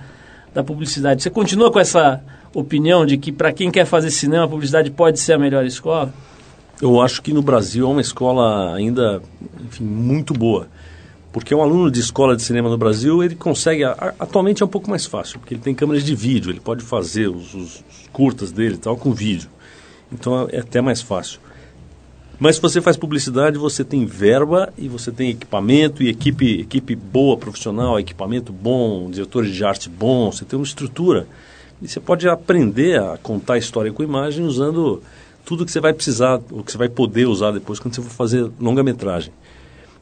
da 0.53 0.63
publicidade. 0.63 1.21
Você 1.21 1.29
continua 1.29 1.69
com 1.69 1.79
essa 1.79 2.21
opinião 2.53 3.05
de 3.05 3.17
que 3.17 3.33
para 3.33 3.51
quem 3.51 3.69
quer 3.69 3.85
fazer 3.85 4.11
cinema, 4.11 4.45
a 4.45 4.47
publicidade 4.47 4.89
pode 4.91 5.19
ser 5.19 5.33
a 5.33 5.37
melhor 5.37 5.65
escola? 5.65 6.13
Eu 6.81 6.99
acho 7.01 7.21
que 7.21 7.33
no 7.33 7.41
Brasil 7.41 7.85
é 7.85 7.89
uma 7.89 8.01
escola 8.01 8.73
ainda, 8.75 9.21
enfim, 9.65 9.83
muito 9.83 10.33
boa. 10.33 10.67
Porque 11.31 11.53
um 11.55 11.61
aluno 11.61 11.89
de 11.89 11.99
escola 11.99 12.35
de 12.35 12.43
cinema 12.43 12.69
no 12.69 12.77
Brasil, 12.77 13.23
ele 13.23 13.35
consegue, 13.35 13.83
atualmente 13.83 14.61
é 14.61 14.65
um 14.65 14.69
pouco 14.69 14.89
mais 14.89 15.05
fácil, 15.05 15.39
porque 15.39 15.53
ele 15.55 15.61
tem 15.61 15.73
câmeras 15.73 16.03
de 16.03 16.13
vídeo, 16.15 16.51
ele 16.51 16.59
pode 16.59 16.83
fazer 16.83 17.27
os, 17.27 17.53
os- 17.55 17.83
curtas 18.11 18.51
dele 18.51 18.75
e 18.75 18.77
tal 18.77 18.95
com 18.95 19.11
vídeo. 19.11 19.49
Então 20.11 20.47
é 20.51 20.59
até 20.59 20.79
mais 20.81 21.01
fácil. 21.01 21.39
Mas 22.39 22.57
se 22.57 22.61
você 22.61 22.79
faz 22.81 22.95
publicidade, 22.95 23.57
você 23.57 23.83
tem 23.83 24.05
verba 24.05 24.71
e 24.77 24.87
você 24.87 25.11
tem 25.11 25.29
equipamento 25.31 26.03
e 26.03 26.09
equipe, 26.09 26.59
equipe 26.61 26.95
boa, 26.95 27.35
profissional, 27.37 27.99
equipamento 27.99 28.53
bom, 28.53 29.09
diretores 29.09 29.51
de 29.55 29.63
arte 29.65 29.89
bom, 29.89 30.31
você 30.31 30.45
tem 30.45 30.59
uma 30.59 30.65
estrutura. 30.65 31.25
E 31.81 31.87
você 31.87 31.99
pode 31.99 32.27
aprender 32.29 32.99
a 32.99 33.17
contar 33.17 33.57
história 33.57 33.91
com 33.91 34.03
imagem 34.03 34.45
usando 34.45 35.01
tudo 35.45 35.65
que 35.65 35.71
você 35.71 35.79
vai 35.79 35.93
precisar, 35.93 36.41
o 36.51 36.63
que 36.63 36.71
você 36.71 36.77
vai 36.77 36.89
poder 36.89 37.27
usar 37.27 37.51
depois 37.51 37.79
quando 37.79 37.95
você 37.95 38.01
for 38.01 38.09
fazer 38.09 38.49
longa-metragem. 38.59 39.31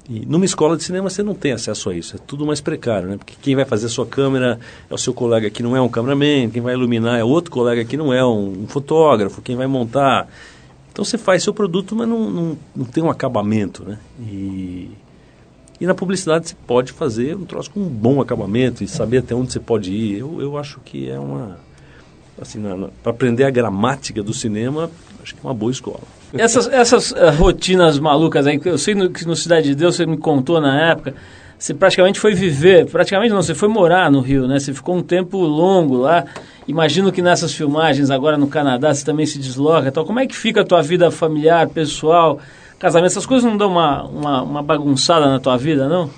E 0.09 0.25
numa 0.25 0.45
escola 0.45 0.75
de 0.75 0.83
cinema 0.83 1.09
você 1.09 1.21
não 1.21 1.33
tem 1.33 1.51
acesso 1.51 1.89
a 1.89 1.95
isso, 1.95 2.15
é 2.15 2.19
tudo 2.19 2.45
mais 2.45 2.59
precário, 2.59 3.07
né? 3.07 3.17
Porque 3.17 3.35
quem 3.41 3.55
vai 3.55 3.65
fazer 3.65 3.85
a 3.85 3.89
sua 3.89 4.05
câmera 4.05 4.59
é 4.89 4.93
o 4.93 4.97
seu 4.97 5.13
colega 5.13 5.49
que 5.49 5.61
não 5.61 5.75
é 5.75 5.81
um 5.81 5.87
cameraman, 5.87 6.49
quem 6.49 6.61
vai 6.61 6.73
iluminar 6.73 7.19
é 7.19 7.23
outro 7.23 7.51
colega 7.51 7.85
que 7.85 7.95
não 7.95 8.11
é 8.11 8.25
um, 8.25 8.63
um 8.63 8.67
fotógrafo, 8.67 9.41
quem 9.41 9.55
vai 9.55 9.67
montar. 9.67 10.27
Então 10.91 11.05
você 11.05 11.17
faz 11.17 11.43
seu 11.43 11.53
produto, 11.53 11.95
mas 11.95 12.07
não, 12.07 12.29
não, 12.29 12.57
não 12.75 12.85
tem 12.85 13.03
um 13.03 13.09
acabamento, 13.09 13.83
né? 13.83 13.97
E, 14.19 14.91
e 15.79 15.85
na 15.85 15.93
publicidade 15.93 16.49
você 16.49 16.55
pode 16.67 16.91
fazer 16.91 17.35
um 17.35 17.45
troço 17.45 17.71
com 17.71 17.79
um 17.79 17.87
bom 17.87 18.19
acabamento 18.19 18.83
e 18.83 18.87
saber 18.87 19.19
até 19.19 19.33
onde 19.33 19.53
você 19.53 19.59
pode 19.59 19.93
ir. 19.93 20.19
Eu, 20.19 20.41
eu 20.41 20.57
acho 20.57 20.79
que 20.83 21.09
é 21.09 21.19
uma. 21.19 21.57
Assim, 22.41 22.59
para 23.03 23.11
aprender 23.11 23.43
a 23.43 23.51
gramática 23.51 24.23
do 24.23 24.33
cinema, 24.33 24.89
acho 25.21 25.35
que 25.35 25.39
é 25.39 25.47
uma 25.47 25.53
boa 25.53 25.71
escola. 25.71 25.99
Essas, 26.33 26.67
essas 26.67 27.11
eh, 27.11 27.29
rotinas 27.29 27.99
malucas 27.99 28.47
aí, 28.47 28.59
eu 28.65 28.77
sei 28.79 28.95
no- 28.95 29.11
que 29.11 29.25
no 29.27 29.35
Cidade 29.35 29.67
de 29.67 29.75
Deus 29.75 29.95
você 29.95 30.07
me 30.07 30.17
contou 30.17 30.59
na 30.59 30.89
época, 30.89 31.13
você 31.59 31.71
praticamente 31.73 32.19
foi 32.19 32.33
viver, 32.33 32.87
praticamente 32.89 33.31
não, 33.31 33.43
você 33.43 33.53
foi 33.53 33.69
morar 33.69 34.09
no 34.09 34.21
Rio, 34.21 34.47
né? 34.47 34.57
Você 34.59 34.73
ficou 34.73 34.95
um 34.95 35.03
tempo 35.03 35.37
longo 35.37 35.97
lá. 35.97 36.25
Imagino 36.67 37.11
que 37.11 37.21
nessas 37.21 37.53
filmagens 37.53 38.09
agora 38.09 38.35
no 38.37 38.47
Canadá 38.47 38.91
você 38.91 39.05
também 39.05 39.27
se 39.27 39.37
desloca 39.37 39.89
e 39.89 39.91
tal. 39.91 40.03
Como 40.03 40.19
é 40.19 40.25
que 40.25 40.35
fica 40.35 40.61
a 40.61 40.65
tua 40.65 40.81
vida 40.81 41.11
familiar, 41.11 41.69
pessoal, 41.69 42.39
casamento? 42.79 43.11
Essas 43.11 43.27
coisas 43.27 43.47
não 43.47 43.55
dão 43.55 43.69
uma, 43.69 44.03
uma, 44.03 44.41
uma 44.41 44.63
bagunçada 44.63 45.27
na 45.27 45.39
tua 45.39 45.55
vida, 45.57 45.87
não? 45.87 46.09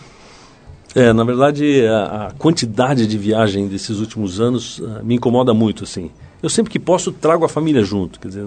É, 0.96 1.12
na 1.12 1.24
verdade, 1.24 1.86
a, 1.88 2.28
a 2.28 2.32
quantidade 2.32 3.08
de 3.08 3.18
viagem 3.18 3.68
desses 3.68 4.00
últimos 4.00 4.40
anos 4.40 4.82
ah, 4.86 5.02
me 5.04 5.16
incomoda 5.16 5.54
muito, 5.54 5.84
assim. 5.84 6.12
Eu 6.42 6.50
sempre 6.50 6.72
que 6.72 6.80
posso 6.80 7.12
trago 7.12 7.46
a 7.46 7.50
família 7.50 7.84
junto, 7.84 8.20
quer 8.20 8.28
dizer, 8.28 8.46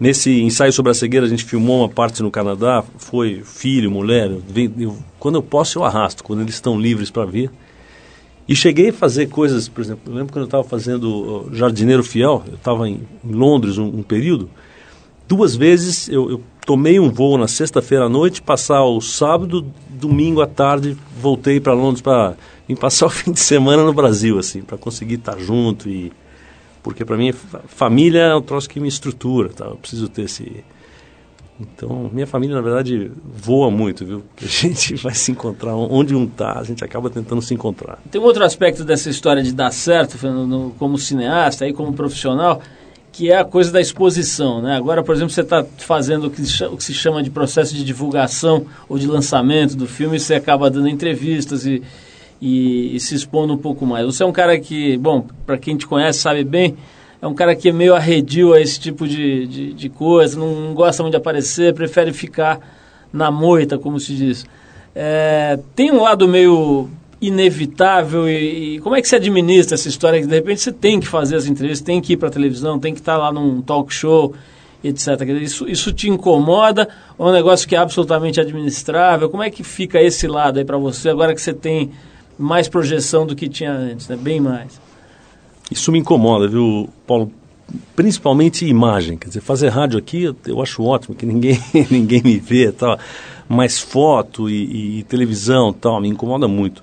nesse 0.00 0.40
ensaio 0.40 0.72
sobre 0.72 0.90
a 0.92 0.94
cegueira 0.94 1.26
a 1.26 1.28
gente 1.28 1.44
filmou 1.44 1.80
uma 1.80 1.88
parte 1.88 2.22
no 2.22 2.30
Canadá, 2.30 2.82
foi 2.96 3.42
filho, 3.44 3.90
mulher, 3.90 4.30
eu 4.30 4.42
eu- 4.78 4.96
quando 5.18 5.34
eu 5.34 5.42
posso 5.42 5.78
eu 5.78 5.84
arrasto, 5.84 6.24
quando 6.24 6.40
eles 6.40 6.54
estão 6.54 6.80
livres 6.80 7.10
para 7.10 7.26
vir. 7.26 7.50
E 8.48 8.56
cheguei 8.56 8.88
a 8.88 8.92
fazer 8.92 9.26
coisas, 9.26 9.68
por 9.68 9.80
exemplo, 9.82 10.12
eu 10.12 10.16
lembro 10.16 10.32
quando 10.32 10.42
eu 10.42 10.46
estava 10.46 10.64
fazendo 10.64 11.04
uh, 11.48 11.54
Jardineiro 11.54 12.02
Fiel, 12.02 12.42
eu 12.48 12.54
estava 12.54 12.88
em, 12.88 13.00
em 13.24 13.32
Londres 13.32 13.78
um, 13.78 13.84
um 13.86 14.02
período, 14.02 14.48
duas 15.28 15.54
vezes 15.54 16.08
eu, 16.08 16.30
eu 16.30 16.40
tomei 16.66 16.98
um 16.98 17.10
voo 17.10 17.36
na 17.38 17.46
sexta-feira 17.46 18.06
à 18.06 18.08
noite, 18.08 18.42
passar 18.42 18.84
o 18.84 19.00
sábado, 19.00 19.66
domingo 20.02 20.40
à 20.42 20.46
tarde, 20.46 20.96
voltei 21.20 21.60
para 21.60 21.72
Londres 21.72 22.02
para 22.02 22.34
vir 22.68 22.76
passar 22.76 23.06
o 23.06 23.10
fim 23.10 23.32
de 23.32 23.40
semana 23.40 23.82
no 23.82 23.92
Brasil, 23.92 24.38
assim, 24.38 24.62
para 24.62 24.76
conseguir 24.76 25.14
estar 25.14 25.38
junto 25.38 25.88
e 25.88 26.12
porque 26.82 27.04
para 27.04 27.16
mim 27.16 27.32
fa- 27.32 27.60
família 27.66 28.20
é 28.22 28.34
um 28.34 28.42
troço 28.42 28.68
que 28.68 28.80
me 28.80 28.88
estrutura, 28.88 29.48
tá? 29.50 29.66
Eu 29.66 29.76
preciso 29.76 30.08
ter 30.08 30.22
esse 30.22 30.64
então, 31.60 32.10
minha 32.12 32.26
família, 32.26 32.56
na 32.56 32.62
verdade, 32.62 33.12
voa 33.24 33.70
muito, 33.70 34.04
viu? 34.04 34.22
A 34.42 34.44
gente 34.46 34.96
vai 34.96 35.14
se 35.14 35.30
encontrar 35.30 35.76
onde 35.76 36.14
um 36.14 36.26
tá, 36.26 36.58
a 36.58 36.64
gente 36.64 36.84
acaba 36.84 37.08
tentando 37.08 37.40
se 37.40 37.54
encontrar. 37.54 37.98
Tem 38.10 38.20
um 38.20 38.24
outro 38.24 38.44
aspecto 38.44 38.84
dessa 38.84 39.08
história 39.08 39.42
de 39.42 39.52
dar 39.52 39.70
certo, 39.70 40.18
Fernando, 40.18 40.74
como 40.78 40.98
cineasta 40.98 41.68
e 41.68 41.72
como 41.72 41.92
profissional, 41.92 42.60
que 43.12 43.30
é 43.30 43.36
a 43.36 43.44
coisa 43.44 43.70
da 43.70 43.80
exposição. 43.80 44.62
Né? 44.62 44.74
Agora, 44.74 45.02
por 45.02 45.14
exemplo, 45.14 45.30
você 45.32 45.42
está 45.42 45.64
fazendo 45.78 46.28
o 46.28 46.30
que, 46.30 46.42
se 46.46 46.94
chama 46.94 47.22
de 47.22 47.28
processo 47.30 47.74
de 47.74 47.84
divulgação 47.84 48.64
ou 48.88 48.98
de 48.98 49.06
lançamento 49.06 49.76
do 49.76 49.86
filme, 49.86 50.18
você 50.18 50.34
acaba 50.34 50.70
dando 50.70 50.88
entrevistas 50.88 51.66
e, 51.66 51.82
e- 52.40 52.96
e 52.96 52.98
se 53.00 53.14
expondo 53.14 53.52
um 53.52 53.58
pouco 53.58 53.84
mais. 53.84 54.06
Você 54.06 54.22
é 54.22 54.26
um 54.26 54.32
cara 54.32 54.58
que, 54.58 54.96
bom, 54.96 55.26
para 55.44 55.58
quem 55.58 55.76
te 55.76 55.86
conhece 55.86 56.20
sabe 56.20 56.42
bem, 56.42 56.74
é 57.20 57.26
um 57.26 57.34
cara 57.34 57.54
que 57.54 57.68
é 57.68 57.72
meio 57.72 57.94
arredio 57.94 58.54
a 58.54 58.60
esse 58.60 58.80
tipo 58.80 59.06
de, 59.06 59.46
de, 59.46 59.72
de 59.74 59.88
coisa, 59.90 60.38
não, 60.40 60.54
não 60.68 60.74
gosta 60.74 61.02
muito 61.02 61.12
de 61.12 61.18
aparecer, 61.18 61.74
prefere 61.74 62.12
ficar 62.12 62.58
na 63.12 63.30
moita, 63.30 63.78
como 63.78 64.00
se 64.00 64.14
diz. 64.14 64.46
É, 64.94 65.58
tem 65.76 65.92
um 65.92 66.02
lado 66.02 66.26
meio 66.26 66.88
inevitável 67.22 68.28
e, 68.28 68.74
e 68.74 68.78
como 68.80 68.96
é 68.96 69.00
que 69.00 69.06
você 69.08 69.16
administra 69.16 69.74
essa 69.76 69.88
história 69.88 70.20
que 70.20 70.26
de 70.26 70.34
repente 70.34 70.60
você 70.60 70.72
tem 70.72 70.98
que 70.98 71.06
fazer 71.06 71.36
as 71.36 71.46
entrevistas, 71.46 71.84
tem 71.86 72.00
que 72.00 72.14
ir 72.14 72.16
para 72.16 72.28
a 72.28 72.32
televisão, 72.32 72.78
tem 72.80 72.92
que 72.92 73.00
estar 73.00 73.16
lá 73.16 73.32
num 73.32 73.62
talk 73.62 73.94
show, 73.94 74.34
etc. 74.82 75.06
Isso, 75.40 75.68
isso 75.68 75.92
te 75.92 76.10
incomoda 76.10 76.88
ou 77.16 77.28
é 77.28 77.30
um 77.30 77.32
negócio 77.32 77.68
que 77.68 77.76
é 77.76 77.78
absolutamente 77.78 78.40
administrável? 78.40 79.30
Como 79.30 79.42
é 79.42 79.48
que 79.50 79.62
fica 79.62 80.02
esse 80.02 80.26
lado 80.26 80.58
aí 80.58 80.64
para 80.64 80.76
você 80.76 81.08
agora 81.08 81.32
que 81.32 81.40
você 81.40 81.54
tem 81.54 81.92
mais 82.36 82.68
projeção 82.68 83.24
do 83.24 83.36
que 83.36 83.48
tinha 83.48 83.72
antes, 83.72 84.08
né? 84.08 84.16
bem 84.16 84.40
mais? 84.40 84.80
Isso 85.70 85.92
me 85.92 86.00
incomoda, 86.00 86.48
viu, 86.48 86.88
Paulo? 87.06 87.32
Principalmente 87.94 88.66
imagem, 88.66 89.16
quer 89.16 89.28
dizer, 89.28 89.40
fazer 89.40 89.68
rádio 89.68 89.98
aqui 89.98 90.24
eu, 90.46 90.60
acho 90.60 90.82
ótimo, 90.82 91.14
que 91.14 91.24
ninguém, 91.24 91.58
ninguém 91.88 92.20
me 92.22 92.36
vê 92.36 92.70
tal, 92.72 92.98
mas 93.48 93.78
foto 93.78 94.50
e, 94.50 94.64
e- 94.64 94.98
e 94.98 95.02
televisão 95.04 95.72
tal, 95.72 96.00
me 96.00 96.08
incomoda 96.08 96.48
muito. 96.48 96.82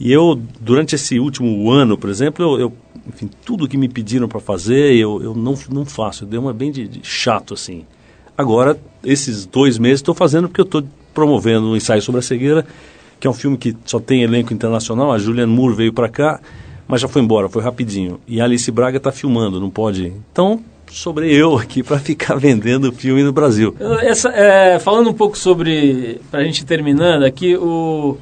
E 0.00 0.10
eu, 0.10 0.40
durante 0.58 0.94
esse 0.94 1.20
último 1.20 1.70
ano, 1.70 1.96
por 1.98 2.08
exemplo, 2.08 2.44
eu, 2.54 2.60
eu- 2.60 2.72
enfim, 3.06 3.28
tudo 3.44 3.68
que 3.68 3.76
me 3.76 3.88
pediram 3.88 4.26
para 4.26 4.40
fazer, 4.40 4.94
eu, 4.96 5.22
eu 5.22 5.34
não, 5.34 5.54
não 5.70 5.84
faço, 5.84 6.24
eu 6.24 6.28
dei 6.28 6.38
uma 6.38 6.52
bem 6.54 6.72
de, 6.72 6.88
de 6.88 7.00
chato, 7.06 7.52
assim. 7.54 7.84
Agora, 8.36 8.78
esses 9.04 9.44
dois 9.44 9.76
meses 9.78 9.96
estou 10.00 10.14
fazendo 10.14 10.48
porque 10.48 10.60
eu 10.62 10.64
estou 10.64 10.82
promovendo 11.12 11.66
um 11.68 11.76
ensaio 11.76 12.00
sobre 12.00 12.20
a 12.20 12.22
cegueira, 12.22 12.64
que 13.18 13.26
é 13.26 13.30
um 13.30 13.34
filme 13.34 13.58
que 13.58 13.76
só 13.84 14.00
tem 14.00 14.22
elenco 14.22 14.54
internacional, 14.54 15.12
a 15.12 15.18
Julianne 15.18 15.52
Moore 15.52 15.74
veio 15.74 15.92
para 15.92 16.08
cá, 16.08 16.40
mas 16.88 17.02
já 17.02 17.08
foi 17.08 17.20
embora, 17.20 17.48
foi 17.50 17.62
rapidinho. 17.62 18.18
E 18.26 18.40
a 18.40 18.44
Alice 18.44 18.70
Braga 18.70 18.96
está 18.96 19.12
filmando, 19.12 19.60
não 19.60 19.68
pode. 19.68 20.12
Então, 20.32 20.62
sobrei 20.90 21.30
eu 21.32 21.58
aqui 21.58 21.82
para 21.82 21.98
ficar 22.00 22.36
vendendo 22.36 22.88
o 22.88 22.92
filme 22.92 23.22
no 23.22 23.32
Brasil. 23.32 23.74
Essa, 24.00 24.30
é, 24.30 24.78
falando 24.78 25.10
um 25.10 25.14
pouco 25.14 25.36
sobre, 25.36 26.18
para 26.30 26.40
a 26.40 26.44
gente 26.44 26.64
terminando 26.64 27.24
aqui, 27.24 27.54
o, 27.56 28.16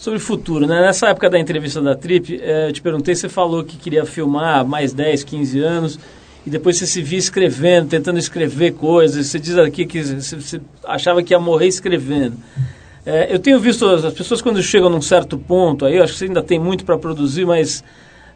sobre 0.00 0.18
o 0.18 0.22
futuro, 0.22 0.66
né? 0.66 0.80
Nessa 0.80 1.10
época 1.10 1.28
da 1.28 1.38
entrevista 1.38 1.78
da 1.82 1.94
Trip, 1.94 2.40
é, 2.42 2.68
eu 2.68 2.72
te 2.72 2.80
perguntei, 2.80 3.14
você 3.14 3.28
falou 3.28 3.62
que 3.62 3.76
queria 3.76 4.06
filmar 4.06 4.64
mais 4.64 4.94
10, 4.94 5.24
15 5.24 5.60
anos, 5.60 5.98
e 6.46 6.48
depois 6.48 6.78
você 6.78 6.86
se 6.86 7.02
via 7.02 7.18
escrevendo, 7.18 7.90
tentando 7.90 8.18
escrever 8.18 8.72
coisas, 8.72 9.26
você 9.26 9.38
diz 9.38 9.58
aqui 9.58 9.84
que 9.84 10.02
você, 10.02 10.58
achava 10.84 11.22
que 11.22 11.34
ia 11.34 11.38
morrer 11.38 11.66
escrevendo. 11.66 12.38
É, 13.04 13.32
eu 13.32 13.38
tenho 13.38 13.60
visto 13.60 13.86
as 13.86 14.02
as 14.02 14.14
pessoas 14.14 14.40
quando 14.40 14.62
chegam 14.62 14.88
num 14.88 15.02
certo 15.02 15.36
ponto, 15.36 15.84
aí 15.84 15.98
acho 15.98 16.14
que 16.14 16.18
você 16.18 16.24
ainda 16.24 16.42
tem 16.42 16.58
muito 16.58 16.82
para 16.82 16.96
produzir, 16.96 17.44
mas 17.44 17.84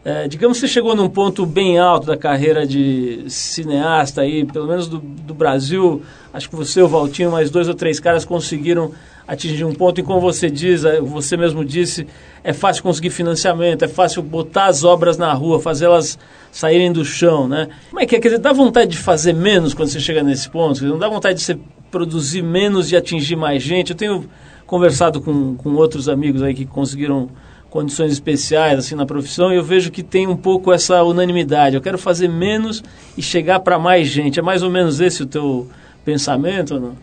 é, 0.03 0.27
digamos 0.27 0.59
que 0.59 0.67
você 0.67 0.71
chegou 0.71 0.95
num 0.95 1.09
ponto 1.09 1.47
bem 1.47 1.79
alto 1.79 2.05
da 2.05 2.15
carreira 2.15 2.67
de 2.67 3.25
cineasta 3.27 4.21
aí, 4.21 4.45
pelo 4.45 4.67
menos 4.67 4.87
do, 4.87 4.99
do 4.99 5.33
Brasil, 5.33 6.03
acho 6.31 6.47
que 6.47 6.55
você, 6.55 6.79
o 6.79 6.87
Valtinho, 6.87 7.31
mais 7.31 7.49
dois 7.49 7.67
ou 7.67 7.73
três 7.73 7.99
caras 7.99 8.23
conseguiram 8.23 8.91
atingir 9.27 9.65
um 9.65 9.73
ponto 9.73 9.99
em 9.99 10.03
como 10.03 10.19
você 10.21 10.49
diz, 10.49 10.85
é, 10.85 11.01
você 11.01 11.35
mesmo 11.35 11.65
disse, 11.65 12.05
é 12.43 12.53
fácil 12.53 12.83
conseguir 12.83 13.09
financiamento, 13.09 13.83
é 13.83 13.87
fácil 13.87 14.21
botar 14.21 14.65
as 14.65 14.83
obras 14.83 15.17
na 15.17 15.33
rua, 15.33 15.59
fazê-las 15.59 16.17
saírem 16.51 16.91
do 16.91 17.03
chão, 17.03 17.47
né? 17.47 17.67
Como 17.89 17.99
é 17.99 18.05
que 18.05 18.15
é? 18.15 18.19
Quer 18.19 18.29
dizer, 18.29 18.39
dá 18.39 18.53
vontade 18.53 18.91
de 18.91 18.97
fazer 18.97 19.33
menos 19.33 19.73
quando 19.73 19.89
você 19.89 19.99
chega 19.99 20.23
nesse 20.23 20.49
ponto? 20.49 20.75
Dizer, 20.75 20.87
Não 20.87 20.99
dá 20.99 21.09
vontade 21.09 21.39
de 21.39 21.43
você 21.43 21.57
produzir 21.89 22.41
menos 22.41 22.91
e 22.91 22.95
atingir 22.95 23.35
mais 23.35 23.63
gente? 23.63 23.91
Eu 23.91 23.95
tenho 23.95 24.29
conversado 24.65 25.19
com, 25.21 25.55
com 25.55 25.73
outros 25.73 26.07
amigos 26.07 26.41
aí 26.41 26.53
que 26.53 26.65
conseguiram 26.65 27.29
condições 27.69 28.13
especiais 28.13 28.79
assim 28.79 28.95
na 28.95 29.05
profissão 29.05 29.51
e 29.51 29.57
eu 29.57 29.63
vejo 29.63 29.91
que 29.91 30.01
tem 30.01 30.27
um 30.27 30.37
pouco 30.37 30.71
essa 30.71 31.03
unanimidade. 31.03 31.75
Eu 31.75 31.81
quero 31.81 31.97
fazer 31.97 32.29
menos 32.29 32.81
e 33.17 33.21
chegar 33.21 33.59
para 33.59 33.77
mais 33.77 34.07
gente. 34.07 34.39
É 34.39 34.41
mais 34.41 34.63
ou 34.63 34.69
menos 34.69 35.01
esse 35.01 35.23
o 35.23 35.25
teu 35.25 35.67
pensamento 36.05 36.75
ou 36.75 36.79
não? 36.79 36.95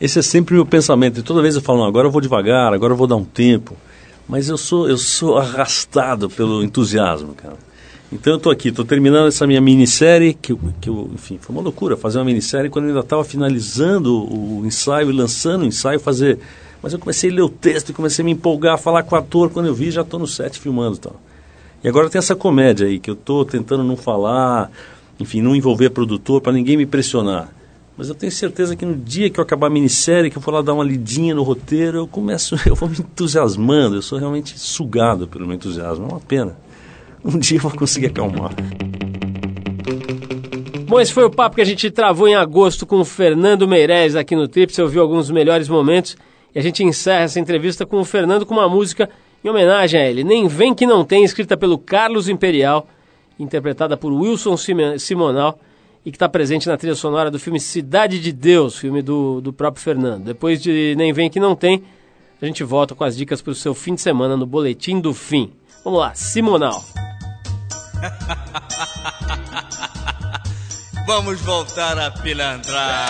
Esse 0.00 0.18
é 0.18 0.22
sempre 0.22 0.54
o 0.54 0.56
meu 0.56 0.66
pensamento. 0.66 1.20
E 1.20 1.22
toda 1.22 1.42
vez 1.42 1.54
eu 1.54 1.60
falo, 1.60 1.84
agora 1.84 2.06
eu 2.06 2.10
vou 2.10 2.20
devagar, 2.20 2.72
agora 2.72 2.92
eu 2.92 2.96
vou 2.96 3.06
dar 3.06 3.16
um 3.16 3.24
tempo. 3.24 3.76
Mas 4.26 4.48
eu 4.48 4.56
sou, 4.56 4.88
eu 4.88 4.96
sou 4.96 5.36
arrastado 5.36 6.30
pelo 6.30 6.62
entusiasmo, 6.62 7.34
cara. 7.34 7.58
Então 8.12 8.32
eu 8.32 8.36
estou 8.38 8.50
aqui, 8.50 8.68
estou 8.68 8.84
terminando 8.84 9.28
essa 9.28 9.46
minha 9.46 9.60
minissérie, 9.60 10.34
que, 10.34 10.56
que 10.80 10.88
eu, 10.88 11.10
enfim, 11.14 11.38
foi 11.40 11.54
uma 11.54 11.62
loucura 11.62 11.96
fazer 11.96 12.18
uma 12.18 12.24
minissérie 12.24 12.68
quando 12.68 12.86
eu 12.86 12.88
ainda 12.88 13.00
estava 13.00 13.22
finalizando 13.22 14.12
o 14.12 14.66
ensaio 14.66 15.10
e 15.10 15.12
lançando 15.12 15.62
o 15.62 15.66
ensaio, 15.66 16.00
fazer. 16.00 16.38
Mas 16.82 16.92
eu 16.92 16.98
comecei 16.98 17.30
a 17.30 17.34
ler 17.34 17.42
o 17.42 17.48
texto 17.48 17.90
e 17.90 17.92
comecei 17.92 18.22
a 18.22 18.26
me 18.26 18.32
empolgar, 18.32 18.74
a 18.74 18.78
falar 18.78 19.02
com 19.04 19.14
o 19.14 19.18
ator, 19.18 19.50
quando 19.50 19.66
eu 19.66 19.74
vi 19.74 19.90
já 19.90 20.00
estou 20.00 20.18
no 20.18 20.26
set 20.26 20.58
filmando 20.58 20.96
e 20.96 21.00
tal. 21.00 21.20
E 21.84 21.88
agora 21.88 22.10
tem 22.10 22.18
essa 22.18 22.34
comédia 22.34 22.86
aí, 22.86 22.98
que 22.98 23.10
eu 23.10 23.14
estou 23.14 23.44
tentando 23.44 23.84
não 23.84 23.96
falar, 23.96 24.70
enfim, 25.18 25.40
não 25.40 25.54
envolver 25.54 25.90
produtor 25.90 26.40
para 26.40 26.52
ninguém 26.52 26.76
me 26.76 26.86
pressionar. 26.86 27.48
Mas 28.00 28.08
eu 28.08 28.14
tenho 28.14 28.32
certeza 28.32 28.74
que 28.74 28.86
no 28.86 28.96
dia 28.96 29.28
que 29.28 29.38
eu 29.38 29.44
acabar 29.44 29.66
a 29.66 29.70
minissérie, 29.70 30.30
que 30.30 30.38
eu 30.38 30.40
for 30.40 30.54
lá 30.54 30.62
dar 30.62 30.72
uma 30.72 30.82
lidinha 30.82 31.34
no 31.34 31.42
roteiro, 31.42 31.98
eu 31.98 32.06
começo, 32.06 32.56
eu 32.66 32.74
vou 32.74 32.88
me 32.88 32.96
entusiasmando, 32.96 33.96
eu 33.96 34.00
sou 34.00 34.18
realmente 34.18 34.58
sugado 34.58 35.28
pelo 35.28 35.46
meu 35.46 35.54
entusiasmo, 35.54 36.06
é 36.06 36.08
uma 36.08 36.20
pena. 36.20 36.56
Um 37.22 37.38
dia 37.38 37.58
eu 37.58 37.60
vou 37.60 37.70
conseguir 37.70 38.06
acalmar. 38.06 38.54
Bom, 40.86 40.98
esse 40.98 41.12
foi 41.12 41.24
o 41.24 41.30
papo 41.30 41.56
que 41.56 41.60
a 41.60 41.64
gente 41.66 41.90
travou 41.90 42.26
em 42.26 42.34
agosto 42.34 42.86
com 42.86 43.00
o 43.00 43.04
Fernando 43.04 43.68
Meirelles 43.68 44.16
aqui 44.16 44.34
no 44.34 44.48
Trip. 44.48 44.72
Você 44.72 44.80
ouviu 44.80 45.02
alguns 45.02 45.30
melhores 45.30 45.68
momentos. 45.68 46.16
E 46.54 46.58
a 46.58 46.62
gente 46.62 46.82
encerra 46.82 47.24
essa 47.24 47.38
entrevista 47.38 47.84
com 47.84 48.00
o 48.00 48.04
Fernando 48.06 48.46
com 48.46 48.54
uma 48.54 48.66
música 48.66 49.10
em 49.44 49.48
homenagem 49.50 50.00
a 50.00 50.08
ele. 50.08 50.24
Nem 50.24 50.48
Vem 50.48 50.74
Que 50.74 50.86
Não 50.86 51.04
Tem, 51.04 51.22
escrita 51.22 51.54
pelo 51.54 51.76
Carlos 51.76 52.30
Imperial, 52.30 52.88
interpretada 53.38 53.94
por 53.94 54.10
Wilson 54.10 54.56
Simonal 54.96 55.60
e 56.04 56.10
que 56.10 56.16
está 56.16 56.28
presente 56.28 56.68
na 56.68 56.76
trilha 56.76 56.94
sonora 56.94 57.30
do 57.30 57.38
filme 57.38 57.60
Cidade 57.60 58.20
de 58.20 58.32
Deus, 58.32 58.76
filme 58.76 59.02
do, 59.02 59.40
do 59.40 59.52
próprio 59.52 59.82
Fernando. 59.82 60.24
Depois 60.24 60.62
de 60.62 60.94
Nem 60.96 61.12
Vem 61.12 61.28
Que 61.28 61.40
Não 61.40 61.54
Tem, 61.54 61.84
a 62.40 62.46
gente 62.46 62.64
volta 62.64 62.94
com 62.94 63.04
as 63.04 63.16
dicas 63.16 63.42
para 63.42 63.50
o 63.50 63.54
seu 63.54 63.74
fim 63.74 63.94
de 63.94 64.00
semana 64.00 64.36
no 64.36 64.46
Boletim 64.46 65.00
do 65.00 65.12
Fim. 65.12 65.52
Vamos 65.84 66.00
lá, 66.00 66.14
Simonal. 66.14 66.82
Vamos 71.06 71.40
voltar 71.40 71.98
a 71.98 72.10
pilantrar. 72.10 73.08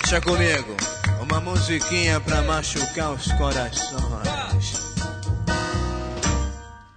Deixa 0.00 0.20
comigo, 0.20 0.76
uma 1.20 1.40
musiquinha 1.40 2.20
pra 2.20 2.42
machucar 2.42 3.12
os 3.12 3.30
corações. 3.32 4.35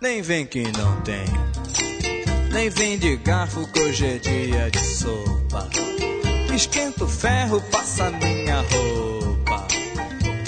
Nem 0.01 0.21
vem 0.21 0.45
que 0.45 0.63
não 0.77 1.01
tem, 1.01 1.25
nem 2.53 2.69
vem 2.69 2.97
de 2.97 3.17
garfo 3.17 3.67
que 3.67 3.81
hoje 3.81 4.05
é 4.05 4.17
dia 4.17 4.71
de 4.71 4.79
sopa. 4.79 5.67
Esquenta 6.55 7.03
o 7.03 7.07
ferro, 7.07 7.61
passa 7.69 8.09
minha 8.11 8.61
roupa. 8.61 9.67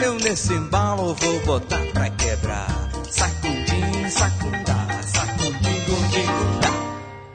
Eu 0.01 0.13
nesse 0.19 0.53
embalo 0.53 1.13
vou 1.15 1.39
botar 1.41 1.85
pra 1.87 2.09
quebrar. 2.11 2.91
Sacudim, 3.09 4.09
sacundá, 4.09 4.87
sacudim, 5.05 5.83
gundim, 5.85 6.25
gundá. 6.25 6.71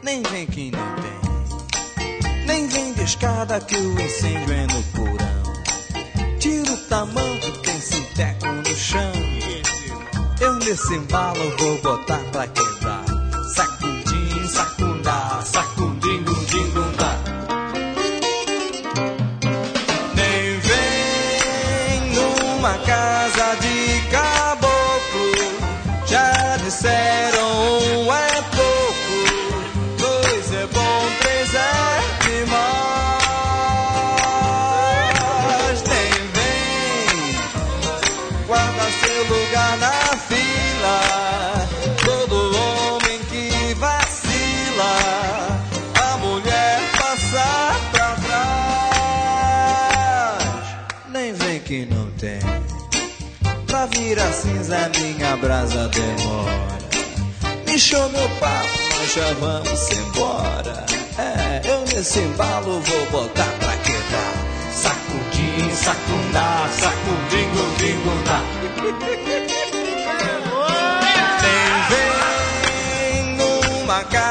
Nem 0.03 0.23
vem 0.23 0.47
que 0.47 0.71
não 0.71 0.95
tem, 0.97 2.47
nem 2.47 2.67
vem 2.67 2.95
de 2.95 3.03
escada 3.03 3.61
que 3.61 3.77
o 3.77 4.01
incêndio 4.01 4.55
é 4.55 4.67
no 4.69 4.83
porão. 4.85 6.39
Tira 6.39 6.73
o 6.73 6.77
tamanho, 6.89 7.53
tem 7.59 7.79
sinteco 7.79 8.47
no 8.47 8.75
chão. 8.75 9.16
Nesse 10.67 10.95
embalo 10.95 11.57
vou 11.59 11.81
botar 11.81 12.19
pra 12.33 12.45
quebrar. 12.49 12.76
Virar 54.67 54.91
cinza 54.91 54.91
minha 55.01 55.37
brasa 55.37 55.89
demora. 55.89 56.77
Inchou 57.73 58.09
meu 58.11 58.29
papo, 58.41 58.79
nós 58.99 59.14
já 59.14 59.33
vamos 59.35 59.91
embora. 59.91 60.87
É, 61.19 61.62
eu 61.64 61.81
nesse 61.83 62.19
embalo 62.21 62.81
vou 62.81 63.07
botar 63.11 63.49
pra 63.59 63.77
quebrar. 63.79 64.33
Sacudim, 64.73 65.75
sacundá, 65.75 66.69
sacudim, 66.79 67.49
gundim, 67.55 68.01
gundá. 68.03 68.41
Nem 71.43 71.73
vem 71.89 73.37
numa 73.37 74.05
casa 74.05 74.26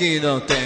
que 0.00 0.18
não 0.18 0.40
tem. 0.40 0.56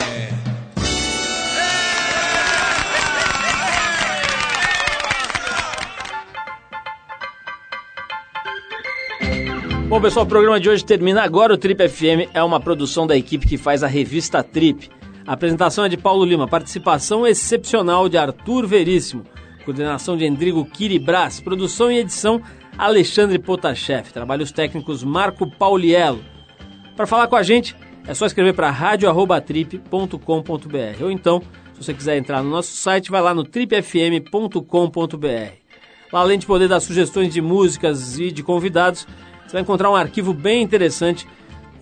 Bom, 9.88 10.00
pessoal, 10.00 10.24
o 10.24 10.28
programa 10.28 10.60
de 10.60 10.70
hoje 10.70 10.84
termina 10.84 11.24
agora. 11.24 11.52
O 11.52 11.58
Trip 11.58 11.88
FM 11.88 12.30
é 12.32 12.44
uma 12.44 12.60
produção 12.60 13.08
da 13.08 13.16
equipe 13.16 13.44
que 13.44 13.58
faz 13.58 13.82
a 13.82 13.88
revista 13.88 14.40
Trip. 14.40 14.88
A 15.26 15.32
apresentação 15.32 15.84
é 15.84 15.88
de 15.88 15.96
Paulo 15.96 16.24
Lima, 16.24 16.46
participação 16.46 17.26
excepcional 17.26 18.08
de 18.08 18.16
Arthur 18.16 18.68
Veríssimo, 18.68 19.24
coordenação 19.64 20.16
de 20.16 20.24
Endrigo 20.24 20.64
Kiribras, 20.64 21.40
produção 21.40 21.90
e 21.90 21.98
edição 21.98 22.40
Alexandre 22.78 23.40
Potashev, 23.40 24.12
trabalhos 24.12 24.52
técnicos 24.52 25.02
Marco 25.02 25.50
Pauliello. 25.50 26.24
Para 26.94 27.04
falar 27.04 27.26
com 27.26 27.34
a 27.34 27.42
gente, 27.42 27.74
é 28.06 28.14
só 28.14 28.26
escrever 28.26 28.54
para 28.54 28.70
radio@trip.com.br 28.70 31.02
ou 31.02 31.10
então, 31.10 31.42
se 31.72 31.82
você 31.82 31.94
quiser 31.94 32.16
entrar 32.16 32.42
no 32.42 32.50
nosso 32.50 32.76
site, 32.76 33.10
vai 33.10 33.22
lá 33.22 33.34
no 33.34 33.44
tripfm.com.br. 33.44 34.58
Lá, 36.12 36.20
além 36.20 36.38
de 36.38 36.46
poder 36.46 36.68
dar 36.68 36.80
sugestões 36.80 37.32
de 37.32 37.40
músicas 37.40 38.18
e 38.18 38.30
de 38.30 38.42
convidados, 38.42 39.06
você 39.46 39.54
vai 39.54 39.62
encontrar 39.62 39.90
um 39.90 39.96
arquivo 39.96 40.32
bem 40.32 40.62
interessante 40.62 41.26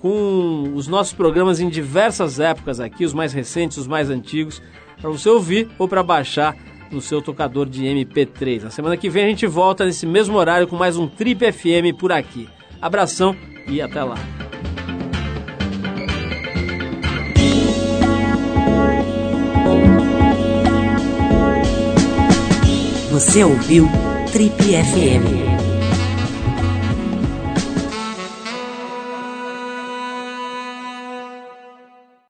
com 0.01 0.73
os 0.75 0.89
nossos 0.89 1.13
programas 1.13 1.61
em 1.61 1.69
diversas 1.69 2.41
épocas 2.41 2.81
aqui, 2.81 3.05
os 3.05 3.15
mais 3.15 3.33
recentes, 3.33 3.77
os 3.77 3.87
mais 3.87 4.11
antigos, 4.11 4.61
para 5.01 5.11
você 5.11 5.29
ouvir 5.29 5.69
ou 5.79 5.87
para 5.87 6.03
baixar 6.03 6.57
no 6.91 7.01
seu 7.01 7.23
tocador 7.23 7.69
de 7.69 7.85
MP3. 7.85 8.63
Na 8.63 8.71
semana 8.71 8.97
que 8.97 9.09
vem 9.09 9.25
a 9.25 9.29
gente 9.29 9.47
volta 9.47 9.85
nesse 9.85 10.07
mesmo 10.07 10.37
horário 10.37 10.67
com 10.67 10.77
mais 10.77 10.97
um 10.97 11.07
Trip 11.07 11.53
FM 11.53 11.97
por 11.99 12.11
aqui. 12.11 12.49
Abração 12.81 13.37
e 13.69 13.81
até 13.81 14.03
lá. 14.03 14.17
Você 23.13 23.45
ouviu 23.45 23.87
Trip 24.33 24.55
FM. 24.57 25.52